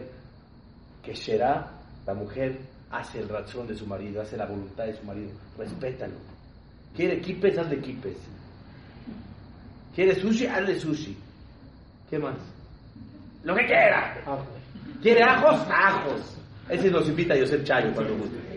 que 1.03 1.15
será, 1.15 1.71
la 2.05 2.13
mujer 2.13 2.59
hace 2.89 3.19
el 3.19 3.30
razón 3.30 3.67
de 3.67 3.75
su 3.75 3.86
marido, 3.86 4.21
hace 4.21 4.38
la 4.38 4.45
voluntad 4.45 4.86
de 4.86 4.95
su 4.95 5.03
marido. 5.05 5.32
Respétalo. 5.57 6.15
¿Quiere 6.95 7.17
equipes? 7.17 7.57
Hazle 7.57 7.75
equipes. 7.75 8.17
¿Quiere 9.93 10.15
sushi? 10.15 10.47
Hazle 10.47 10.80
sushi. 10.80 11.17
¿Qué 12.09 12.17
más? 12.17 12.38
Lo 13.43 13.55
que 13.55 13.65
quiera. 13.65 14.15
¿Quiere 15.01 15.23
ajos? 15.23 15.67
Ajos. 15.69 16.38
Ese 16.69 16.89
nos 16.89 17.07
invita 17.07 17.34
a 17.34 17.38
Josep 17.38 17.63
Chayo 17.63 17.93
cuando 17.93 18.15
guste. 18.17 18.48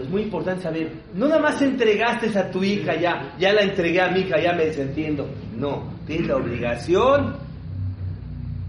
Es 0.00 0.08
muy 0.10 0.22
importante 0.22 0.62
saber, 0.62 0.92
no 1.14 1.26
nada 1.26 1.40
más 1.40 1.62
entregaste 1.62 2.38
a 2.38 2.50
tu 2.50 2.62
hija 2.62 2.96
ya, 2.96 3.34
ya 3.38 3.52
la 3.52 3.62
entregué 3.62 4.00
a 4.02 4.10
mi 4.10 4.20
hija, 4.20 4.38
ya 4.38 4.52
me 4.52 4.66
desentiendo. 4.66 5.26
No, 5.56 5.84
tienes 6.06 6.28
la 6.28 6.36
obligación 6.36 7.36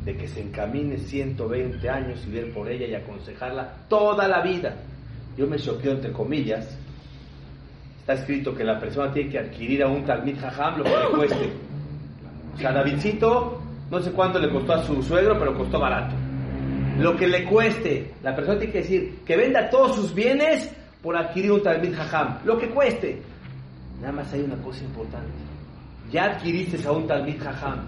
de 0.06 0.16
que 0.16 0.28
se 0.28 0.42
encamine 0.42 0.98
120 0.98 1.90
años 1.90 2.24
y 2.26 2.32
ver 2.32 2.54
por 2.54 2.70
ella 2.70 2.88
y 2.88 2.96
aconsejarla 2.96 3.74
toda 3.90 4.26
la 4.26 4.42
vida. 4.42 4.74
Yo 5.38 5.48
me 5.48 5.58
choqueo 5.58 5.92
entre 5.92 6.14
comillas. 6.14 6.78
Está 8.00 8.14
escrito 8.14 8.56
que 8.56 8.64
la 8.64 8.80
persona 8.80 9.12
tiene 9.12 9.30
que 9.30 9.40
adquirir 9.40 9.84
a 9.84 9.88
un 9.90 10.06
Talmid 10.06 10.40
Jajam 10.40 10.78
lo 10.78 10.84
que 10.86 10.90
le 10.92 11.10
cueste. 11.14 11.50
O 12.56 12.58
sea, 12.58 12.72
Davidcito, 12.72 13.62
no 13.92 14.00
sé 14.00 14.12
cuánto 14.12 14.40
le 14.40 14.50
costó 14.50 14.74
a 14.74 14.84
su 14.84 15.04
suegro, 15.04 15.38
pero 15.38 15.58
costó 15.58 15.78
barato. 15.78 16.16
Lo 17.00 17.18
que 17.18 17.28
le 17.28 17.44
cueste, 17.44 18.14
la 18.24 18.34
persona 18.34 18.58
tiene 18.58 18.72
que 18.72 18.80
decir 18.80 19.20
que 19.26 19.36
venda 19.36 19.70
todos 19.70 19.98
sus 19.98 20.14
bienes 20.14 20.74
por 21.02 21.16
adquirir 21.16 21.52
un 21.52 21.64
Talmid 21.64 21.95
Jajam. 21.95 22.39
Lo 22.45 22.58
que 22.58 22.70
cueste. 22.70 23.22
Nada 24.02 24.14
más 24.14 24.32
hay 24.34 24.41
una 24.41 24.58
cosa 24.58 24.84
importante 24.84 25.48
ya 26.12 26.26
adquiriste 26.26 26.86
a 26.88 26.91
un 26.91 27.08
Talmid 27.08 27.39
Jajam 27.39 27.86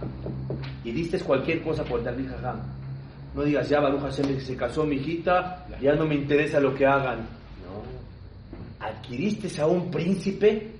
y 0.83 0.91
diste 0.91 1.19
cualquier 1.19 1.61
cosa 1.61 1.83
por 1.83 1.99
el 1.99 2.05
Talmid 2.05 2.29
Jajam. 2.29 2.59
No 3.35 3.43
digas, 3.43 3.69
ya 3.69 3.79
Baruch 3.79 4.01
Hashem 4.01 4.39
se 4.39 4.55
casó 4.55 4.85
mi 4.85 4.95
hijita, 4.95 5.65
ya 5.81 5.93
no 5.93 6.05
me 6.05 6.15
interesa 6.15 6.59
lo 6.59 6.73
que 6.73 6.85
hagan. 6.85 7.19
No. 7.19 8.85
Adquiriste 8.85 9.61
a 9.61 9.67
un 9.67 9.91
príncipe, 9.91 10.71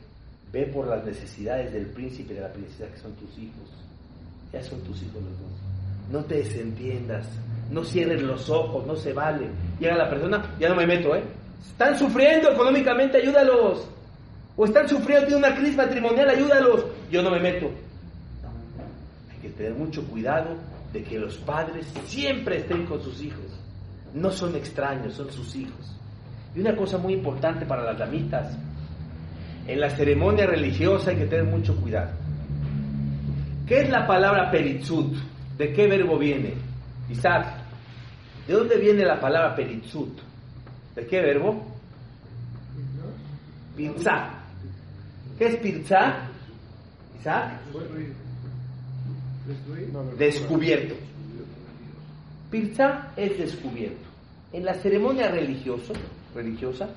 ve 0.52 0.66
por 0.66 0.88
las 0.88 1.06
necesidades 1.06 1.72
del 1.72 1.86
príncipe 1.88 2.34
de 2.34 2.42
la 2.42 2.52
princesa 2.52 2.92
que 2.92 2.98
son 2.98 3.14
tus 3.14 3.38
hijos. 3.38 3.70
Ya 4.52 4.64
son 4.64 4.82
tus 4.82 5.02
hijos 5.04 5.22
los 5.22 5.40
dos. 5.40 6.12
No 6.12 6.26
te 6.26 6.38
desentiendas, 6.38 7.30
no 7.70 7.84
cierres 7.84 8.24
los 8.24 8.50
ojos, 8.50 8.86
no 8.86 8.96
se 8.96 9.14
vale. 9.14 9.48
Llega 9.80 9.96
la 9.96 10.10
persona, 10.10 10.56
ya 10.60 10.70
no 10.70 10.76
me 10.76 10.88
meto, 10.88 11.16
¿eh? 11.16 11.24
Están 11.62 11.98
sufriendo 11.98 12.52
económicamente, 12.52 13.18
ayúdalos 13.18 13.88
o 14.62 14.66
están 14.66 14.90
sufriendo, 14.90 15.26
tienen 15.28 15.46
una 15.46 15.56
crisis 15.56 15.78
matrimonial, 15.78 16.30
ayúdalos. 16.30 16.86
Yo 17.10 17.22
no 17.22 17.32
me 17.32 17.40
meto. 17.40 17.68
Hay 19.32 19.38
que 19.42 19.50
tener 19.52 19.74
mucho 19.74 20.04
cuidado 20.04 20.58
de 20.92 21.02
que 21.02 21.18
los 21.18 21.38
padres 21.38 21.88
siempre 22.06 22.58
estén 22.58 22.86
con 22.86 23.02
sus 23.02 23.22
hijos. 23.22 23.58
No 24.14 24.30
son 24.32 24.56
extraños, 24.58 25.14
son 25.14 25.32
sus 25.32 25.56
hijos. 25.56 25.96
Y 26.54 26.60
una 26.60 26.76
cosa 26.76 26.98
muy 26.98 27.14
importante 27.14 27.66
para 27.66 27.84
las 27.84 27.98
damitas, 27.98 28.54
en 29.66 29.80
la 29.80 29.90
ceremonia 29.92 30.46
religiosa 30.46 31.12
hay 31.12 31.18
que 31.20 31.28
tener 31.28 31.46
mucho 31.46 31.74
cuidado. 31.78 32.12
¿Qué 33.66 33.84
es 33.84 33.90
la 33.90 34.06
palabra 34.06 34.52
peritzut? 34.52 35.16
¿De 35.58 35.72
qué 35.72 35.88
verbo 35.88 36.18
viene? 36.18 36.56
Isaac, 37.10 37.46
¿de 38.46 38.54
dónde 38.56 38.78
viene 38.78 39.06
la 39.06 39.22
palabra 39.22 39.56
peritzut? 39.56 40.20
¿De 41.00 41.08
qué 41.08 41.22
verbo? 41.22 41.64
Pinza. 43.78 44.32
¿Qué 45.38 45.48
es 45.48 45.56
Pirza? 45.56 46.28
Isaac. 47.18 47.62
Descubierto. 50.18 50.96
Pirza 52.52 53.14
es 53.16 53.38
descubierto. 53.38 54.10
En 54.52 54.66
la 54.66 54.74
ceremonia 54.74 55.30
religiosa, 55.30 55.94
religiosa 56.36 56.90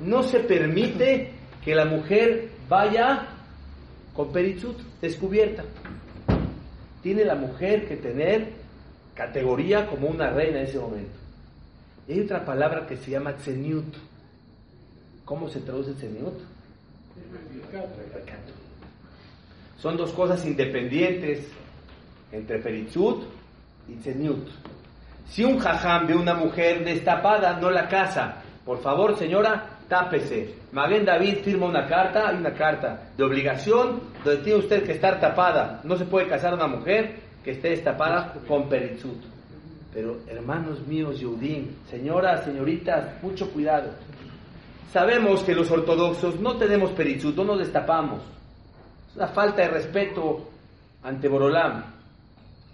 no 0.00 0.22
se 0.22 0.40
permite 0.40 1.32
que 1.62 1.74
la 1.74 1.84
mujer 1.84 2.48
vaya 2.66 3.28
con 4.14 4.32
perichut 4.32 4.78
descubierta. 5.02 5.64
Tiene 7.02 7.26
la 7.26 7.34
mujer 7.34 7.86
que 7.86 7.96
tener 7.96 8.54
categoría 9.14 9.86
como 9.86 10.08
una 10.08 10.30
reina 10.30 10.60
en 10.60 10.64
ese 10.64 10.78
momento. 10.78 11.19
Y 12.08 12.12
hay 12.12 12.20
otra 12.20 12.44
palabra 12.44 12.86
que 12.86 12.96
se 12.96 13.10
llama 13.10 13.34
tseniut. 13.36 13.94
¿Cómo 15.24 15.48
se 15.48 15.60
traduce 15.60 15.92
tseniut? 15.92 16.34
Son 19.78 19.96
dos 19.96 20.12
cosas 20.12 20.44
independientes 20.44 21.46
entre 22.32 22.58
Peritzut 22.58 23.24
y 23.88 23.94
Tzeniut. 23.94 24.48
Si 25.28 25.44
un 25.44 25.58
jajam 25.58 26.06
ve 26.06 26.14
una 26.14 26.34
mujer 26.34 26.84
destapada, 26.84 27.58
no 27.60 27.70
la 27.70 27.88
casa. 27.88 28.42
Por 28.64 28.82
favor, 28.82 29.16
señora, 29.16 29.78
tápese. 29.88 30.54
Maguen 30.72 31.04
David 31.04 31.38
firma 31.44 31.66
una 31.66 31.86
carta, 31.86 32.28
hay 32.28 32.36
una 32.36 32.52
carta 32.52 33.10
de 33.16 33.24
obligación 33.24 34.00
donde 34.24 34.42
tiene 34.42 34.58
usted 34.58 34.84
que 34.84 34.92
estar 34.92 35.18
tapada. 35.20 35.80
No 35.84 35.96
se 35.96 36.04
puede 36.04 36.28
casar 36.28 36.54
una 36.54 36.66
mujer 36.66 37.16
que 37.42 37.52
esté 37.52 37.70
destapada 37.70 38.34
con 38.46 38.68
Peritzut. 38.68 39.22
Pero 39.92 40.18
hermanos 40.28 40.86
míos, 40.86 41.18
Yehudim, 41.18 41.68
señoras, 41.90 42.44
señoritas, 42.44 43.22
mucho 43.22 43.50
cuidado. 43.50 43.90
Sabemos 44.92 45.42
que 45.42 45.54
los 45.54 45.70
ortodoxos 45.70 46.38
no 46.40 46.56
tenemos 46.56 46.90
perichut, 46.92 47.36
no 47.36 47.44
nos 47.44 47.58
destapamos. 47.58 48.22
Es 49.10 49.16
una 49.16 49.28
falta 49.28 49.62
de 49.62 49.68
respeto 49.68 50.48
ante 51.02 51.28
Borolam. 51.28 51.84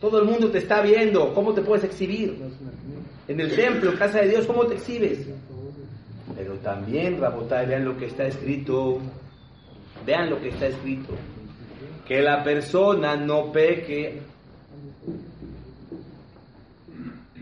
Todo 0.01 0.21
el 0.21 0.27
mundo 0.27 0.51
te 0.51 0.59
está 0.59 0.83
viendo, 0.83 1.33
¿cómo 1.33 1.55
te 1.55 1.63
puedes 1.63 1.85
exhibir? 1.85 2.39
En 3.29 3.41
el 3.41 3.55
templo, 3.55 3.91
en 3.91 3.97
casa 3.97 4.21
de 4.21 4.29
Dios, 4.29 4.47
¿cómo 4.47 4.67
te 4.67 4.75
exhibes? 4.75 5.27
Pero 6.37 6.55
también, 6.57 7.19
Rabotay, 7.19 7.67
vean 7.67 7.85
lo 7.87 7.97
que 7.97 8.07
está 8.07 8.27
escrito. 8.27 8.99
Vean 10.05 10.29
lo 10.29 10.41
que 10.41 10.49
está 10.49 10.67
escrito. 10.67 11.15
Que 12.07 12.21
la 12.21 12.45
persona 12.45 13.17
no 13.17 13.51
peque, 13.51 14.21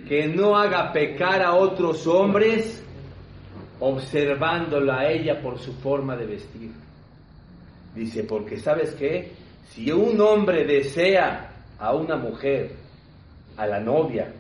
que 0.09 0.29
no 0.29 0.57
haga 0.57 0.93
pecar 0.93 1.43
a 1.43 1.55
otros 1.55 2.07
hombres 2.07 2.83
observándola 3.81 5.01
a 5.01 5.11
ella 5.11 5.41
por 5.41 5.59
su 5.59 5.73
forma 5.75 6.17
de 6.17 6.27
vestir. 6.27 6.73
Dice, 7.95 8.25
porque 8.25 8.59
sabes 8.59 8.95
qué? 8.95 9.33
Si 9.71 9.91
un 9.91 10.21
hombre 10.21 10.65
desea 10.65 11.51
a 11.79 11.95
una 11.95 12.17
mujer, 12.17 12.73
a 13.57 13.67
la 13.67 13.81
novia, 13.81 14.33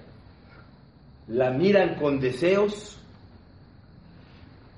la 1.28 1.50
miran 1.50 1.94
con 1.94 2.20
deseos, 2.20 2.98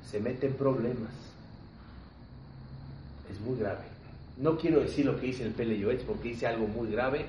se 0.04 0.20
mete 0.20 0.46
en 0.46 0.54
problemas. 0.54 1.12
Es 3.30 3.40
muy 3.40 3.58
grave. 3.58 3.84
No 4.36 4.56
quiero 4.56 4.80
decir 4.80 5.06
lo 5.06 5.18
que 5.18 5.26
dice 5.26 5.44
el 5.44 5.52
Pele 5.52 5.98
porque 6.06 6.28
dice 6.28 6.46
algo 6.46 6.66
muy 6.68 6.90
grave, 6.90 7.26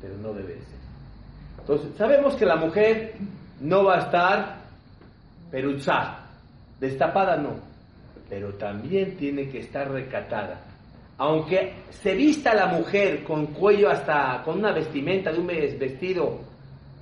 pero 0.00 0.16
no 0.18 0.32
debe 0.32 0.54
ser. 0.54 0.81
Entonces, 1.62 1.90
sabemos 1.96 2.34
que 2.34 2.44
la 2.44 2.56
mujer 2.56 3.14
no 3.60 3.84
va 3.84 3.96
a 3.96 4.00
estar 4.00 4.56
peruzada, 5.50 6.26
destapada 6.80 7.36
no, 7.36 7.50
pero 8.28 8.52
también 8.54 9.16
tiene 9.16 9.48
que 9.48 9.60
estar 9.60 9.88
recatada. 9.88 10.60
Aunque 11.18 11.74
se 11.90 12.14
vista 12.14 12.52
la 12.52 12.66
mujer 12.66 13.22
con 13.22 13.46
cuello 13.46 13.90
hasta, 13.90 14.42
con 14.44 14.58
una 14.58 14.72
vestimenta 14.72 15.30
de 15.30 15.38
un 15.38 15.46
vestido, 15.46 16.40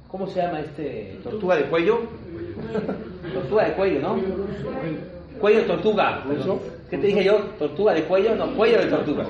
¿cómo 0.08 0.26
se 0.26 0.42
llama 0.42 0.60
este? 0.60 1.18
¿Tortuga 1.22 1.56
de 1.56 1.64
cuello? 1.64 2.00
Tortuga 3.32 3.64
de 3.64 3.72
cuello, 3.72 4.00
¿no? 4.00 4.20
Cuello 5.40 5.64
tortuga. 5.64 6.22
¿Qué 6.90 6.98
te 6.98 7.06
dije 7.06 7.24
yo? 7.24 7.38
¿Tortuga 7.58 7.94
de 7.94 8.04
cuello? 8.04 8.34
No, 8.34 8.54
cuello 8.54 8.78
de 8.78 8.86
tortuga. 8.88 9.24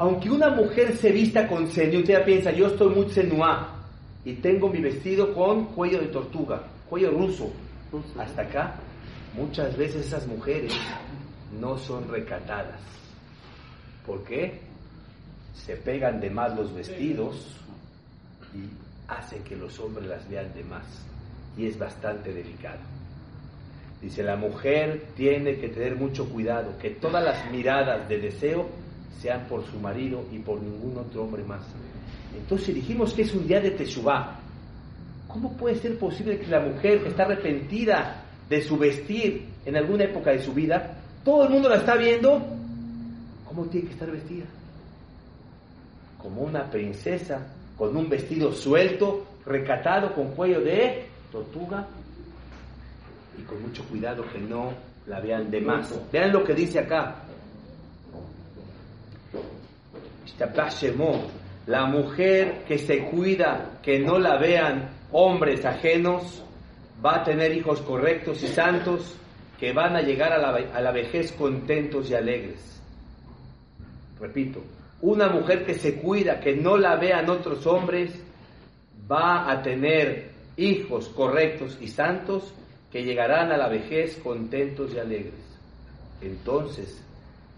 Aunque 0.00 0.30
una 0.30 0.48
mujer 0.48 0.96
se 0.96 1.12
vista 1.12 1.46
con 1.46 1.70
senú, 1.70 1.98
usted 1.98 2.24
piensa, 2.24 2.50
yo 2.52 2.68
estoy 2.68 2.94
muy 2.94 3.10
senuá 3.10 3.68
y 4.24 4.32
tengo 4.32 4.70
mi 4.70 4.80
vestido 4.80 5.34
con 5.34 5.66
cuello 5.74 6.00
de 6.00 6.06
tortuga, 6.06 6.62
cuello 6.88 7.10
ruso. 7.10 7.52
Hasta 8.18 8.40
acá, 8.40 8.76
muchas 9.34 9.76
veces 9.76 10.06
esas 10.06 10.26
mujeres 10.26 10.72
no 11.60 11.76
son 11.76 12.08
recatadas. 12.08 12.80
¿Por 14.06 14.24
qué? 14.24 14.60
Se 15.52 15.76
pegan 15.76 16.18
de 16.18 16.30
más 16.30 16.56
los 16.56 16.74
vestidos 16.74 17.54
y 18.54 18.70
hacen 19.06 19.44
que 19.44 19.54
los 19.54 19.78
hombres 19.80 20.06
las 20.06 20.26
vean 20.30 20.50
de 20.54 20.64
más. 20.64 20.86
Y 21.58 21.66
es 21.66 21.78
bastante 21.78 22.32
delicado. 22.32 22.80
Dice, 24.00 24.22
la 24.22 24.36
mujer 24.36 25.08
tiene 25.14 25.58
que 25.58 25.68
tener 25.68 25.94
mucho 25.94 26.26
cuidado, 26.30 26.78
que 26.78 26.88
todas 26.88 27.22
las 27.22 27.50
miradas 27.50 28.08
de 28.08 28.18
deseo 28.18 28.79
sean 29.18 29.46
por 29.46 29.64
su 29.66 29.78
marido 29.78 30.24
y 30.32 30.38
por 30.38 30.60
ningún 30.60 30.98
otro 30.98 31.24
hombre 31.24 31.42
más. 31.44 31.62
Entonces 32.36 32.74
dijimos 32.74 33.12
que 33.12 33.22
es 33.22 33.34
un 33.34 33.46
día 33.46 33.60
de 33.60 33.72
Teshuvah. 33.72 34.38
¿Cómo 35.28 35.52
puede 35.56 35.76
ser 35.76 35.98
posible 35.98 36.38
que 36.38 36.46
la 36.46 36.60
mujer 36.60 37.02
que 37.02 37.08
está 37.08 37.24
arrepentida 37.24 38.24
de 38.48 38.62
su 38.62 38.76
vestir 38.76 39.46
en 39.64 39.76
alguna 39.76 40.04
época 40.04 40.32
de 40.32 40.40
su 40.40 40.52
vida, 40.52 40.98
todo 41.24 41.44
el 41.44 41.50
mundo 41.50 41.68
la 41.68 41.76
está 41.76 41.96
viendo? 41.96 42.42
¿Cómo 43.46 43.66
tiene 43.66 43.88
que 43.88 43.92
estar 43.92 44.10
vestida? 44.10 44.46
Como 46.18 46.42
una 46.42 46.68
princesa, 46.70 47.46
con 47.76 47.96
un 47.96 48.08
vestido 48.08 48.52
suelto, 48.52 49.26
recatado, 49.46 50.14
con 50.14 50.32
cuello 50.32 50.60
de 50.60 51.06
tortuga 51.30 51.86
y 53.38 53.42
con 53.42 53.62
mucho 53.62 53.84
cuidado 53.84 54.24
que 54.32 54.38
no 54.40 54.72
la 55.06 55.20
vean 55.20 55.50
de 55.50 55.60
más. 55.60 55.94
Vean 56.12 56.32
lo 56.32 56.44
que 56.44 56.54
dice 56.54 56.80
acá. 56.80 57.22
La 61.66 61.86
mujer 61.86 62.64
que 62.66 62.78
se 62.78 63.04
cuida, 63.04 63.78
que 63.82 63.98
no 63.98 64.18
la 64.18 64.38
vean 64.38 64.90
hombres 65.12 65.64
ajenos, 65.64 66.42
va 67.04 67.16
a 67.16 67.24
tener 67.24 67.52
hijos 67.52 67.80
correctos 67.82 68.42
y 68.42 68.48
santos 68.48 69.16
que 69.58 69.72
van 69.72 69.94
a 69.96 70.00
llegar 70.00 70.32
a 70.32 70.38
la, 70.38 70.74
a 70.74 70.80
la 70.80 70.90
vejez 70.90 71.32
contentos 71.32 72.10
y 72.10 72.14
alegres. 72.14 72.80
Repito, 74.18 74.62
una 75.02 75.28
mujer 75.28 75.64
que 75.64 75.74
se 75.74 75.96
cuida, 75.96 76.40
que 76.40 76.56
no 76.56 76.76
la 76.76 76.96
vean 76.96 77.28
otros 77.30 77.66
hombres, 77.66 78.12
va 79.10 79.50
a 79.50 79.62
tener 79.62 80.30
hijos 80.56 81.08
correctos 81.08 81.78
y 81.80 81.88
santos 81.88 82.52
que 82.90 83.02
llegarán 83.02 83.52
a 83.52 83.56
la 83.56 83.68
vejez 83.68 84.18
contentos 84.22 84.92
y 84.94 84.98
alegres. 84.98 85.58
Entonces, 86.20 87.02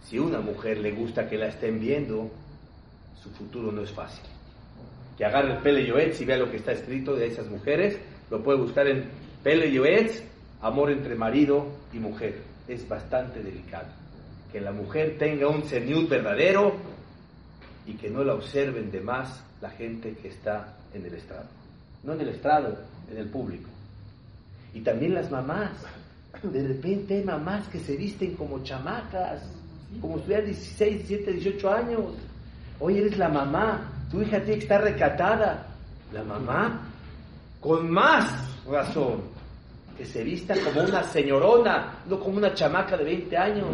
si 0.03 0.19
una 0.19 0.41
mujer 0.41 0.79
le 0.79 0.93
gusta 0.93 1.29
que 1.29 1.37
la 1.37 1.49
estén 1.49 1.81
viendo, 1.81 2.31
su 3.21 3.31
futuro 3.31 3.73
no 3.73 3.83
es 3.83 3.91
fácil. 3.91 4.25
Que 5.17 5.25
agarre 5.25 5.55
el 5.55 5.63
Pele 5.63 5.87
Yoetz 5.87 6.21
y 6.21 6.25
vea 6.25 6.39
lo 6.39 6.51
que 6.51 6.57
está 6.57 6.73
escrito 6.73 7.15
de 7.15 7.27
esas 7.27 7.49
mujeres, 7.49 7.99
lo 8.31 8.43
puede 8.43 8.59
buscar 8.59 8.87
en 8.87 9.11
Pele 9.43 9.71
Yoetz, 9.73 10.23
amor 10.61 10.91
entre 10.91 11.15
marido 11.15 11.67
y 11.93 11.99
mujer. 11.99 12.43
Es 12.67 12.89
bastante 12.89 13.43
delicado. 13.43 13.89
Que 14.51 14.61
la 14.61 14.73
mujer 14.73 15.17
tenga 15.19 15.49
un 15.49 15.65
señor 15.65 16.09
verdadero 16.09 16.75
y 17.87 17.95
que 17.95 18.11
no 18.11 18.23
la 18.25 18.35
observen 18.35 18.91
de 18.91 19.01
más 19.01 19.43
la 19.61 19.71
gente 19.71 20.15
que 20.15 20.29
está 20.29 20.77
en 20.95 21.05
el 21.07 21.15
estrado. 21.15 21.49
No 22.03 22.15
en 22.15 22.21
el 22.21 22.29
estrado, 22.29 22.79
en 23.11 23.19
el 23.19 23.29
público. 23.29 23.69
Y 24.75 24.81
también 24.81 25.15
las 25.15 25.31
mamás. 25.31 25.73
De 26.43 26.67
repente 26.67 27.17
hay 27.17 27.25
mamás 27.25 27.69
que 27.69 27.79
se 27.79 27.97
visten 27.97 28.35
como 28.35 28.63
chamacas, 28.63 29.43
como 30.01 30.17
si 30.17 30.25
tuvieran 30.25 30.47
16, 30.47 31.09
17, 31.09 31.33
18 31.33 31.71
años 31.71 32.05
Hoy 32.85 32.99
eres 32.99 33.17
la 33.17 33.29
mamá, 33.29 33.93
tu 34.11 34.21
hija 34.23 34.41
tiene 34.41 34.55
que 34.55 34.65
estar 34.65 34.83
recatada. 34.83 35.69
La 36.13 36.25
mamá, 36.25 36.81
con 37.61 37.89
más 37.89 38.29
razón, 38.69 39.23
que 39.97 40.05
se 40.05 40.25
vista 40.25 40.57
como 40.65 40.89
una 40.89 41.05
señorona, 41.05 42.01
no 42.07 42.19
como 42.19 42.39
una 42.39 42.53
chamaca 42.53 42.97
de 42.97 43.05
20 43.05 43.37
años. 43.37 43.69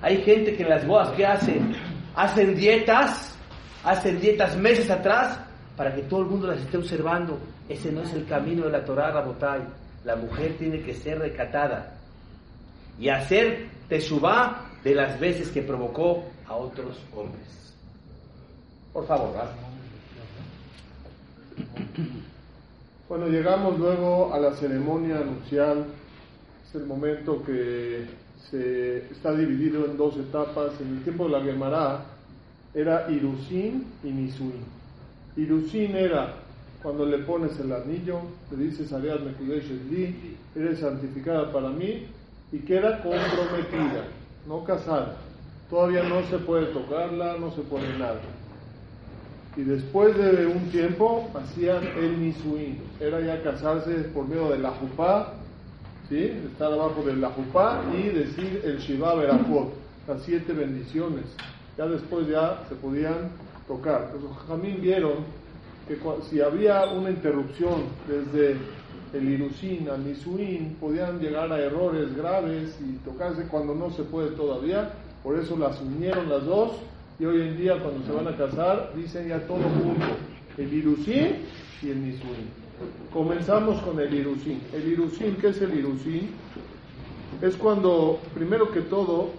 Hay 0.00 0.22
gente 0.22 0.56
que 0.56 0.62
en 0.62 0.68
las 0.68 0.86
bodas, 0.86 1.08
¿qué 1.16 1.26
hacen? 1.26 1.74
Hacen 2.14 2.54
dietas, 2.54 3.36
hacen 3.82 4.20
dietas 4.20 4.56
meses 4.56 4.88
atrás 4.92 5.40
para 5.76 5.92
que 5.92 6.02
todo 6.02 6.20
el 6.20 6.26
mundo 6.26 6.46
las 6.46 6.60
esté 6.60 6.76
observando. 6.76 7.40
Ese 7.68 7.90
no 7.90 8.02
es 8.02 8.12
el 8.14 8.26
camino 8.26 8.66
de 8.66 8.70
la 8.70 8.84
Torah 8.84 9.10
Rabotay. 9.10 9.62
La 10.04 10.14
mujer 10.14 10.54
tiene 10.56 10.82
que 10.82 10.94
ser 10.94 11.18
recatada 11.18 11.96
y 12.96 13.08
hacer 13.08 13.66
teshuvah 13.88 14.70
de 14.84 14.94
las 14.94 15.18
veces 15.18 15.50
que 15.50 15.62
provocó 15.62 16.22
a 16.46 16.54
otros 16.54 16.96
hombres. 17.12 17.65
Por 18.96 19.06
favor, 19.06 19.34
Bueno, 23.10 23.28
llegamos 23.28 23.78
luego 23.78 24.32
a 24.32 24.38
la 24.38 24.54
ceremonia 24.54 25.20
nupcial. 25.20 25.84
Es 26.66 26.74
el 26.76 26.86
momento 26.86 27.42
que 27.44 28.06
se 28.50 29.06
está 29.12 29.32
dividido 29.32 29.84
en 29.84 29.98
dos 29.98 30.16
etapas. 30.16 30.80
En 30.80 30.96
el 30.96 31.02
tiempo 31.02 31.26
de 31.26 31.30
la 31.30 31.42
Gemara 31.42 32.06
era 32.72 33.10
Irusin 33.10 33.84
y 34.02 34.06
Nisuin. 34.06 34.64
Irusin 35.36 35.94
era 35.94 36.36
cuando 36.82 37.04
le 37.04 37.18
pones 37.18 37.60
el 37.60 37.72
anillo, 37.72 38.20
le 38.50 38.64
dices 38.64 38.94
Ariad 38.94 39.20
Mekudesh 39.20 39.72
eres 40.54 40.78
santificada 40.78 41.52
para 41.52 41.68
mí, 41.68 42.06
y 42.50 42.60
queda 42.60 43.02
comprometida, 43.02 44.06
no 44.48 44.64
casada. 44.64 45.16
Todavía 45.68 46.02
no 46.04 46.22
se 46.30 46.38
puede 46.38 46.72
tocarla, 46.72 47.36
no 47.36 47.50
se 47.50 47.60
puede 47.60 47.98
nada. 47.98 48.22
Y 49.56 49.62
después 49.62 50.14
de 50.18 50.46
un 50.46 50.70
tiempo 50.70 51.30
hacían 51.34 51.82
el 51.96 52.20
nisuin, 52.20 52.78
era 53.00 53.20
ya 53.20 53.42
casarse 53.42 53.92
por 54.12 54.28
medio 54.28 54.50
de 54.50 54.58
la 54.58 54.70
jupá, 54.72 55.32
¿sí? 56.10 56.30
estar 56.52 56.70
abajo 56.70 57.02
de 57.02 57.16
la 57.16 57.30
jupá 57.30 57.80
y 57.96 58.02
decir 58.08 58.60
el 58.64 58.78
Shiva 58.78 59.14
Berachot, 59.14 59.72
las 60.06 60.22
siete 60.24 60.52
bendiciones. 60.52 61.24
Ya 61.78 61.86
después 61.86 62.28
ya 62.28 62.64
se 62.68 62.74
podían 62.74 63.30
tocar. 63.66 64.12
Los 64.22 64.36
jamín 64.46 64.82
vieron 64.82 65.24
que 65.88 65.98
si 66.28 66.40
había 66.42 66.84
una 66.86 67.10
interrupción 67.10 67.84
desde 68.06 68.56
el 69.14 69.28
Irusin 69.28 69.88
al 69.88 70.04
Nisuin, 70.04 70.76
podían 70.78 71.18
llegar 71.18 71.50
a 71.50 71.58
errores 71.58 72.14
graves 72.14 72.76
y 72.80 72.96
tocarse 73.04 73.46
cuando 73.48 73.74
no 73.74 73.90
se 73.90 74.02
puede 74.02 74.30
todavía. 74.32 74.90
Por 75.22 75.38
eso 75.38 75.56
las 75.56 75.80
unieron 75.80 76.28
las 76.28 76.44
dos 76.44 76.72
y 77.18 77.24
hoy 77.24 77.40
en 77.42 77.56
día 77.56 77.78
cuando 77.82 78.04
se 78.04 78.12
van 78.12 78.28
a 78.28 78.36
casar 78.36 78.92
dicen 78.94 79.28
ya 79.28 79.40
todo 79.46 79.62
junto, 79.62 80.06
el 80.58 80.72
irusín 80.72 81.36
y 81.82 81.90
el 81.90 82.04
nisuín. 82.04 82.50
Comenzamos 83.12 83.80
con 83.82 83.98
el 84.00 84.12
irusín. 84.12 84.60
El 84.72 84.86
irusín, 84.88 85.36
¿qué 85.40 85.48
es 85.48 85.60
el 85.62 85.78
irusín? 85.78 86.30
Es 87.40 87.56
cuando, 87.56 88.20
primero 88.34 88.70
que 88.70 88.82
todo, 88.82 89.30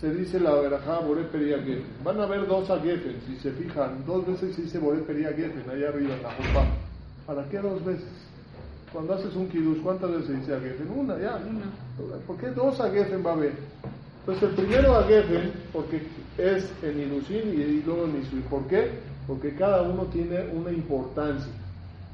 se 0.00 0.12
dice 0.14 0.40
la 0.40 0.54
verajá 0.54 1.00
Boré 1.00 1.24
Gefen. 1.30 1.84
Van 2.02 2.20
a 2.20 2.24
haber 2.24 2.46
dos 2.46 2.68
Gefen, 2.68 3.16
si 3.26 3.36
se 3.36 3.52
fijan, 3.52 4.04
dos 4.06 4.26
veces 4.26 4.56
se 4.56 4.62
dice 4.62 4.78
Boré 4.78 5.04
Gefen, 5.04 5.64
allá 5.70 5.88
arriba 5.88 6.14
en 6.14 6.22
la 6.22 6.30
jopa. 6.30 6.66
¿Para 7.26 7.48
qué 7.48 7.58
dos 7.58 7.84
veces? 7.84 8.08
Cuando 8.92 9.14
haces 9.14 9.36
un 9.36 9.48
kiddush, 9.48 9.82
¿cuántas 9.82 10.10
veces 10.10 10.26
se 10.26 10.32
dice 10.34 10.60
Gefen? 10.60 10.90
Una, 10.96 11.18
ya. 11.18 11.38
¿Por 12.26 12.36
qué 12.38 12.48
dos 12.48 12.76
Gefen 12.76 13.24
va 13.24 13.30
a 13.30 13.34
haber? 13.34 13.52
Entonces 14.20 14.48
el 14.50 14.54
primero 14.54 14.96
a 14.96 15.06
porque 15.72 16.02
es 16.40 16.70
el 16.82 17.00
Inusin 17.00 17.54
y 17.54 17.82
luego 17.84 18.04
el 18.04 18.14
Nisuin. 18.14 18.42
¿Por 18.42 18.66
qué? 18.66 18.90
Porque 19.26 19.54
cada 19.54 19.82
uno 19.82 20.04
tiene 20.04 20.46
una 20.52 20.70
importancia. 20.70 21.52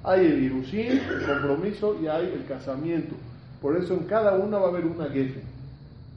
Hay 0.05 0.27
el 0.27 0.45
Irusin, 0.45 1.01
el 1.01 1.27
compromiso, 1.27 1.97
y 2.01 2.07
hay 2.07 2.27
el 2.27 2.45
casamiento. 2.47 3.15
Por 3.61 3.77
eso 3.77 3.95
en 3.95 4.05
cada 4.05 4.35
una 4.35 4.59
va 4.59 4.67
a 4.67 4.69
haber 4.69 4.87
una 4.87 5.07
Geffen. 5.07 5.43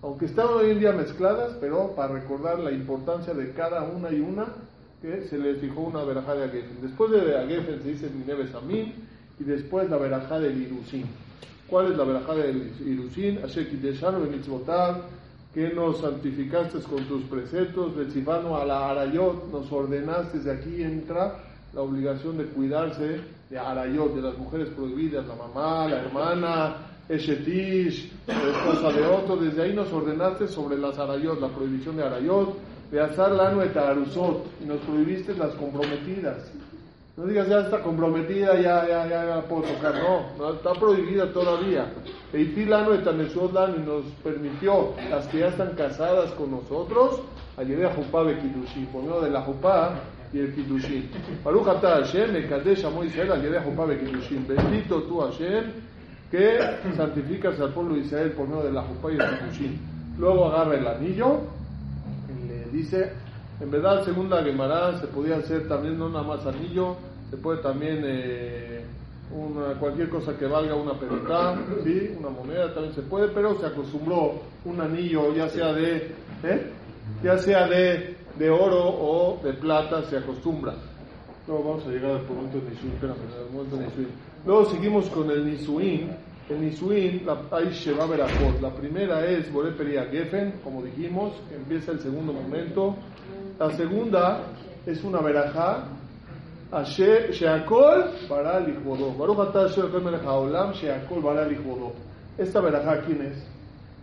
aunque 0.01 0.26
están 0.26 0.47
hoy 0.47 0.72
en 0.72 0.80
día 0.80 0.91
mezcladas, 0.91 1.53
pero 1.60 1.93
para 1.95 2.14
recordar 2.14 2.60
la 2.60 2.72
importancia 2.72 3.34
de 3.34 3.51
cada 3.53 3.84
una 3.84 4.12
y 4.12 4.20
una, 4.20 4.45
que 5.01 5.24
se 5.28 5.38
les 5.38 5.60
fijó 5.60 5.82
una 5.82 6.03
verajá 6.03 6.36
de 6.36 6.43
Agefen. 6.45 6.82
Después 6.82 7.12
de 7.12 7.38
Agefen 7.38 7.82
se 7.82 7.89
dice 7.89 8.10
Nineve 8.10 8.47
Samim 8.49 8.91
y 9.39 9.43
después 9.43 9.89
la 9.89 9.97
verajá 9.97 10.39
del 10.39 10.62
Irusin. 10.62 11.05
¿Cuál 11.68 11.91
es 11.91 11.97
la 11.97 12.03
verajá 12.03 12.36
del 12.36 12.74
Irusin? 12.86 13.39
Que 15.53 15.69
nos 15.73 16.01
santificaste 16.01 16.79
con 16.79 17.03
tus 17.05 17.23
preceptos, 17.23 17.95
Betzivano 17.95 18.57
a 18.57 18.65
la 18.65 18.89
Arayot, 18.89 19.51
nos 19.51 19.71
ordenaste, 19.71 20.39
de 20.39 20.51
aquí 20.51 20.83
entra 20.83 21.39
la 21.73 21.81
obligación 21.81 22.37
de 22.37 22.45
cuidarse 22.45 23.21
de 23.49 23.57
Arayot, 23.57 24.15
de 24.15 24.21
las 24.21 24.37
mujeres 24.37 24.69
prohibidas, 24.69 25.25
la 25.25 25.35
mamá, 25.35 25.87
la 25.87 26.01
hermana, 26.01 26.75
Eshetish, 27.09 28.11
la 28.27 28.35
esposa 28.35 28.91
de 28.91 29.05
otro, 29.05 29.37
desde 29.37 29.63
ahí 29.63 29.73
nos 29.73 29.91
ordenaste 29.91 30.47
sobre 30.47 30.77
las 30.77 30.99
Arayot, 30.99 31.41
la 31.41 31.47
prohibición 31.47 31.97
de 31.97 32.03
Arayot, 32.03 32.55
de 32.91 33.01
Azar 33.01 33.31
Lano 33.31 33.63
et 33.63 33.75
y 34.61 34.65
nos 34.65 34.79
prohibiste 34.81 35.33
las 35.35 35.53
comprometidas. 35.55 36.51
No 37.18 37.26
digas 37.26 37.49
ya 37.49 37.60
está 37.62 37.82
comprometida, 37.82 38.55
ya, 38.55 38.88
ya, 38.88 39.07
ya, 39.07 39.26
ya 39.26 39.41
puedo 39.41 39.64
tocar, 39.64 39.95
no, 39.95 40.53
está 40.53 40.74
prohibida 40.74 41.32
todavía. 41.34 41.91
Eitilano 42.32 42.93
et 42.93 43.05
y 43.05 43.80
nos 43.82 44.05
permitió, 44.24 44.93
las 45.10 45.28
que 45.28 45.39
ya 45.39 45.47
están 45.47 45.76
casadas 45.76 46.32
con 46.32 46.51
nosotros, 46.51 47.22
ayudé 47.57 47.88
a 47.88 47.93
Jupá 47.93 48.24
Bekidushin, 48.24 48.86
por 48.88 49.03
medio 49.03 49.22
de 49.22 49.32
la 49.32 49.41
Jupá 49.41 49.99
y 50.32 50.39
el 50.39 50.53
Kidushin. 50.53 51.10
Baruch 51.43 51.68
Ata 51.68 51.95
Hashem, 51.97 52.32
Mekadesh 52.32 52.86
Amo 52.86 53.03
Israel, 53.03 53.34
ayudé 53.34 53.57
a 53.57 53.64
Jupá 53.64 53.86
Bekidushin. 53.86 54.47
Bendito 54.47 55.03
tú 55.03 55.20
Hashem, 55.22 55.72
que 56.32 56.60
santificas 56.95 57.60
al 57.60 57.74
pueblo 57.74 57.95
de 57.95 58.01
Israel 58.01 58.32
por 58.32 58.47
medio 58.47 58.64
de 58.64 58.72
la 58.72 58.84
Jupá 58.84 59.12
y 59.12 59.16
el 59.16 59.39
Kidushin. 59.39 59.80
Luego 60.18 60.45
agarra 60.45 60.76
el 60.76 60.88
anillo 60.88 61.41
y 62.30 62.47
le 62.47 62.66
dice, 62.66 63.12
en 63.60 63.72
verdad, 63.72 64.05
según 64.05 64.30
la 64.30 64.41
Gemara, 64.43 64.97
se 64.99 65.07
podía 65.07 65.38
hacer 65.38 65.68
también 65.68 65.97
no 65.99 66.10
nada 66.10 66.24
más 66.24 66.45
anillo, 66.45 66.95
se 67.30 67.38
puede 67.38 67.62
también 67.62 68.01
eh, 68.05 68.86
una, 69.32 69.74
cualquier 69.80 70.10
cosa 70.10 70.38
que 70.38 70.45
valga 70.45 70.76
una 70.76 70.93
peruca, 70.93 71.55
¿sí? 71.84 72.16
una 72.18 72.30
moneda 72.30 72.74
también 72.74 72.93
se 72.95 73.01
puede, 73.01 73.28
pero 73.30 73.60
se 73.60 73.66
acostumbró 73.66 74.41
un 74.64 74.80
anillo, 74.80 75.34
ya 75.36 75.49
sea 75.49 75.74
de, 75.74 75.97
¿eh? 76.43 76.72
ya 77.22 77.38
sea 77.38 77.68
de, 77.68 78.16
de, 78.38 78.49
oro 78.49 78.82
o 78.82 79.41
de 79.43 79.53
plata, 79.53 80.03
se 80.03 80.18
acostumbra. 80.18 80.74
Luego 81.45 81.64
vamos 81.64 81.86
a 81.86 81.89
llegar 81.89 82.12
al 82.12 82.28
momento 82.28 82.60
de 82.60 82.70
Nisuin, 82.70 82.93
espérame, 82.93 84.07
Luego 84.45 84.66
seguimos 84.66 85.05
con 85.10 85.30
el 85.32 85.45
Nisuin. 85.45 86.10
El 86.49 86.62
Nisuin, 86.62 87.26
la, 87.26 87.41
hay 87.51 87.70
Sheba. 87.72 88.07
La 88.62 88.74
primera 88.74 89.26
es 89.26 89.51
Boreperia 89.51 90.05
Geffen, 90.05 90.53
como 90.64 90.82
dijimos, 90.82 91.34
empieza 91.53 91.91
el 91.91 91.99
segundo 91.99 92.34
momento. 92.34 92.95
La 93.60 93.70
segunda 93.72 94.45
es 94.86 95.03
una 95.03 95.20
verajá 95.20 95.84
Sheakol 96.72 98.05
para 98.30 98.62
Sheakol. 100.72 101.91
Esta 102.38 102.62
verajá, 102.62 103.01
¿quién 103.01 103.22
es? 103.22 103.45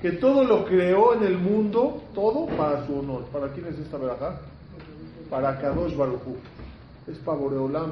Que 0.03 0.13
todo 0.13 0.45
lo 0.45 0.67
creó 0.67 1.15
en 1.15 1.23
el 1.23 1.39
mundo, 1.39 2.03
todo 2.15 2.45
para 2.55 2.87
su 2.87 2.99
honor. 2.99 3.25
¿Para 3.33 3.49
quién 3.49 3.65
es 3.69 3.79
esta 3.79 3.97
verajá? 3.97 4.39
Para 5.31 5.59
Kadosh 5.59 5.97
Baruchu. 5.97 6.37
Es 7.07 7.17
para 7.21 7.39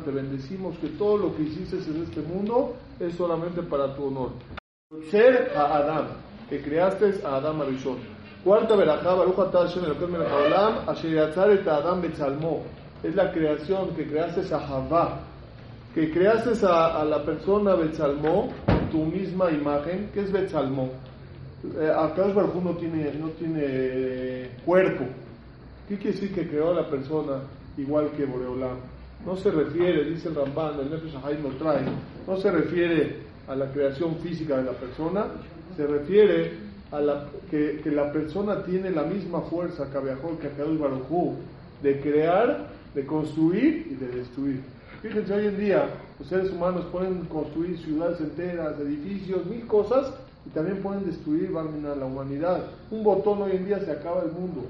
te 0.05 0.11
bendecimos 0.11 0.77
que 0.79 0.89
todo 0.89 1.17
lo 1.17 1.35
que 1.35 1.45
hiciste 1.45 1.77
en 1.77 2.03
este 2.03 2.21
mundo 2.21 2.75
es 3.01 3.15
solamente 3.15 3.63
para 3.63 3.97
tu 3.97 4.09
honor. 4.09 4.33
Ser 5.11 5.53
a 5.57 5.77
Adam, 5.77 6.09
que 6.51 6.61
creaste 6.61 7.23
a 7.25 7.37
Adam 7.37 7.63
Arishon. 7.63 7.97
Cuarta 8.45 8.77
verajá, 8.77 9.15
Baruch 9.15 9.39
atah 9.39 9.67
Hashem 9.67 9.83
Melech 9.83 10.29
Haolam, 10.29 10.87
Asher 10.87 11.11
Yatzar 11.11 11.51
et 11.51 11.67
Adam 11.67 12.03
Betzalmo 12.03 12.63
es 13.03 13.15
la 13.15 13.33
creación, 13.33 13.95
que 13.97 14.07
creaste 14.07 14.55
a 14.55 14.61
Javá, 14.61 15.21
que 15.95 16.11
creaste 16.11 16.51
a, 16.67 17.05
la 17.05 17.25
persona 17.25 17.75
Betzalmó, 17.75 18.51
tu 18.91 19.05
misma 19.05 19.51
imagen, 19.51 20.11
que 20.13 20.21
es 20.21 20.31
Betzalmó. 20.31 20.91
Eh, 21.81 21.91
acá 21.91 22.27
no 22.27 22.77
tiene, 22.77 23.15
no 23.15 23.29
tiene 23.31 24.51
cuerpo. 24.67 25.05
¿Qué 25.89 25.97
quiere 25.97 26.13
decir 26.13 26.35
que 26.35 26.47
creó 26.47 26.73
a 26.73 26.83
la 26.83 26.91
persona 26.91 27.41
igual 27.79 28.11
que 28.11 28.27
Boreolam? 28.27 28.77
No 29.25 29.37
se 29.37 29.51
refiere, 29.51 30.05
dice 30.05 30.29
el 30.29 30.35
Ramban, 30.35 30.81
el 30.81 30.91
Nefesh 30.91 31.15
lo 31.15 31.49
trae, 31.59 31.81
no 32.27 32.37
se 32.37 32.51
refiere 32.51 33.21
a 33.49 33.55
la 33.55 33.71
creación 33.71 34.17
física 34.17 34.59
de 34.59 34.65
la 34.65 34.73
persona, 34.73 35.29
se 35.75 35.87
refiere 35.87 36.64
que, 37.51 37.83
la 37.87 38.13
persona 38.13 38.65
tiene 38.65 38.91
la 38.91 39.03
misma 39.03 39.41
fuerza 39.43 39.87
que 39.87 40.01
que 40.41 40.47
Akadosh 40.47 40.79
Baruj 40.79 41.35
de 41.83 42.01
crear 42.01 42.69
de 42.95 43.05
construir 43.05 43.89
y 43.91 43.95
de 43.95 44.09
destruir. 44.19 44.61
Fíjense, 45.03 45.35
hoy 45.35 45.47
en 45.47 45.59
día 45.59 45.89
los 46.19 46.29
seres 46.29 46.51
humanos 46.51 46.87
pueden 46.93 47.25
construir 47.25 47.79
ciudades 47.79 48.21
enteras, 48.21 48.79
edificios, 48.81 49.45
mil 49.47 49.67
cosas, 49.67 50.13
y 50.47 50.51
también 50.51 50.79
pueden 50.83 51.05
destruir, 51.05 51.51
a 51.57 51.97
la 51.97 52.07
humanidad. 52.07 52.65
Un 52.91 53.03
botón 53.03 53.43
hoy 53.43 53.53
en 53.53 53.67
día 53.67 53.81
se 53.81 53.91
acaba 53.91 54.23
el 54.23 54.33
mundo. 54.33 54.65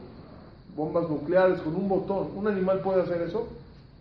Bombas 0.76 1.08
nucleares 1.08 1.60
con 1.60 1.74
un 1.74 1.88
botón. 1.88 2.28
¿Un 2.34 2.48
animal 2.48 2.80
puede 2.80 3.02
hacer 3.02 3.22
eso? 3.22 3.48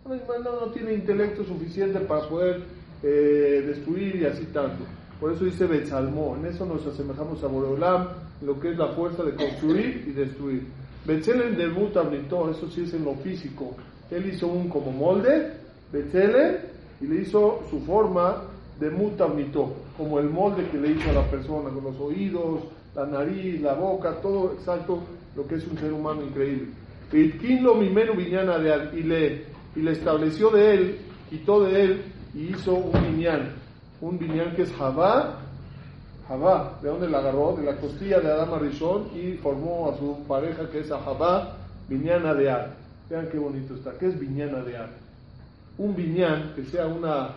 Un 0.04 0.12
animal 0.12 0.44
no, 0.44 0.72
tiene 0.72 0.94
intelecto 0.94 1.44
suficiente 1.44 2.00
para 2.00 2.28
poder 2.28 2.62
eh, 3.02 3.64
destruir 3.66 4.16
y 4.16 4.24
así 4.24 4.44
tanto. 4.46 4.84
Por 5.20 5.32
eso 5.32 5.44
dice 5.44 5.66
Betzalmó, 5.66 6.36
en 6.36 6.46
eso 6.46 6.66
nos 6.66 6.86
asemejamos 6.86 7.42
a 7.42 7.46
Boreolam, 7.46 8.08
lo 8.42 8.60
que 8.60 8.72
es 8.72 8.78
la 8.78 8.88
fuerza 8.88 9.22
de 9.22 9.34
construir 9.34 10.04
y 10.08 10.12
destruir. 10.12 10.66
Betzelen 11.06 11.56
del 11.56 11.72
Mutablito, 11.72 12.50
eso 12.50 12.68
sí 12.70 12.82
es 12.82 12.94
en 12.94 13.04
lo 13.04 13.14
físico. 13.16 13.76
Él 14.10 14.26
hizo 14.26 14.48
un 14.48 14.68
como 14.68 14.90
molde, 14.90 15.52
Betzele, 15.92 16.60
y 17.00 17.06
le 17.06 17.22
hizo 17.22 17.62
su 17.70 17.80
forma 17.80 18.42
de 18.78 18.90
mutamito, 18.90 19.72
como 19.96 20.18
el 20.18 20.28
molde 20.28 20.68
que 20.70 20.78
le 20.78 20.92
hizo 20.92 21.10
a 21.10 21.14
la 21.14 21.30
persona, 21.30 21.70
con 21.70 21.84
los 21.84 21.98
oídos, 22.00 22.62
la 22.94 23.06
nariz, 23.06 23.60
la 23.60 23.74
boca, 23.74 24.20
todo 24.20 24.52
exacto 24.52 25.00
lo 25.36 25.46
que 25.46 25.56
es 25.56 25.66
un 25.66 25.78
ser 25.78 25.92
humano 25.92 26.22
increíble. 26.22 26.68
de 28.58 29.44
y 29.76 29.80
le 29.80 29.90
estableció 29.90 30.50
de 30.50 30.74
él, 30.74 30.98
quitó 31.30 31.64
de 31.64 31.82
él 31.82 32.02
y 32.34 32.54
hizo 32.54 32.74
un 32.74 32.92
viñán, 32.92 33.52
un 34.04 34.18
viñán 34.18 34.54
que 34.54 34.62
es 34.62 34.72
Javá, 34.72 35.38
Javá, 36.28 36.78
¿de 36.82 36.88
dónde 36.88 37.08
la 37.08 37.18
agarró? 37.18 37.56
De 37.56 37.64
la 37.64 37.76
costilla 37.76 38.20
de 38.20 38.30
Adama 38.30 38.58
Rishon 38.58 39.08
y 39.16 39.38
formó 39.38 39.90
a 39.90 39.98
su 39.98 40.24
pareja 40.28 40.68
que 40.70 40.80
es 40.80 40.90
a 40.90 41.00
Javá, 41.00 41.56
viñana 41.88 42.34
de 42.34 42.50
Ad. 42.50 42.66
Vean 43.08 43.28
qué 43.30 43.38
bonito 43.38 43.74
está. 43.74 43.92
¿Qué 43.98 44.08
es 44.08 44.18
viñana 44.18 44.62
de 44.62 44.76
arte? 44.76 44.96
Un 45.78 45.96
viñán 45.96 46.52
que 46.54 46.64
sea 46.64 46.86
una, 46.86 47.30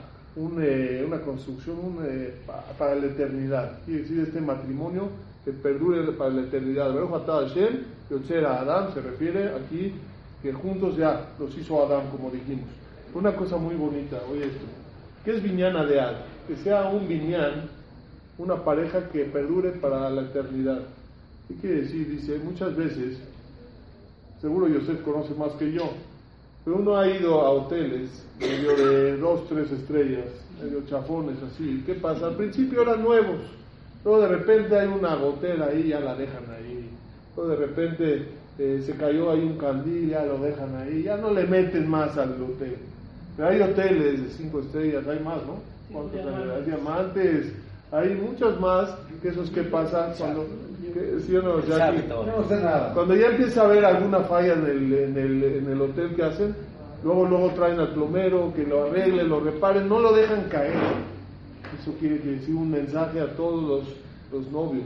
eh, 0.62 1.04
una 1.06 1.22
construcción 1.22 2.00
eh, 2.04 2.36
para 2.78 2.96
la 2.96 3.08
eternidad. 3.08 3.80
Quiere 3.86 4.02
decir 4.02 4.20
este 4.20 4.42
matrimonio 4.42 5.10
que 5.44 5.52
perdure 5.52 6.12
para 6.14 6.32
la 6.32 6.42
eternidad. 6.42 6.94
Hashem, 6.94 8.46
a 8.46 8.60
Adán, 8.60 8.94
se 8.94 9.02
refiere 9.02 9.54
aquí 9.56 9.94
que 10.42 10.54
juntos 10.54 10.98
ya 10.98 11.30
los 11.40 11.58
hizo 11.58 11.86
Adán, 11.86 12.10
como 12.12 12.30
dijimos. 12.30 12.70
Una 13.14 13.34
cosa 13.36 13.58
muy 13.58 13.76
bonita, 13.76 14.22
oye 14.32 14.46
esto. 14.46 14.66
¿Qué 15.26 15.36
es 15.36 15.44
viñana 15.44 15.86
de 15.86 16.00
Ad? 16.00 16.16
Que 16.48 16.56
sea 16.58 16.90
un 16.90 17.08
viñán, 17.08 17.70
una 18.38 18.64
pareja 18.64 19.10
que 19.10 19.26
perdure 19.26 19.72
para 19.72 20.10
la 20.10 20.22
eternidad. 20.22 20.82
¿Qué 21.48 21.56
quiere 21.56 21.82
decir? 21.82 22.10
Dice, 22.10 22.40
muchas 22.40 22.76
veces 22.76 23.20
Seguro 24.42 24.68
Yosef 24.68 25.02
conoce 25.02 25.34
más 25.34 25.52
que 25.54 25.72
yo. 25.72 25.90
Pero 26.64 26.78
uno 26.78 26.98
ha 26.98 27.08
ido 27.08 27.42
a 27.42 27.50
hoteles 27.50 28.10
medio 28.40 28.76
de 28.76 29.18
dos, 29.18 29.48
tres 29.48 29.72
estrellas, 29.72 30.26
medio 30.62 30.86
chafones 30.86 31.38
así. 31.42 31.82
¿Qué 31.86 31.96
pasa? 31.96 32.28
Al 32.28 32.36
principio 32.36 32.82
eran 32.82 33.02
nuevos. 33.02 33.40
Luego 34.04 34.22
de 34.22 34.28
repente 34.28 34.78
hay 34.78 34.88
una 34.88 35.16
gotera 35.16 35.68
ahí, 35.68 35.88
ya 35.88 36.00
la 36.00 36.16
dejan 36.16 36.44
ahí. 36.52 36.90
Luego 37.36 37.52
de 37.52 37.58
repente 37.58 38.26
eh, 38.60 38.84
se 38.86 38.94
cayó 38.94 39.32
ahí 39.32 39.40
un 39.40 39.58
candil, 39.58 40.10
ya 40.10 40.26
lo 40.26 40.38
dejan 40.38 40.76
ahí. 40.76 41.04
Ya 41.04 41.18
no 41.18 41.34
le 41.34 41.46
meten 41.46 41.90
más 41.90 42.16
al 42.18 42.42
hotel. 42.42 42.78
Pero 43.36 43.50
hay 43.50 43.62
hoteles 43.62 44.24
de 44.24 44.30
cinco 44.32 44.60
estrellas, 44.60 45.08
hay 45.08 45.20
más, 45.20 45.38
¿no? 45.48 45.77
Hay 45.94 46.64
diamantes, 46.66 47.54
hay 47.92 48.16
muchos 48.16 48.60
más 48.60 48.90
que 49.22 49.30
esos 49.30 49.50
que 49.52 49.64
pasan 49.64 50.14
cuando 50.18 50.46
cuando 52.94 53.16
ya 53.16 53.28
empieza 53.28 53.62
a 53.62 53.66
haber 53.66 53.86
alguna 53.86 54.20
falla 54.22 54.54
en 54.54 54.66
el, 54.66 54.94
en, 54.94 55.18
el, 55.18 55.44
en 55.44 55.70
el 55.70 55.82
hotel 55.82 56.16
que 56.16 56.24
hacen, 56.24 56.56
luego 57.04 57.26
luego 57.26 57.52
traen 57.52 57.80
al 57.80 57.94
plomero 57.94 58.54
que 58.56 58.64
lo 58.64 58.86
arregle, 58.86 59.24
lo 59.24 59.40
reparen, 59.40 59.88
no 59.88 60.00
lo 60.00 60.14
dejan 60.14 60.44
caer. 60.50 60.74
Eso 61.80 61.94
quiere 62.00 62.18
decir 62.18 62.56
un 62.56 62.72
mensaje 62.72 63.20
a 63.20 63.36
todos 63.36 63.64
los, 63.64 63.84
los 64.32 64.52
novios. 64.52 64.86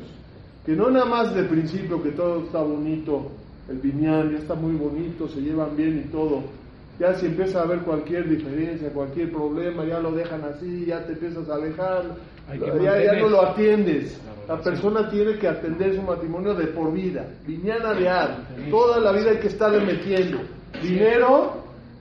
Que 0.65 0.73
no 0.73 0.89
nada 0.89 1.05
más 1.05 1.33
de 1.33 1.43
principio 1.43 2.01
que 2.01 2.11
todo 2.11 2.43
está 2.43 2.61
bonito, 2.61 3.31
el 3.69 3.77
viñán 3.77 4.31
ya 4.31 4.37
está 4.39 4.55
muy 4.55 4.75
bonito, 4.75 5.27
se 5.27 5.41
llevan 5.41 5.75
bien 5.75 6.03
y 6.05 6.11
todo. 6.11 6.41
Ya 7.01 7.15
si 7.15 7.25
empieza 7.25 7.61
a 7.61 7.63
haber 7.63 7.79
cualquier 7.79 8.29
diferencia, 8.29 8.93
cualquier 8.93 9.31
problema, 9.31 9.83
ya 9.83 9.99
lo 9.99 10.11
dejan 10.11 10.43
así, 10.43 10.85
ya 10.85 11.03
te 11.03 11.13
empiezas 11.13 11.49
a 11.49 11.55
alejar, 11.55 12.15
ya, 12.79 13.13
no 13.13 13.27
lo 13.27 13.41
atiendes. 13.41 14.21
La 14.47 14.61
persona 14.61 15.09
tiene 15.09 15.39
que 15.39 15.47
atender 15.47 15.95
su 15.95 16.03
matrimonio 16.03 16.53
de 16.53 16.67
por 16.67 16.93
vida. 16.93 17.25
Viñana 17.47 17.95
de 17.95 18.07
ar. 18.07 18.37
Toda 18.69 18.99
la 18.99 19.13
vida 19.13 19.31
hay 19.31 19.39
que 19.39 19.47
estarle 19.47 19.83
metiendo. 19.83 20.41
Dinero, 20.79 21.53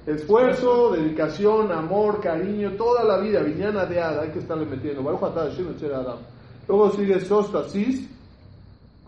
esfuerzo, 0.07 0.93
dedicación, 0.93 1.73
amor, 1.73 2.21
cariño, 2.21 2.73
toda 2.73 3.03
la 3.03 3.17
vida. 3.21 3.41
Viñana 3.41 3.87
de 3.87 4.03
ar. 4.03 4.19
Hay 4.19 4.33
que 4.33 4.41
estarle 4.41 4.67
metiendo. 4.67 5.01
Luego 6.69 6.91
sigue 6.91 7.21
Sostasis. 7.21 8.07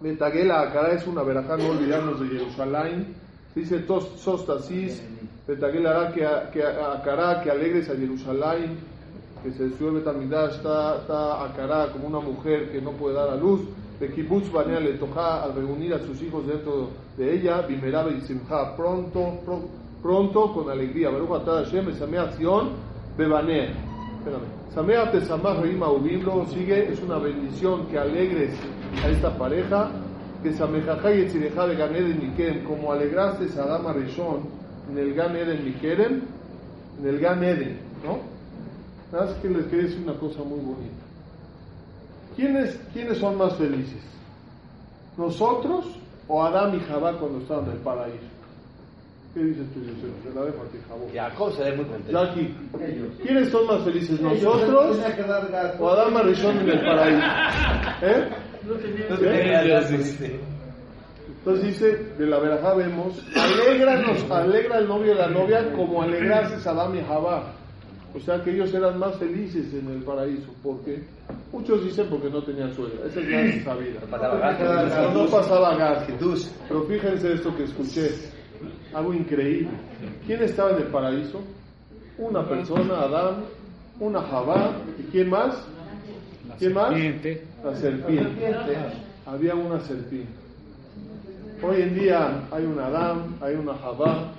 Metaguela 0.01 0.63
Acara 0.63 0.95
es 0.95 1.07
una 1.07 1.23
verajá, 1.23 1.59
no 1.59 1.69
olvidarnos 1.69 2.19
de 2.19 2.29
Jerusalén. 2.29 3.22
Dice 3.55 3.85
Sostasis. 4.17 5.03
Metaguela 5.47 6.13
que, 6.13 6.21
que 6.53 6.63
Acara, 6.65 7.43
que 7.43 7.51
alegres 7.51 7.91
a 7.91 7.97
Jerusalén 7.97 8.79
que 9.43 9.51
se 9.53 9.77
sube 9.77 10.01
también 10.01 10.33
está, 10.33 10.99
está 10.99 11.45
acará 11.45 11.91
como 11.93 12.07
una 12.07 12.21
mujer 12.21 12.71
que 12.71 12.81
no 12.81 12.93
puede 12.93 13.17
dar 13.17 13.31
a 13.31 13.37
luz. 13.37 13.63
De 13.99 14.09
kibbutz 14.09 14.51
banea 14.51 14.81
le 14.81 14.95
toca 14.95 15.43
al 15.43 15.55
reunir 15.55 15.95
a 15.95 15.99
sus 15.99 16.21
hijos 16.23 16.47
dentro 16.47 16.91
de 17.17 17.35
ella, 17.35 17.63
bimeraba 17.63 18.11
y 18.11 18.21
simcha, 18.21 18.75
pronto, 18.77 19.41
pronto, 20.03 20.53
con 20.53 20.71
alegría. 20.71 21.11
Baruch 21.11 21.43
atah 21.43 21.65
Hashem, 21.65 21.93
samea 21.95 22.23
acción, 22.23 22.71
bebanea. 23.17 23.71
Espérame. 24.19 24.63
Samea 24.75 25.11
tesamach 25.11 25.61
reima 25.61 25.91
ubiblo, 25.91 26.47
sigue, 26.47 26.93
es 26.93 27.03
una 27.03 27.19
bendición 27.19 27.87
que 27.89 27.99
alegres 27.99 28.55
a 29.05 29.09
esta 29.09 29.37
pareja. 29.37 29.91
Que 30.43 30.53
samejaja 30.53 31.15
y 31.15 31.21
etzireja 31.23 31.67
de 31.67 31.77
Ganeden 31.77 32.19
Mikerem, 32.19 32.65
como 32.65 32.93
alegraste 32.93 33.47
a 33.61 33.63
Adama 33.63 33.93
Rishon 33.93 34.41
en 34.91 34.99
el 34.99 35.15
Gan 35.15 35.37
Eden 35.37 35.65
Mikerem, 35.65 36.23
en 37.01 37.09
el 37.09 37.21
Gan 37.21 37.45
Eden, 37.45 37.79
¿no? 38.05 38.19
Nada 39.13 39.27
más 39.27 39.35
que 39.37 39.49
les 39.49 39.67
quería 39.67 39.85
decir 39.85 40.03
una 40.03 40.19
cosa 40.19 40.43
muy 40.43 40.59
bonita. 40.59 41.05
¿Quiénes, 42.35 42.81
¿Quiénes 42.93 43.19
son 43.19 43.37
más 43.39 43.55
felices? 43.57 44.03
¿Nosotros 45.17 45.87
o 46.27 46.43
Adán 46.43 46.75
y 46.75 46.81
Jabá 46.81 47.19
cuando 47.19 47.39
estaban 47.39 47.67
en 47.67 47.73
el 47.73 47.79
paraíso? 47.79 48.33
¿Qué 49.35 49.45
dices 49.45 49.67
tú, 49.73 49.81
José? 49.81 50.13
Te 50.25 50.35
la 50.35 50.45
dejo 50.45 50.63
a 50.63 50.67
ti, 50.67 50.79
Jabó. 50.89 51.09
Jacob 51.15 51.53
se 51.57 51.63
ve 51.63 51.77
muy 51.77 51.85
contento. 51.87 52.13
Jackie, 52.13 52.55
¿quiénes 53.23 53.49
son 53.51 53.67
más 53.67 53.83
felices? 53.83 54.21
¿Nosotros 54.21 54.99
o 55.79 55.91
Adán 55.91 56.13
Marichón 56.13 56.59
en 56.59 56.71
el 56.71 56.81
paraíso? 56.81 57.27
¿Eh? 58.03 58.29
No 58.67 58.75
tenía 58.75 59.83
Entonces 61.39 61.67
dice, 61.67 61.97
de 62.19 62.27
la 62.27 62.39
verajá 62.39 62.75
vemos, 62.75 63.21
alégranos, 63.35 64.31
alegra 64.31 64.79
el 64.79 64.89
novio 64.89 65.13
y 65.13 65.17
la 65.17 65.29
novia 65.29 65.73
como 65.73 66.03
alegrarse 66.03 66.69
Adán 66.69 66.97
y 66.97 67.03
Jabá. 67.03 67.53
O 68.15 68.21
sea 68.21 68.43
que 68.43 68.51
ellos 68.53 68.73
eran 68.75 68.99
más 68.99 69.17
felices 69.17 69.73
en 69.75 69.89
el 69.91 70.03
paraíso. 70.03 70.53
porque 70.63 71.03
Muchos 71.51 71.85
dicen 71.85 72.07
porque 72.09 72.31
no 72.31 72.43
tenían 72.43 72.73
suegra. 72.75 73.07
Esa 73.07 73.21
es 73.21 73.29
la 73.29 73.65
sabida. 73.65 74.01
No 75.13 75.27
pasaba 75.27 75.77
gas. 75.77 76.07
Pero 76.69 76.83
fíjense 76.85 77.33
esto 77.33 77.55
que 77.57 77.65
escuché. 77.65 78.11
Algo 78.95 79.15
increíble. 79.15 79.71
¿Quién 80.27 80.43
estaba 80.43 80.71
en 80.73 80.77
el 80.79 80.87
paraíso? 80.89 81.41
Una 82.19 82.47
persona, 82.47 83.01
Adán, 83.01 83.45
una 83.99 84.23
Jabá. 84.23 84.77
¿Y 84.99 85.03
quién 85.11 85.31
más? 85.31 85.67
¿Quién 86.59 86.75
más? 86.75 86.95
La 87.65 87.77
serpiente. 87.77 88.55
Había 89.27 89.55
una 89.55 89.81
serpiente. 89.81 90.33
Hoy 91.63 91.81
en 91.81 91.95
día 91.95 92.43
hay 92.51 92.65
un 92.65 92.79
Adán, 92.79 93.37
hay 93.41 93.55
una 93.55 93.75
Jabá, 93.75 94.33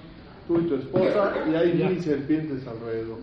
tú 0.48 0.60
y 0.60 0.68
tu 0.68 0.76
esposa, 0.76 1.34
y 1.50 1.56
hay 1.56 1.74
mil 1.74 2.04
serpientes 2.04 2.68
alrededor. 2.68 3.20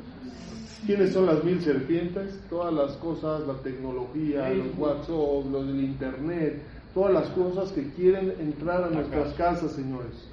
¿Quiénes 0.87 1.13
son 1.13 1.27
las 1.27 1.45
mil 1.45 1.61
serpientes? 1.61 2.41
Todas 2.49 2.73
las 2.73 2.93
cosas, 2.93 3.47
la 3.47 3.55
tecnología, 3.63 4.49
los 4.49 4.79
WhatsApp, 4.79 5.53
los 5.53 5.67
del 5.67 5.85
Internet, 5.85 6.63
todas 6.95 7.13
las 7.13 7.29
cosas 7.29 7.71
que 7.73 7.91
quieren 7.91 8.33
entrar 8.41 8.85
a 8.85 8.89
nuestras 8.89 9.35
casas, 9.35 9.73
señores. 9.73 10.29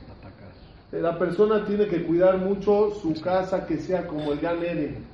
La 0.94 1.20
persona 1.20 1.66
tiene 1.66 1.88
que 1.88 2.04
cuidar 2.04 2.38
mucho 2.38 2.96
su 3.02 3.20
casa 3.20 3.66
que 3.68 3.78
sea 3.78 4.08
como 4.08 4.32
el 4.32 4.40
Gan 4.40 4.64
Eden. 4.64 5.07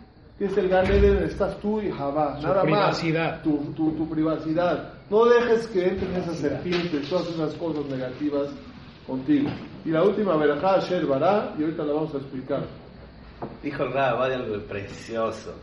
¿Qué 0.43 0.49
es 0.49 0.57
el 0.57 0.67
Gan 0.67 0.85
Eden? 0.91 1.23
Estás 1.23 1.57
tú 1.61 1.79
y 1.79 1.89
Jabá, 1.89 2.37
nada 2.41 2.63
privacidad. 2.63 3.35
más. 3.35 3.43
Tu, 3.43 3.57
tu, 3.75 3.93
tu, 3.93 4.09
privacidad. 4.09 4.91
No 5.09 5.23
dejes 5.23 5.67
que 5.67 5.87
entren 5.87 6.13
esas 6.17 6.37
serpientes, 6.37 7.07
todas 7.07 7.29
esas 7.29 7.53
cosas 7.53 7.85
negativas 7.85 8.49
contigo. 9.07 9.49
Y 9.85 9.91
la 9.91 10.03
última 10.03 10.35
verajá, 10.35 10.81
Sher 10.81 11.05
Bará, 11.05 11.55
y 11.57 11.63
ahorita 11.63 11.85
la 11.85 11.93
vamos 11.93 12.13
a 12.13 12.17
explicar. 12.17 12.65
Dijo 13.63 13.83
el 13.83 13.93
Rab, 13.93 14.27
de 14.27 14.35
algo 14.35 14.61
precioso. 14.65 15.53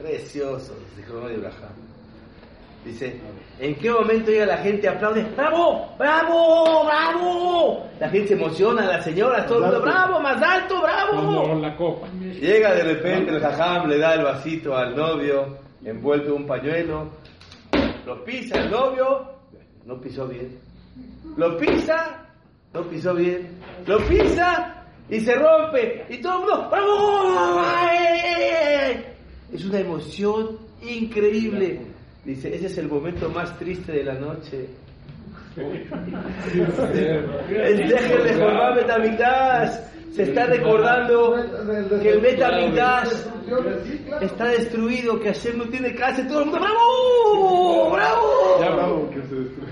Precioso, 0.00 0.72
dijo 0.96 1.28
el 1.28 1.44
Abraham. 1.44 1.89
Dice, 2.84 3.20
¿en 3.58 3.74
qué 3.74 3.90
momento 3.90 4.30
llega 4.30 4.46
la 4.46 4.56
gente 4.58 4.88
aplaude? 4.88 5.22
¡Bravo! 5.36 5.94
¡Bravo! 5.98 6.84
¡Bravo! 6.86 7.86
La 7.98 8.08
gente 8.08 8.28
se 8.28 8.34
emociona, 8.34 8.86
las 8.86 9.04
señoras, 9.04 9.46
todo 9.46 9.58
el 9.58 9.64
mundo, 9.64 9.82
¡bravo! 9.82 10.20
¡Más 10.20 10.42
alto! 10.42 10.80
¡Bravo! 10.80 11.54
la 11.56 11.76
copa. 11.76 12.08
Llega 12.40 12.74
de 12.74 12.84
repente 12.84 13.32
el 13.32 13.40
jajam, 13.40 13.86
le 13.86 13.98
da 13.98 14.14
el 14.14 14.24
vasito 14.24 14.74
al 14.74 14.96
novio, 14.96 15.58
envuelto 15.84 16.28
en 16.28 16.32
un 16.42 16.46
pañuelo, 16.46 17.10
lo 18.06 18.24
pisa 18.24 18.58
el 18.60 18.70
novio, 18.70 19.26
no 19.84 20.00
pisó 20.00 20.26
bien. 20.26 20.58
Lo 21.36 21.58
pisa, 21.58 22.26
no 22.72 22.82
pisó 22.84 23.14
bien. 23.14 23.58
Lo 23.86 23.98
pisa, 24.06 24.80
y 25.10 25.20
se 25.20 25.34
rompe 25.34 26.06
y 26.08 26.18
todo 26.18 26.34
el 26.34 26.40
mundo 26.40 26.70
es 29.52 29.64
una 29.64 29.80
emoción 29.80 30.58
increíble 30.80 31.89
dice 32.24 32.54
ese 32.54 32.66
es 32.66 32.78
el 32.78 32.88
momento 32.88 33.28
más 33.30 33.58
triste 33.58 33.90
de 33.92 34.04
la 34.04 34.14
noche 34.14 34.68
el 35.56 35.88
deje 37.88 38.18
de 38.18 38.34
formar 38.34 38.76
Betamigdash 38.76 39.72
se 40.12 40.22
está 40.24 40.44
recordando 40.46 41.36
que 42.02 42.10
el 42.10 42.20
Betamigdash 42.20 43.08
está 44.20 44.46
destruido 44.46 45.20
que 45.20 45.32
Hashem 45.32 45.58
no 45.58 45.64
tiene 45.64 45.94
casa 45.94 46.26
todo 46.26 46.40
el 46.40 46.46
mundo 46.46 46.60
¡bravo! 46.60 47.92
¡bravo! 47.92 48.58
ya 48.60 48.70
bravo 48.70 49.08
que 49.10 49.22
se 49.22 49.34
destruye 49.34 49.70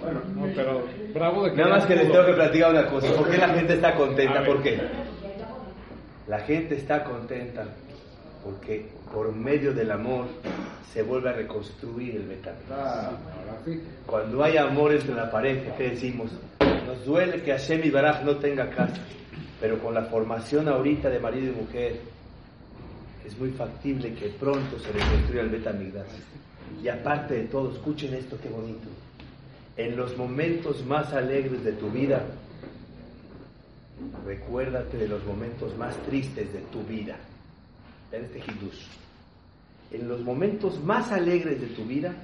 bueno, 0.00 0.22
no, 0.34 0.46
pero 0.54 0.86
bravo 1.12 1.44
de 1.44 1.50
que 1.50 1.56
Nada 1.56 1.70
más 1.70 1.86
que 1.86 1.96
les 1.96 2.10
tengo 2.10 2.24
que 2.24 2.32
platicar 2.32 2.70
una 2.70 2.86
cosa. 2.86 3.12
¿Por 3.14 3.30
qué 3.30 3.36
la 3.36 3.48
gente 3.54 3.74
está 3.74 3.94
contenta? 3.94 4.42
¿Por 4.44 4.62
qué? 4.62 4.80
La 6.26 6.38
gente 6.40 6.76
está 6.76 7.04
contenta 7.04 7.66
porque 8.44 8.86
por 9.12 9.34
medio 9.34 9.72
del 9.72 9.90
amor 9.90 10.26
se 10.92 11.02
vuelve 11.02 11.30
a 11.30 11.32
reconstruir 11.32 12.16
el 12.16 12.24
metal. 12.24 12.54
Cuando 14.06 14.42
hay 14.42 14.56
amor 14.56 14.92
entre 14.92 15.14
la 15.14 15.30
pareja, 15.30 15.76
¿qué 15.76 15.90
decimos? 15.90 16.30
Nos 16.86 17.04
duele 17.04 17.42
que 17.42 17.52
Hashem 17.52 17.82
y 17.84 17.90
Baraj 17.90 18.24
no 18.24 18.36
tenga 18.36 18.70
casa, 18.70 19.00
pero 19.60 19.78
con 19.78 19.94
la 19.94 20.04
formación 20.04 20.68
ahorita 20.68 21.08
de 21.08 21.20
marido 21.20 21.52
y 21.52 21.56
mujer, 21.56 22.00
es 23.24 23.38
muy 23.38 23.50
factible 23.50 24.14
que 24.14 24.28
pronto 24.30 24.78
se 24.78 24.90
reconstruya 24.90 25.42
el 25.42 25.50
Betamigdash. 25.50 26.10
Y 26.82 26.88
aparte 26.88 27.34
de 27.34 27.44
todo, 27.44 27.72
escuchen 27.72 28.14
esto, 28.14 28.36
qué 28.42 28.48
bonito 28.48 28.88
en 29.80 29.96
los 29.96 30.16
momentos 30.16 30.84
más 30.84 31.12
alegres 31.14 31.64
de 31.64 31.72
tu 31.72 31.90
vida, 31.90 32.22
recuérdate 34.26 34.98
de 34.98 35.08
los 35.08 35.24
momentos 35.24 35.76
más 35.78 35.96
tristes 36.06 36.52
de 36.52 36.60
tu 36.70 36.82
vida. 36.82 37.16
En 38.12 38.24
este 38.24 38.38
hidush. 38.38 38.86
En 39.92 40.08
los 40.08 40.20
momentos 40.20 40.82
más 40.82 41.10
alegres 41.12 41.60
de 41.60 41.68
tu 41.68 41.84
vida, 41.84 42.14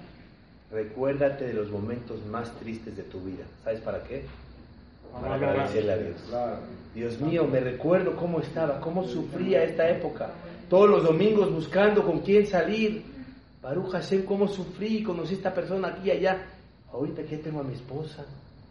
recuérdate 0.71 1.47
de 1.47 1.55
los 1.55 1.71
momentos 1.71 2.25
más 2.27 2.53
tristes 2.59 2.97
de 2.97 3.03
tu 3.05 3.21
vida. 3.21 3.45
¿Sabes 3.65 3.81
para 3.81 4.03
qué? 4.03 4.25
Para 5.13 5.35
agradecerle 5.35 5.93
a 5.93 5.97
Dios. 5.97 6.17
Dios 6.95 7.21
mío, 7.21 7.47
me 7.47 7.61
recuerdo 7.61 8.17
cómo 8.17 8.41
estaba, 8.41 8.81
cómo 8.81 9.05
sufría 9.05 9.65
esta 9.65 9.89
época. 9.89 10.31
Todos 10.69 10.91
los 10.91 11.05
domingos 11.05 11.53
buscando 11.53 12.05
con 12.05 12.21
quién 12.21 12.47
salir. 12.47 13.03
Baruch 13.63 13.91
Hashem, 13.93 14.25
cómo 14.25 14.47
sufrí, 14.47 15.03
conocí 15.03 15.35
a 15.35 15.37
esta 15.39 15.55
persona 15.55 15.89
aquí 15.89 16.09
y 16.09 16.11
allá. 16.13 16.47
Ahorita 16.93 17.23
que 17.25 17.39
tengo 17.39 17.61
a 17.61 17.65
mi 17.65 17.75
esposa, 17.75 18.25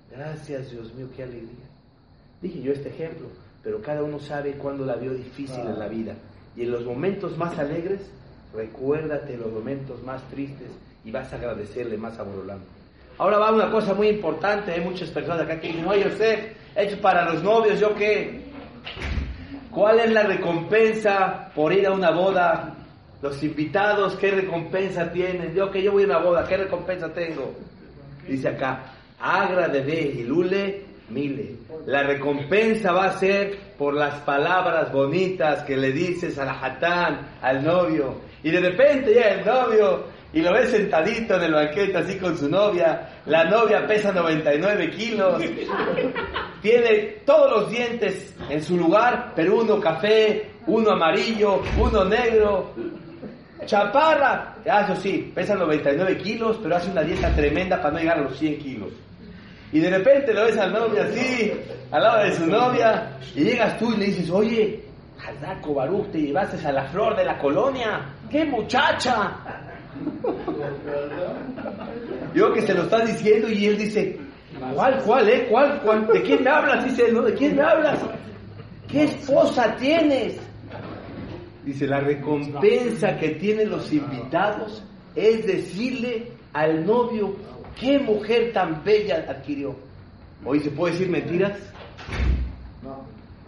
gracias 0.09 0.72
Dios 0.72 0.93
mío, 0.93 1.07
qué 1.16 1.24
alegría. 1.24 1.66
Dije 2.41 2.61
yo 2.61 2.72
este 2.72 2.89
ejemplo, 2.89 3.28
pero 3.61 3.82
cada 3.82 4.03
uno 4.03 4.20
sabe 4.20 4.53
cuándo 4.53 4.86
la 4.86 4.95
vio 4.95 5.13
difícil 5.13 5.59
en 5.59 5.80
la 5.80 5.88
vida. 5.88 6.16
Y 6.56 6.64
en 6.64 6.72
los 6.72 6.86
momentos 6.86 7.38
más 7.38 7.58
alegres, 7.58 8.01
recuérdate 8.53 9.38
los 9.38 9.51
momentos 9.51 10.01
más 10.03 10.22
tristes 10.30 10.70
y 11.03 11.12
vas 11.12 11.32
a 11.34 11.36
agradecerle 11.36 11.97
más 11.97 12.18
a 12.20 12.24
Borolán. 12.24 12.60
Ahora 13.18 13.38
va 13.38 13.51
una 13.51 13.72
cosa 13.72 13.93
muy 13.93 14.10
importante, 14.10 14.74
hay 14.74 14.82
muchas 14.82 15.10
personas 15.10 15.41
acá 15.41 15.60
que 15.60 15.68
dicen, 15.68 15.88
oye 15.88 16.08
usted, 16.08 16.53
hecho 16.76 16.99
para 16.99 17.32
los 17.32 17.41
novios, 17.43 17.80
¿yo 17.80 17.95
qué? 17.95 18.41
¿Cuál 19.72 19.99
es 19.99 20.12
la 20.12 20.24
recompensa 20.24 21.51
por 21.56 21.72
ir 21.72 21.88
a 21.88 21.91
una 21.91 22.12
boda? 22.12 22.76
Los 23.22 23.41
invitados, 23.43 24.16
¿qué 24.16 24.32
recompensa 24.32 25.12
tienen? 25.12 25.53
Yo 25.53 25.72
que 25.72 25.82
yo 25.82 25.93
voy 25.93 26.03
a 26.03 26.08
una 26.08 26.18
boda, 26.20 26.45
¿qué 26.47 26.58
recompensa 26.58 27.14
tengo? 27.14 27.53
Dice 28.28 28.49
acá, 28.49 28.93
Agra 29.20 29.68
de 29.68 30.01
Hilule, 30.01 30.86
Mire, 31.10 31.58
la 31.86 32.01
recompensa 32.01 32.91
va 32.91 33.06
a 33.06 33.20
ser 33.20 33.76
por 33.78 33.93
las 33.93 34.16
palabras 34.22 34.91
bonitas 34.91 35.64
que 35.64 35.78
le 35.78 35.91
dices 35.91 36.38
al 36.39 36.49
hatán, 36.49 37.38
al 37.41 37.64
novio. 37.64 38.22
Y 38.41 38.49
de 38.49 38.60
repente 38.60 39.14
llega 39.14 39.30
el 39.36 39.45
novio 39.45 40.06
y 40.34 40.41
lo 40.41 40.51
ves 40.51 40.70
sentadito 40.70 41.36
en 41.36 41.43
el 41.43 41.53
banquete 41.53 41.97
así 41.97 42.18
con 42.18 42.36
su 42.36 42.49
novia. 42.49 43.22
La 43.28 43.43
novia 43.43 43.86
pesa 43.86 44.12
99 44.12 44.89
kilos. 44.91 45.43
Tiene 46.62 47.22
todos 47.24 47.51
los 47.51 47.72
dientes 47.72 48.36
en 48.49 48.64
su 48.64 48.76
lugar, 48.76 49.34
pero 49.36 49.60
uno 49.60 49.80
café, 49.80 50.49
uno 50.66 50.91
amarillo, 50.91 51.62
uno 51.78 52.03
negro. 52.03 52.74
Chaparra, 53.66 54.56
ah, 54.70 54.82
eso 54.82 55.01
sí, 55.01 55.32
pesa 55.34 55.56
99 55.56 56.18
kilos, 56.18 56.60
pero 56.62 56.76
hace 56.76 56.91
una 56.91 57.03
dieta 57.03 57.34
tremenda 57.36 57.78
para 57.78 57.91
no 57.91 57.99
llegar 57.99 58.18
a 58.20 58.24
los 58.24 58.38
100 58.38 58.58
kilos. 58.58 58.91
Y 59.76 59.82
de 59.82 59.89
repente 59.89 60.34
lo 60.34 60.45
ves 60.45 60.57
al 60.57 60.71
novio 60.71 61.03
así, 61.03 61.51
al 61.91 62.01
lado 62.01 62.23
de 62.23 62.32
su 62.32 62.47
novia, 62.47 63.17
y 63.36 63.43
llegas 63.43 63.78
tú 63.78 63.91
y 63.91 63.97
le 63.97 64.05
dices, 64.05 64.30
oye, 64.30 64.86
Hadako 65.19 65.73
Baruch, 65.73 66.11
te 66.11 66.21
llevaste 66.21 66.65
a 66.65 66.71
la 66.71 66.86
flor 66.86 67.17
de 67.17 67.26
la 67.26 67.38
colonia, 67.38 68.05
¡qué 68.32 68.45
muchacha! 68.45 69.34
Yo 72.34 72.53
que 72.53 72.61
se 72.61 72.73
lo 72.73 72.84
está 72.84 73.03
diciendo 73.05 73.49
y 73.49 73.65
él 73.65 73.78
dice, 73.78 74.17
¿cuál, 74.73 75.03
cuál, 75.03 75.28
eh? 75.28 75.47
¿Cuál, 75.51 75.82
cuál? 75.82 76.07
¿De 76.07 76.21
quién 76.21 76.41
me 76.41 76.51
hablas? 76.51 76.86
Dice 76.86 77.07
él, 77.07 77.13
¿no? 77.13 77.23
¿De 77.23 77.34
quién 77.34 77.57
me 77.57 77.63
hablas? 77.63 77.99
¿Qué 78.88 79.03
esposa 79.03 79.76
tienes? 79.76 80.39
Dice, 81.65 81.86
la 81.86 81.99
recompensa 81.99 83.17
que 83.17 83.32
tienen 83.32 83.71
los 83.71 83.91
invitados 83.91 84.82
es 85.17 85.45
decirle 85.45 86.32
al 86.53 86.86
novio, 86.86 87.36
¿qué 87.80 87.99
mujer 87.99 88.53
tan 88.53 88.84
bella 88.84 89.26
adquirió? 89.28 89.76
Hoy 90.43 90.59
se 90.59 90.71
puede 90.71 90.93
decir 90.93 91.09
mentiras. 91.09 91.57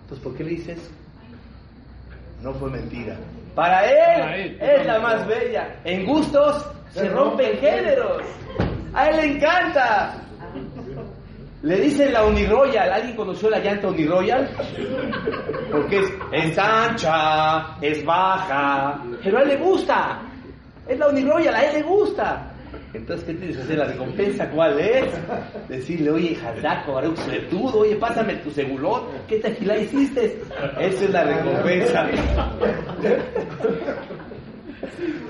Entonces, 0.02 0.24
¿por 0.24 0.36
qué 0.36 0.44
le 0.44 0.50
dices? 0.52 0.92
No 2.42 2.54
fue 2.54 2.70
mentira. 2.70 3.18
Para 3.56 3.86
él, 3.86 4.58
es 4.62 4.86
la 4.86 5.00
más 5.00 5.28
bella. 5.28 5.80
En 5.84 6.06
gustos 6.06 6.66
se 6.92 7.10
rompen 7.10 7.58
géneros. 7.58 8.24
A 8.94 9.10
él 9.10 9.18
le 9.18 9.26
encanta. 9.36 10.24
Le 11.64 11.80
dicen 11.82 12.14
la 12.14 12.26
Uniroyal. 12.26 12.94
¿Alguien 12.94 13.16
conoció 13.16 13.50
la 13.50 13.60
llanta 13.60 13.88
Uniroyal? 13.90 14.50
Porque 15.72 16.00
es, 16.00 16.14
es 16.32 16.58
ancha, 16.58 17.78
es 17.82 18.06
baja, 18.06 19.04
pero 19.24 19.40
a 19.40 19.42
él 19.42 19.48
le 19.50 19.58
gusta. 19.58 20.22
Es 20.88 20.98
la 20.98 21.10
Uniroyal, 21.10 21.56
a 21.56 21.66
él 21.66 21.74
le 21.74 21.82
gusta. 21.82 22.47
Entonces, 22.98 23.28
¿qué 23.28 23.34
tienes 23.36 23.58
que 23.58 23.62
hacer? 23.64 23.78
¿La 23.78 23.86
recompensa 23.86 24.50
cuál 24.50 24.80
es? 24.80 25.06
Decirle, 25.70 26.10
oye, 26.10 26.36
Jadaco, 26.36 26.94
Baruch 26.94 27.18
Sertudo, 27.18 27.80
oye, 27.80 27.96
pásame 27.96 28.36
tu 28.38 28.50
segulot, 28.50 29.28
¿qué 29.28 29.38
tequila 29.38 29.78
hiciste? 29.78 30.42
Esa 30.80 31.06
es 31.06 31.10
la 31.12 31.24
recompensa. 31.24 32.08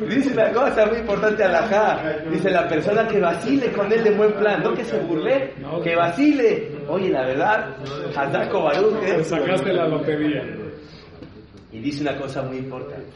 Dice 0.10 0.32
una 0.32 0.52
cosa 0.54 0.86
muy 0.86 1.00
importante 1.00 1.44
a 1.44 1.50
la 1.50 2.24
Dice 2.32 2.50
la 2.50 2.68
persona 2.70 3.06
que 3.08 3.20
vacile 3.20 3.72
con 3.74 3.92
él 3.92 4.04
de 4.04 4.12
buen 4.12 4.32
plan, 4.34 4.64
no 4.64 4.74
que 4.74 4.86
se 4.86 4.98
burle, 5.00 5.54
que 5.84 5.96
vacile. 5.96 6.72
Oye, 6.88 7.10
la 7.10 7.26
verdad, 7.26 7.76
Jadaco 8.16 8.64
Baruch. 8.64 9.04
¿eh? 9.04 9.24
Sacaste 9.24 9.74
la 9.74 9.88
lotería. 9.90 10.44
Y 11.74 11.80
dice 11.80 12.02
una 12.02 12.18
cosa 12.18 12.44
muy 12.44 12.58
importante. 12.58 13.12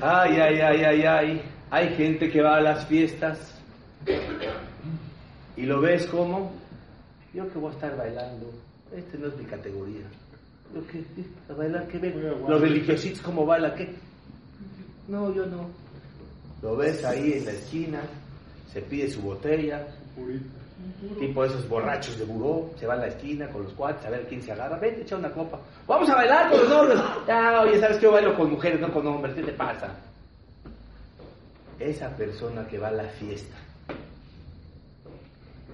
Ay, 0.00 0.38
ay, 0.40 0.60
ay, 0.60 0.84
ay, 0.84 1.02
ay. 1.02 1.42
Hay 1.70 1.94
gente 1.96 2.30
que 2.30 2.42
va 2.42 2.56
a 2.56 2.60
las 2.60 2.86
fiestas 2.86 3.54
y 5.56 5.62
lo 5.62 5.80
ves 5.80 6.06
como, 6.06 6.52
yo 7.34 7.50
que 7.50 7.58
voy 7.58 7.70
a 7.70 7.74
estar 7.74 7.96
bailando, 7.96 8.52
este 8.94 9.18
no 9.18 9.28
es 9.28 9.36
mi 9.36 9.44
categoría. 9.44 10.04
Yo 10.74 10.86
que, 10.86 11.04
a 11.50 11.56
bailar, 11.56 11.88
¿qué 11.88 11.98
ven? 11.98 12.22
Los 12.48 12.60
religiositos, 12.60 13.20
¿cómo 13.20 13.46
baila? 13.46 13.74
¿Qué? 13.74 13.94
No, 15.08 15.32
yo 15.34 15.46
no. 15.46 15.68
Lo 16.62 16.76
ves 16.76 17.04
ahí 17.04 17.34
en 17.34 17.44
la 17.44 17.52
esquina, 17.52 18.00
se 18.72 18.80
pide 18.82 19.08
su 19.08 19.22
botella, 19.22 19.86
tipo 21.18 21.44
esos 21.44 21.68
borrachos 21.68 22.18
de 22.18 22.24
buró, 22.24 22.70
se 22.76 22.86
va 22.86 22.94
a 22.94 22.98
la 22.98 23.06
esquina 23.08 23.48
con 23.48 23.64
los 23.64 23.72
cuates 23.72 24.04
a 24.06 24.10
ver 24.10 24.26
quién 24.28 24.42
se 24.42 24.52
agarra, 24.52 24.78
vete, 24.78 25.02
echa 25.02 25.16
una 25.16 25.30
copa. 25.30 25.60
Vamos 25.86 26.08
a 26.10 26.16
bailar 26.16 26.50
con 26.50 26.60
los 26.60 26.72
hombres. 26.72 27.00
Ya, 27.26 27.60
oye, 27.62 27.80
¿sabes 27.80 27.96
que 27.96 28.04
yo 28.04 28.12
bailo 28.12 28.36
con 28.36 28.50
mujeres, 28.50 28.80
no 28.80 28.92
con 28.92 29.06
hombres? 29.06 29.34
¿Qué 29.34 29.42
te 29.42 29.52
pasa? 29.52 29.94
Esa 31.78 32.16
persona 32.16 32.66
que 32.66 32.78
va 32.78 32.88
a 32.88 32.92
la 32.92 33.08
fiesta 33.08 33.56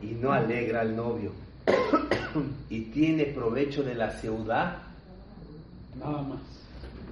y 0.00 0.06
no 0.06 0.32
alegra 0.32 0.80
al 0.80 0.96
novio 0.96 1.32
y 2.70 2.80
tiene 2.86 3.26
provecho 3.26 3.82
de 3.82 3.94
la 3.94 4.10
ciudad, 4.10 4.78
nada 5.98 6.22
más. 6.22 6.40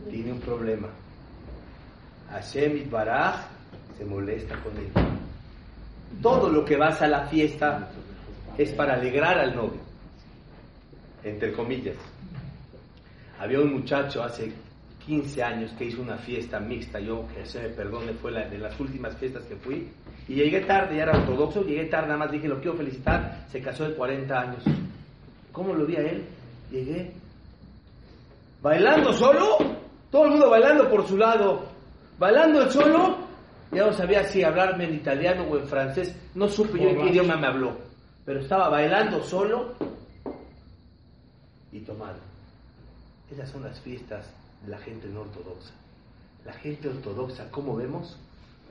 Tiene 0.08 0.32
un 0.32 0.40
problema. 0.40 0.88
Hashem 2.30 2.90
Baraj 2.90 3.36
se 3.98 4.04
molesta 4.04 4.56
con 4.62 4.76
él. 4.76 4.90
Todo 6.22 6.48
lo 6.48 6.64
que 6.64 6.76
vas 6.76 7.00
a 7.02 7.06
la 7.06 7.26
fiesta 7.26 7.90
es 8.56 8.72
para 8.72 8.94
alegrar 8.94 9.38
al 9.38 9.54
novio, 9.54 9.80
entre 11.22 11.52
comillas. 11.52 11.96
Había 13.38 13.60
un 13.60 13.72
muchacho 13.72 14.22
hace 14.22 14.52
15 15.06 15.42
años 15.42 15.72
que 15.72 15.86
hizo 15.86 16.02
una 16.02 16.16
fiesta 16.18 16.60
mixta, 16.60 17.00
yo 17.00 17.26
que 17.34 17.44
se 17.44 17.60
me 17.60 17.68
perdone, 17.70 18.12
fue 18.14 18.30
la, 18.30 18.46
de 18.48 18.58
las 18.58 18.78
últimas 18.78 19.16
fiestas 19.16 19.44
que 19.44 19.56
fui, 19.56 19.88
y 20.28 20.34
llegué 20.34 20.60
tarde, 20.60 20.96
ya 20.96 21.02
era 21.04 21.18
ortodoxo, 21.18 21.62
llegué 21.62 21.86
tarde, 21.86 22.08
nada 22.08 22.18
más 22.18 22.32
dije, 22.32 22.48
lo 22.48 22.60
quiero 22.60 22.76
felicitar, 22.76 23.46
se 23.48 23.60
casó 23.60 23.84
de 23.84 23.94
40 23.94 24.40
años. 24.40 24.64
¿Cómo 25.52 25.74
lo 25.74 25.86
vi 25.86 25.96
a 25.96 26.00
él? 26.00 26.24
Llegué, 26.70 27.12
bailando 28.62 29.12
solo, 29.12 29.58
todo 30.10 30.24
el 30.24 30.30
mundo 30.30 30.50
bailando 30.50 30.88
por 30.88 31.06
su 31.06 31.16
lado, 31.16 31.64
bailando 32.18 32.62
el 32.62 32.70
solo, 32.70 33.18
ya 33.72 33.86
no 33.86 33.92
sabía 33.92 34.24
si 34.24 34.44
hablarme 34.44 34.84
en 34.84 34.94
italiano 34.94 35.44
o 35.44 35.58
en 35.58 35.66
francés, 35.66 36.16
no 36.34 36.48
supe 36.48 36.78
yo 36.78 36.90
en 36.90 36.98
qué 36.98 37.08
idioma 37.10 37.36
me 37.36 37.46
habló, 37.46 37.76
pero 38.24 38.40
estaba 38.40 38.68
bailando 38.68 39.22
solo 39.24 39.74
y 41.72 41.80
tomado. 41.80 42.18
Esas 43.30 43.48
son 43.48 43.62
las 43.62 43.80
fiestas 43.80 44.39
la 44.66 44.78
gente 44.78 45.08
no 45.08 45.22
ortodoxa. 45.22 45.72
La 46.44 46.52
gente 46.54 46.88
ortodoxa, 46.88 47.50
¿cómo 47.50 47.76
vemos? 47.76 48.16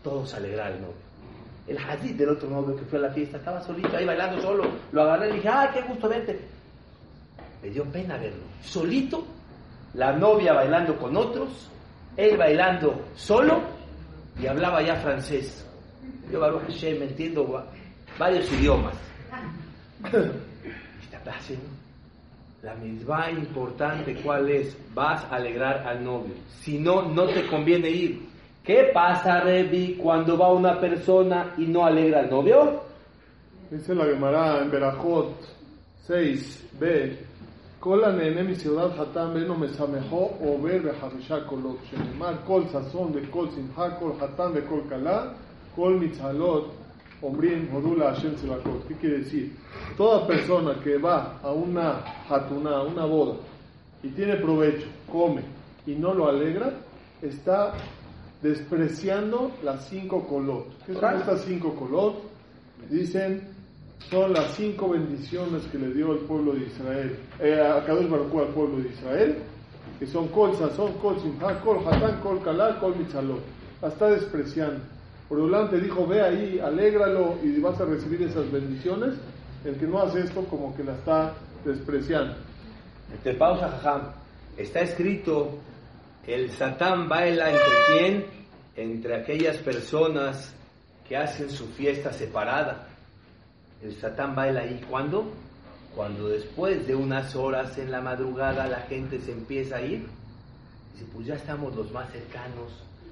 Todos 0.03 0.33
alegrar 0.33 0.73
al 0.73 0.81
novio. 0.81 1.09
El 1.67 1.77
hadith 1.77 2.17
del 2.17 2.29
otro 2.29 2.49
novio 2.49 2.75
que 2.75 2.85
fue 2.85 2.97
a 2.99 3.03
la 3.03 3.11
fiesta 3.11 3.37
estaba 3.37 3.61
solito 3.61 3.95
ahí 3.95 4.05
bailando 4.05 4.41
solo. 4.41 4.63
Lo 4.91 5.03
agarré 5.03 5.29
y 5.29 5.33
dije, 5.33 5.49
¡ay, 5.49 5.69
qué 5.73 5.81
gusto 5.83 6.09
verte! 6.09 6.39
Me 7.61 7.69
dio 7.69 7.83
pena 7.85 8.17
verlo. 8.17 8.43
Solito, 8.63 9.23
la 9.93 10.13
novia 10.13 10.53
bailando 10.53 10.97
con 10.97 11.15
otros, 11.15 11.69
él 12.17 12.37
bailando 12.37 13.05
solo 13.15 13.61
y 14.39 14.47
hablaba 14.47 14.81
ya 14.81 14.95
francés. 14.95 15.65
Yo, 16.31 16.39
Baruch 16.39 16.63
Hashem, 16.63 17.03
entiendo 17.03 17.63
varios 18.17 18.51
idiomas. 18.51 18.95
Está 21.11 21.19
la 22.61 22.75
misma 22.75 23.31
importante, 23.31 24.15
¿cuál 24.21 24.49
es? 24.49 24.77
Vas 24.93 25.23
a 25.25 25.37
alegrar 25.37 25.87
al 25.87 26.03
novio. 26.03 26.33
Si 26.59 26.77
no, 26.77 27.03
no 27.03 27.25
te 27.27 27.47
conviene 27.47 27.89
ir. 27.89 28.27
¿Qué 28.63 28.91
pasa, 28.93 29.39
Revi, 29.39 29.95
cuando 29.95 30.37
va 30.37 30.51
una 30.51 30.77
persona 30.77 31.53
y 31.57 31.65
no 31.65 31.85
alegra 31.85 32.19
al 32.19 32.29
novio? 32.29 32.83
Dice 33.71 33.95
la 33.95 34.05
Gemara 34.05 34.61
en 34.61 34.71
Berajot 34.71 35.33
6b. 36.07 37.17
Cola 37.79 38.11
nene 38.11 38.43
mi 38.43 38.55
ciudad 38.55 38.91
hatam 38.99 39.35
beno 39.35 39.55
mesamejó 39.55 40.37
o 40.41 40.61
ver 40.61 40.81
behamisha 40.81 41.45
kolot 41.47 41.79
shenemar 41.89 42.43
kol 42.45 42.67
sazón 42.67 43.13
de 43.13 43.21
kol 43.29 43.49
simha 43.51 43.97
kol 43.97 44.19
hatam 44.19 44.53
de 44.53 44.61
kol 44.65 44.83
kalá 44.89 45.33
kol 45.77 45.97
mitzalot 45.97 46.73
Ombrin 47.21 47.69
Modula 47.71 48.13
Hashem 48.13 48.35
¿Qué 48.87 48.93
quiere 48.95 49.19
decir? 49.19 49.55
Toda 49.97 50.25
persona 50.25 50.75
que 50.83 50.97
va 50.97 51.39
a 51.43 51.51
una 51.51 52.03
hatuna, 52.29 52.81
una 52.83 53.05
boda, 53.05 53.35
y 54.01 54.09
tiene 54.09 54.35
provecho, 54.37 54.87
come 55.11 55.41
y 55.85 55.95
no 55.95 56.13
lo 56.13 56.29
alegra, 56.29 56.73
está 57.21 57.73
despreciando 58.41 59.51
las 59.63 59.87
cinco 59.89 60.25
colot. 60.27 60.67
¿Qué 60.85 60.93
son 60.93 61.15
estas 61.15 61.41
cinco 61.41 61.75
colot? 61.75 62.15
Dicen, 62.89 63.41
son 64.09 64.33
las 64.33 64.55
cinco 64.55 64.89
bendiciones 64.89 65.63
que 65.71 65.77
le 65.77 65.93
dio 65.93 66.13
el 66.13 66.19
pueblo 66.19 66.53
de 66.53 66.65
Israel, 66.65 67.19
eh, 67.39 67.59
a 67.59 67.83
Kadosh 67.85 68.07
Baruch 68.09 68.47
al 68.47 68.53
pueblo 68.53 68.77
de 68.77 68.89
Israel, 68.89 69.37
que 69.99 70.07
son 70.07 70.29
Kol 70.29 70.55
Sazón, 70.55 70.93
Kol 70.93 71.19
Simha, 71.19 71.59
Kol 71.61 71.79
Hatán, 71.85 72.21
Kol 72.21 72.41
Kalal, 72.41 72.79
Kol 72.79 72.95
Mitzalot. 72.95 73.41
La 73.81 73.89
está 73.89 74.09
despreciando. 74.09 74.79
Por 75.29 75.43
delante 75.43 75.79
dijo, 75.79 76.07
ve 76.07 76.21
ahí, 76.21 76.59
alégralo 76.59 77.37
y 77.43 77.59
vas 77.59 77.79
a 77.79 77.85
recibir 77.85 78.23
esas 78.23 78.51
bendiciones. 78.51 79.13
El 79.63 79.77
que 79.77 79.85
no 79.85 80.01
hace 80.01 80.21
esto 80.21 80.43
como 80.45 80.75
que 80.75 80.83
la 80.83 80.93
está 80.93 81.35
despreciando. 81.63 82.33
Entre 83.13 83.35
pausa, 83.35 83.69
jajam. 83.69 84.11
Está 84.57 84.81
escrito, 84.81 85.59
el 86.25 86.49
Satán 86.51 87.07
baila 87.07 87.51
entre 87.51 87.75
quién? 87.87 88.25
Entre 88.75 89.15
aquellas 89.21 89.57
personas 89.57 90.55
que 91.07 91.15
hacen 91.15 91.51
su 91.51 91.67
fiesta 91.67 92.11
separada. 92.11 92.87
El 93.83 93.95
Satán 93.95 94.33
baila 94.33 94.61
ahí. 94.61 94.81
¿Cuándo? 94.89 95.31
Cuando 95.95 96.27
después 96.29 96.87
de 96.87 96.95
unas 96.95 97.35
horas 97.35 97.77
en 97.77 97.91
la 97.91 98.01
madrugada 98.01 98.67
la 98.67 98.81
gente 98.81 99.19
se 99.19 99.31
empieza 99.31 99.77
a 99.77 99.81
ir, 99.81 100.07
dice, 100.93 101.05
pues 101.13 101.27
ya 101.27 101.35
estamos 101.35 101.75
los 101.75 101.91
más 101.91 102.11
cercanos, 102.11 102.71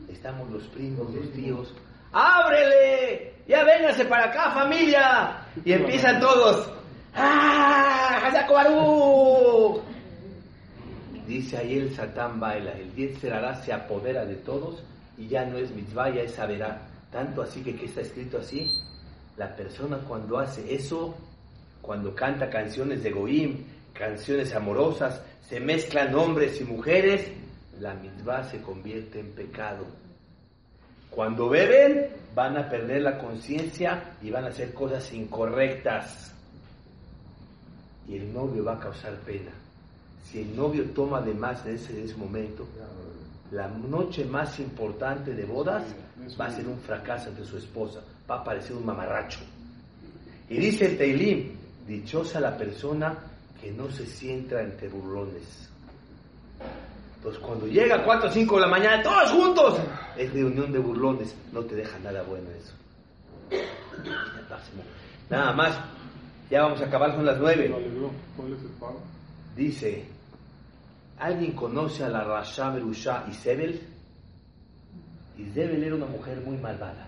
estamos 0.09 0.49
los 0.49 0.63
primos, 0.63 1.13
los 1.13 1.31
tíos, 1.31 1.73
¡ábrele! 2.17 3.33
¡Ya 3.47 3.63
véngase 3.63 4.05
para 4.05 4.25
acá, 4.25 4.51
familia! 4.51 5.45
Y 5.63 5.73
empiezan 5.73 6.19
todos, 6.19 6.69
¡ah! 7.15 7.97
Dice 11.27 11.57
ahí 11.57 11.77
el 11.77 11.93
Satán 11.93 12.39
baila, 12.39 12.71
el 12.71 12.93
Yetzerará 12.95 13.55
se 13.55 13.73
apodera 13.73 14.25
de 14.25 14.35
todos 14.35 14.81
y 15.17 15.27
ya 15.27 15.45
no 15.45 15.57
es 15.57 15.71
mitzvah, 15.71 16.09
ya 16.09 16.21
es 16.21 16.33
saberá. 16.33 16.87
Tanto 17.11 17.41
así 17.41 17.61
que, 17.61 17.75
¿qué 17.75 17.85
está 17.85 18.01
escrito 18.01 18.37
así? 18.37 18.65
La 19.35 19.53
persona 19.53 19.97
cuando 20.07 20.39
hace 20.39 20.73
eso, 20.73 21.15
cuando 21.81 22.15
canta 22.15 22.49
canciones 22.49 23.03
de 23.03 23.11
Goim, 23.11 23.65
canciones 23.93 24.55
amorosas, 24.55 25.21
se 25.41 25.59
mezclan 25.59 26.15
hombres 26.15 26.61
y 26.61 26.63
mujeres, 26.63 27.29
la 27.79 27.93
mitzvah 27.93 28.43
se 28.45 28.61
convierte 28.61 29.19
en 29.19 29.33
pecado. 29.33 29.85
Cuando 31.09 31.49
beben, 31.49 32.09
van 32.35 32.57
a 32.57 32.69
perder 32.69 33.01
la 33.01 33.17
conciencia 33.17 34.15
y 34.21 34.29
van 34.29 34.45
a 34.45 34.49
hacer 34.49 34.73
cosas 34.73 35.11
incorrectas. 35.13 36.33
Y 38.07 38.15
el 38.17 38.31
novio 38.31 38.63
va 38.63 38.73
a 38.75 38.79
causar 38.79 39.15
pena. 39.21 39.51
Si 40.23 40.41
el 40.41 40.55
novio 40.55 40.85
toma 40.91 41.21
de 41.21 41.33
más 41.33 41.65
en 41.65 41.75
ese, 41.75 41.97
en 41.97 42.05
ese 42.05 42.15
momento, 42.15 42.67
la 43.51 43.67
noche 43.67 44.25
más 44.25 44.59
importante 44.59 45.33
de 45.33 45.45
bodas 45.45 45.83
va 46.39 46.45
a 46.45 46.51
ser 46.51 46.67
un 46.67 46.77
fracaso 46.79 47.29
ante 47.29 47.45
su 47.45 47.57
esposa, 47.57 48.01
va 48.29 48.35
a 48.35 48.43
parecer 48.43 48.75
un 48.75 48.85
mamarracho. 48.85 49.39
Y 50.49 50.57
dice 50.57 50.85
el 50.85 50.97
Teilim, 50.97 51.55
dichosa 51.87 52.39
la 52.39 52.57
persona 52.57 53.17
que 53.59 53.71
no 53.71 53.89
se 53.89 54.05
sienta 54.05 54.61
entre 54.61 54.89
burlones. 54.89 55.69
Entonces 57.27 57.45
cuando 57.45 57.67
llega 57.67 57.95
a 57.95 58.03
4 58.05 58.29
o 58.29 58.31
5 58.31 58.55
de 58.55 58.61
la 58.61 58.67
mañana, 58.67 59.03
todos 59.03 59.31
juntos, 59.31 59.79
es 60.15 60.31
reunión 60.31 60.71
de 60.71 60.79
burlones, 60.79 61.35
no 61.51 61.59
te 61.61 61.75
deja 61.75 61.99
nada 61.99 62.23
bueno 62.23 62.47
eso. 62.51 62.73
Nada 65.29 65.51
más, 65.51 65.77
ya 66.49 66.61
vamos 66.61 66.79
a 66.79 66.85
acabar 66.85 67.13
con 67.15 67.25
las 67.25 67.37
9. 67.37 67.75
Dice, 69.57 70.05
¿alguien 71.19 71.51
conoce 71.51 72.05
a 72.05 72.09
la 72.09 72.23
Rasha 72.23 72.69
Berusha 72.69 73.25
y 73.29 73.33
Sebel? 73.33 73.81
Isabel 75.37 75.83
era 75.83 75.95
una 75.95 76.05
mujer 76.05 76.39
muy 76.45 76.55
malvada 76.55 77.07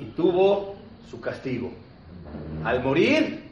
y 0.00 0.06
tuvo 0.16 0.74
su 1.08 1.20
castigo. 1.20 1.70
Al 2.64 2.82
morir, 2.82 3.44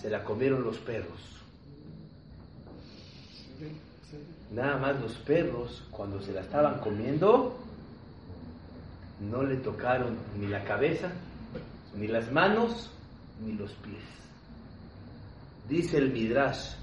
se 0.00 0.08
la 0.08 0.24
comieron 0.24 0.64
los 0.64 0.78
perros. 0.78 1.33
Nada 4.54 4.78
más 4.78 5.00
los 5.00 5.14
perros, 5.18 5.82
cuando 5.90 6.20
se 6.20 6.32
la 6.32 6.40
estaban 6.40 6.78
comiendo, 6.78 7.58
no 9.20 9.42
le 9.42 9.56
tocaron 9.56 10.16
ni 10.38 10.46
la 10.46 10.62
cabeza, 10.64 11.10
ni 11.96 12.06
las 12.06 12.30
manos, 12.30 12.90
ni 13.44 13.52
los 13.52 13.72
pies. 13.74 14.04
Dice 15.68 15.98
el 15.98 16.12
Midrash 16.12 16.74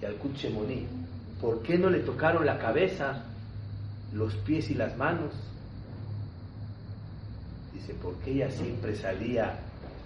y 0.00 0.04
al 0.04 0.14
Kuchemoní, 0.16 0.86
¿por 1.40 1.62
qué 1.62 1.78
no 1.78 1.90
le 1.90 2.00
tocaron 2.00 2.46
la 2.46 2.58
cabeza 2.58 3.24
los 4.14 4.34
pies 4.36 4.70
y 4.70 4.74
las 4.74 4.96
manos. 4.96 5.34
Dice, 7.72 7.94
porque 8.00 8.30
ella 8.30 8.50
siempre 8.50 8.94
salía 8.94 9.58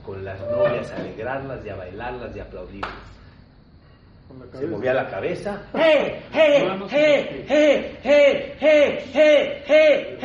con 0.04 0.24
las 0.24 0.40
novias 0.40 0.90
a 0.90 0.96
alegrarlas 0.96 1.64
y 1.64 1.68
a 1.68 1.76
bailarlas 1.76 2.34
y 2.34 2.40
a 2.40 2.44
aplaudirlas. 2.44 3.07
Se 4.52 4.66
movía 4.66 4.94
la 4.94 5.08
cabeza. 5.08 5.62
¡Hey, 5.74 6.22
hey, 6.32 6.68
hey, 6.90 7.46
hey, 7.48 7.98
hey, 8.02 8.54
hey, 8.60 9.64
hey, 9.66 10.18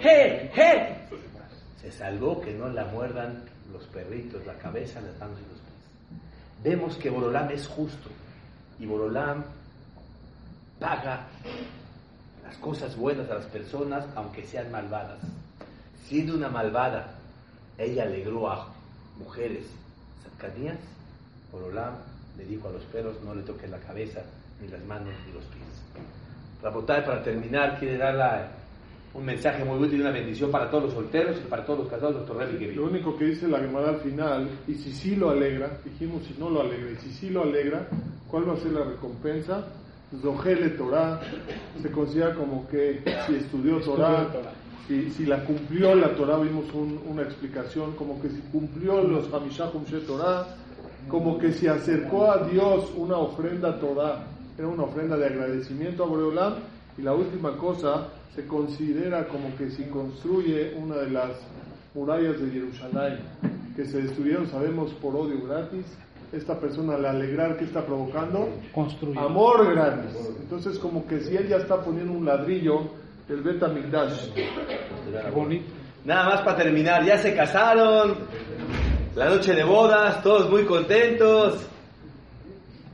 hey, 0.00 0.50
hey, 0.54 1.08
Se 1.80 1.92
salvó 1.92 2.40
que 2.40 2.52
no 2.52 2.68
la 2.68 2.84
muerdan 2.86 3.44
los 3.72 3.84
perritos, 3.84 4.44
la 4.46 4.54
cabeza, 4.54 5.00
las 5.00 5.18
manos 5.18 5.38
y 5.38 5.50
los 5.50 5.60
pies. 5.60 6.62
Vemos 6.62 6.96
que 6.96 7.10
Borolam 7.10 7.50
es 7.50 7.66
justo 7.68 8.08
y 8.78 8.86
Borolam 8.86 9.44
paga 10.78 11.26
las 12.44 12.56
cosas 12.56 12.96
buenas 12.96 13.30
a 13.30 13.34
las 13.34 13.46
personas, 13.46 14.04
aunque 14.14 14.46
sean 14.46 14.70
malvadas. 14.70 15.18
Siendo 16.06 16.34
una 16.34 16.48
malvada, 16.48 17.14
ella 17.78 18.04
alegró 18.04 18.50
a 18.50 18.68
mujeres 19.18 19.64
cercanías, 20.22 20.78
Olam 21.52 21.94
le 22.36 22.44
dijo 22.44 22.68
a 22.68 22.72
los 22.72 22.82
perros, 22.84 23.16
no 23.24 23.34
le 23.34 23.42
toquen 23.42 23.70
la 23.70 23.78
cabeza, 23.78 24.22
ni 24.60 24.68
las 24.68 24.84
manos, 24.84 25.12
ni 25.26 25.32
los 25.32 25.44
pies. 25.44 26.06
Rabotai, 26.62 27.04
para 27.04 27.22
terminar, 27.22 27.78
quiere 27.78 27.98
dar 27.98 28.52
un 29.12 29.24
mensaje 29.24 29.64
muy 29.64 29.78
útil 29.78 29.98
y 29.98 30.00
una 30.00 30.10
bendición 30.10 30.50
para 30.50 30.68
todos 30.70 30.84
los 30.84 30.94
solteros 30.94 31.38
y 31.38 31.48
para 31.48 31.64
todos 31.64 31.80
los 31.80 31.88
casados, 31.88 32.14
doctor. 32.26 32.48
Lo 32.74 32.84
único 32.84 33.16
que 33.16 33.26
dice 33.26 33.46
la 33.46 33.60
Gemara 33.60 33.90
al 33.90 34.00
final, 34.00 34.48
y 34.66 34.74
si 34.74 34.92
sí 34.92 35.16
lo 35.16 35.30
alegra, 35.30 35.78
dijimos 35.84 36.24
si 36.24 36.34
no 36.38 36.50
lo 36.50 36.62
alegra, 36.62 36.90
y 36.90 36.96
si 36.96 37.10
sí 37.12 37.30
lo 37.30 37.42
alegra, 37.42 37.86
¿cuál 38.28 38.48
va 38.48 38.54
a 38.54 38.56
ser 38.56 38.72
la 38.72 38.84
recompensa? 38.84 39.64
Zohele 40.20 40.70
Torah, 40.70 41.20
se 41.80 41.90
considera 41.90 42.34
como 42.34 42.68
que 42.68 43.02
si 43.26 43.36
estudió 43.36 43.80
Torah, 43.80 44.28
si, 44.86 45.10
si 45.10 45.26
la 45.26 45.44
cumplió 45.44 45.94
la 45.94 46.14
Torah, 46.14 46.38
vimos 46.38 46.66
una 46.72 47.22
explicación, 47.22 47.92
como 47.96 48.20
que 48.20 48.28
si 48.28 48.40
cumplió 48.52 49.02
los 49.02 49.32
Hamishah 49.32 49.70
Humshe 49.70 50.00
Torah, 50.00 50.46
como 51.08 51.38
que 51.38 51.52
si 51.52 51.66
acercó 51.66 52.30
a 52.30 52.46
Dios 52.46 52.90
una 52.96 53.18
ofrenda 53.18 53.78
Torah, 53.78 54.24
era 54.58 54.68
una 54.68 54.84
ofrenda 54.84 55.16
de 55.16 55.26
agradecimiento 55.26 56.04
a 56.04 56.06
Boreolam, 56.06 56.54
y 56.96 57.02
la 57.02 57.12
última 57.12 57.56
cosa, 57.56 58.08
se 58.34 58.46
considera 58.46 59.26
como 59.28 59.54
que 59.56 59.70
si 59.70 59.84
construye 59.84 60.74
una 60.76 60.96
de 60.96 61.10
las 61.10 61.30
murallas 61.94 62.40
de 62.40 62.50
Jerusalén, 62.50 63.18
que 63.76 63.84
se 63.84 64.02
destruyeron, 64.02 64.48
sabemos, 64.48 64.92
por 64.94 65.14
odio 65.14 65.40
gratis, 65.46 65.86
esta 66.32 66.58
persona 66.58 66.94
al 66.94 67.06
alegrar 67.06 67.56
que 67.56 67.64
está 67.64 67.84
provocando 67.84 68.48
amor 69.16 69.72
grande. 69.72 70.08
Entonces 70.40 70.78
como 70.78 71.06
que 71.06 71.20
si 71.20 71.36
él 71.36 71.48
ya 71.48 71.58
está 71.58 71.80
poniendo 71.80 72.12
un 72.12 72.24
ladrillo 72.24 72.90
el 73.28 73.40
beta 73.40 73.72
Nada 76.04 76.24
más 76.24 76.40
para 76.42 76.56
terminar, 76.56 77.04
ya 77.04 77.16
se 77.18 77.34
casaron, 77.34 78.16
la 79.16 79.28
noche 79.28 79.54
de 79.54 79.64
bodas, 79.64 80.22
todos 80.22 80.50
muy 80.50 80.64
contentos. 80.64 81.66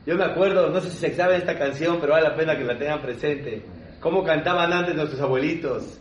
Yo 0.06 0.16
me 0.16 0.24
acuerdo, 0.24 0.68
no 0.68 0.80
sé 0.80 0.90
si 0.90 0.98
se 0.98 1.14
sabe 1.14 1.36
esta 1.36 1.58
canción, 1.58 1.98
pero 2.00 2.12
vale 2.12 2.28
la 2.28 2.36
pena 2.36 2.56
que 2.56 2.64
la 2.64 2.78
tengan 2.78 3.00
presente. 3.00 3.62
¿Cómo 4.00 4.22
cantaban 4.22 4.72
antes 4.72 4.94
nuestros 4.94 5.20
abuelitos? 5.20 5.98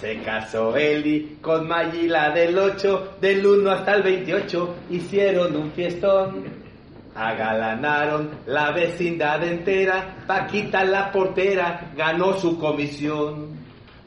Se 0.00 0.18
casó 0.22 0.76
Eli 0.76 1.38
con 1.40 1.66
Mayila 1.66 2.30
del 2.30 2.58
8, 2.58 3.16
del 3.20 3.46
1 3.46 3.70
hasta 3.70 3.94
el 3.94 4.02
28, 4.02 4.74
hicieron 4.90 5.56
un 5.56 5.70
fiestón. 5.72 6.44
Agalanaron 7.14 8.30
la 8.46 8.70
vecindad 8.70 9.42
entera, 9.42 10.16
Paquita 10.26 10.84
la 10.84 11.10
portera 11.10 11.90
ganó 11.96 12.34
su 12.34 12.58
comisión. 12.58 13.58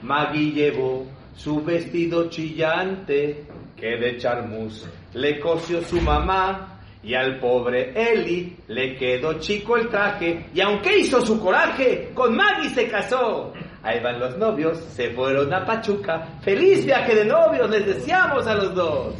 Magui 0.01 0.53
llevó 0.53 1.05
su 1.35 1.63
vestido 1.63 2.29
chillante, 2.29 3.45
que 3.75 3.97
de 3.97 4.17
charmus 4.17 4.87
le 5.13 5.39
cosió 5.39 5.81
su 5.81 5.99
mamá, 6.01 6.79
y 7.03 7.15
al 7.15 7.39
pobre 7.39 7.93
Eli 7.95 8.55
le 8.67 8.95
quedó 8.95 9.39
chico 9.39 9.75
el 9.77 9.89
traje, 9.89 10.45
y 10.53 10.61
aunque 10.61 10.99
hizo 10.99 11.21
su 11.21 11.39
coraje, 11.39 12.11
con 12.13 12.35
Maggie 12.35 12.69
se 12.69 12.87
casó. 12.87 13.53
Ahí 13.83 13.99
van 13.99 14.19
los 14.19 14.37
novios, 14.37 14.77
se 14.77 15.09
fueron 15.09 15.51
a 15.53 15.65
Pachuca, 15.65 16.27
feliz 16.41 16.85
viaje 16.85 17.15
de 17.15 17.25
novios, 17.25 17.69
les 17.69 17.85
deseamos 17.85 18.45
a 18.45 18.53
los 18.53 18.75
dos. 18.75 19.15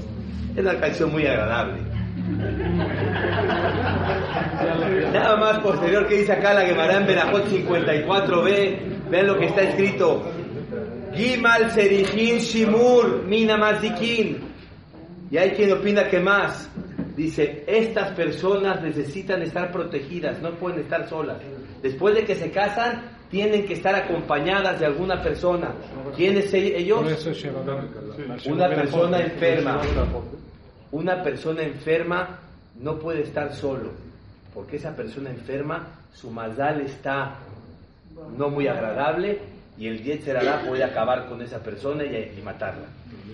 Es 0.55 0.59
una 0.59 0.80
canción 0.80 1.12
muy 1.12 1.26
agradable. 1.26 1.82
Nada 5.12 5.36
más 5.38 5.59
posterior 5.59 6.07
que 6.07 6.20
dice 6.20 6.34
acá 6.34 6.53
la 6.53 6.62
Gemara 6.62 6.97
en 6.97 7.07
Berajot 7.07 7.47
54b, 7.47 9.09
vean 9.09 9.28
lo 9.28 9.39
que 9.39 9.45
está 9.45 9.62
escrito. 9.64 10.24
Gimal 11.14 11.72
Serifin 11.72 12.39
Shimur 12.39 13.24
Minamazikin. 13.24 14.51
Y 15.30 15.38
hay 15.38 15.51
quien 15.51 15.72
opina 15.72 16.09
que 16.09 16.20
más. 16.20 16.70
Dice, 17.16 17.64
estas 17.68 18.12
personas 18.12 18.82
necesitan 18.82 19.41
estar 19.41 19.72
protegidas, 19.72 20.41
no 20.41 20.51
pueden 20.55 20.80
estar 20.82 21.07
solas. 21.07 21.38
Después 21.82 22.16
de 22.16 22.26
que 22.26 22.36
se 22.36 22.51
casan, 22.51 23.03
tienen 23.30 23.66
que 23.66 23.74
estar 23.74 23.95
acompañadas 23.95 24.80
de 24.80 24.86
alguna 24.86 25.22
persona. 25.22 25.74
¿Quiénes 26.16 26.53
ellos? 26.53 27.26
Una 28.45 28.70
persona 28.70 29.20
enferma. 29.20 29.82
Una 30.91 31.24
persona 31.24 31.64
enferma 31.64 32.39
no 32.82 32.99
puede 32.99 33.22
estar 33.22 33.53
solo, 33.53 33.91
porque 34.53 34.76
esa 34.76 34.93
persona 34.95 35.30
enferma, 35.30 35.88
su 36.14 36.30
mazal 36.30 36.82
está 36.82 37.38
no 38.38 38.49
muy 38.49 38.68
agradable 38.68 39.39
y 39.78 39.88
el 39.88 40.03
Yetzerará 40.03 40.63
puede 40.67 40.84
acabar 40.84 41.28
con 41.28 41.41
esa 41.41 41.59
persona 41.59 42.03
y, 42.03 42.41
matarla. 42.41 42.88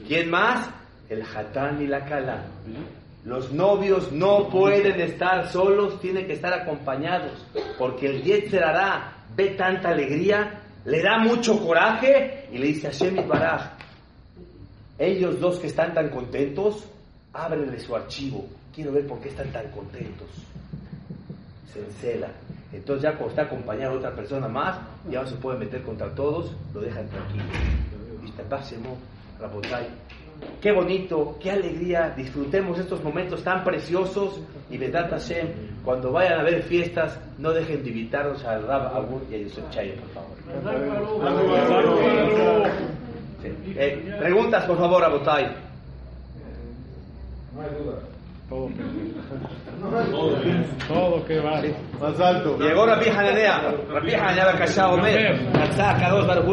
¿Quién 0.07 0.29
más? 0.29 0.69
El 1.09 1.23
Hatán 1.23 1.81
y 1.81 1.88
la 1.88 2.05
Kala. 2.05 2.45
Los 3.25 3.51
novios 3.51 4.11
no 4.11 4.47
pueden 4.49 5.01
estar 5.01 5.49
solos, 5.49 5.99
tienen 5.99 6.27
que 6.27 6.33
estar 6.33 6.53
acompañados, 6.53 7.45
porque 7.77 8.07
el 8.07 8.23
Yetzer 8.23 8.63
hará, 8.63 9.17
ve 9.35 9.49
tanta 9.49 9.89
alegría, 9.89 10.61
le 10.85 11.01
da 11.01 11.17
mucho 11.19 11.59
coraje 11.59 12.47
y 12.51 12.57
le 12.57 12.67
dice 12.67 12.88
a 12.88 12.91
Shemit 12.91 13.27
Baraj, 13.27 13.73
ellos 14.97 15.39
dos 15.41 15.59
que 15.59 15.67
están 15.67 15.93
tan 15.93 16.09
contentos, 16.09 16.85
ábrenle 17.33 17.79
su 17.79 17.93
archivo, 17.95 18.47
quiero 18.73 18.93
ver 18.93 19.05
por 19.05 19.19
qué 19.19 19.29
están 19.29 19.51
tan 19.51 19.69
contentos. 19.71 20.29
Se 21.73 21.79
encela. 21.79 22.29
Entonces 22.74 23.03
ya 23.03 23.11
cuando 23.11 23.30
está 23.30 23.43
acompañado 23.43 23.93
de 23.93 23.97
otra 23.99 24.15
persona 24.15 24.47
más, 24.47 24.80
ya 25.09 25.22
no 25.22 25.28
se 25.28 25.36
puede 25.36 25.57
meter 25.57 25.82
contra 25.84 26.13
todos, 26.13 26.55
lo 26.74 26.82
dejan 26.82 27.07
tranquilo. 27.07 27.45
Qué 30.61 30.72
bonito, 30.72 31.38
qué 31.41 31.51
alegría, 31.51 32.13
disfrutemos 32.15 32.78
estos 32.78 33.03
momentos 33.03 33.43
tan 33.43 33.63
preciosos 33.63 34.39
y 34.70 34.78
Vedat 34.78 35.09
Hashem, 35.09 35.47
cuando 35.84 36.11
vayan 36.11 36.39
a 36.41 36.43
ver 36.43 36.61
fiestas, 36.63 37.20
no 37.38 37.51
dejen 37.51 37.84
de 37.84 37.89
invitarnos 37.89 38.43
al 38.43 38.68
Rab 38.68 38.95
Agur 38.95 39.22
y 39.32 39.36
a 39.36 39.38
Yosef 39.39 39.70
Chayo, 39.70 39.93
por 39.95 40.09
favor. 40.09 40.38
Eh, 43.43 44.15
preguntas, 44.20 44.65
por 44.65 44.78
favor, 44.78 45.03
Abotay. 45.03 45.45
No 47.55 47.61
hay 47.61 47.70
duda. 47.70 48.16
Todo 48.49 48.69
que, 48.69 48.83
todo 50.87 51.25
que 51.25 51.39
va. 51.39 51.61
Más 51.99 52.19
alto. 52.19 52.57
Llegó 52.57 52.85
Rabbi 52.85 53.09
Hananea. 53.09 53.75
Rabbi 53.89 54.13
Hananea, 54.13 54.57
Kashá 54.57 54.89
Omer. 54.89 55.51
Katzá, 55.51 55.97
Kadosh, 55.99 56.25
Baruch 56.25 56.45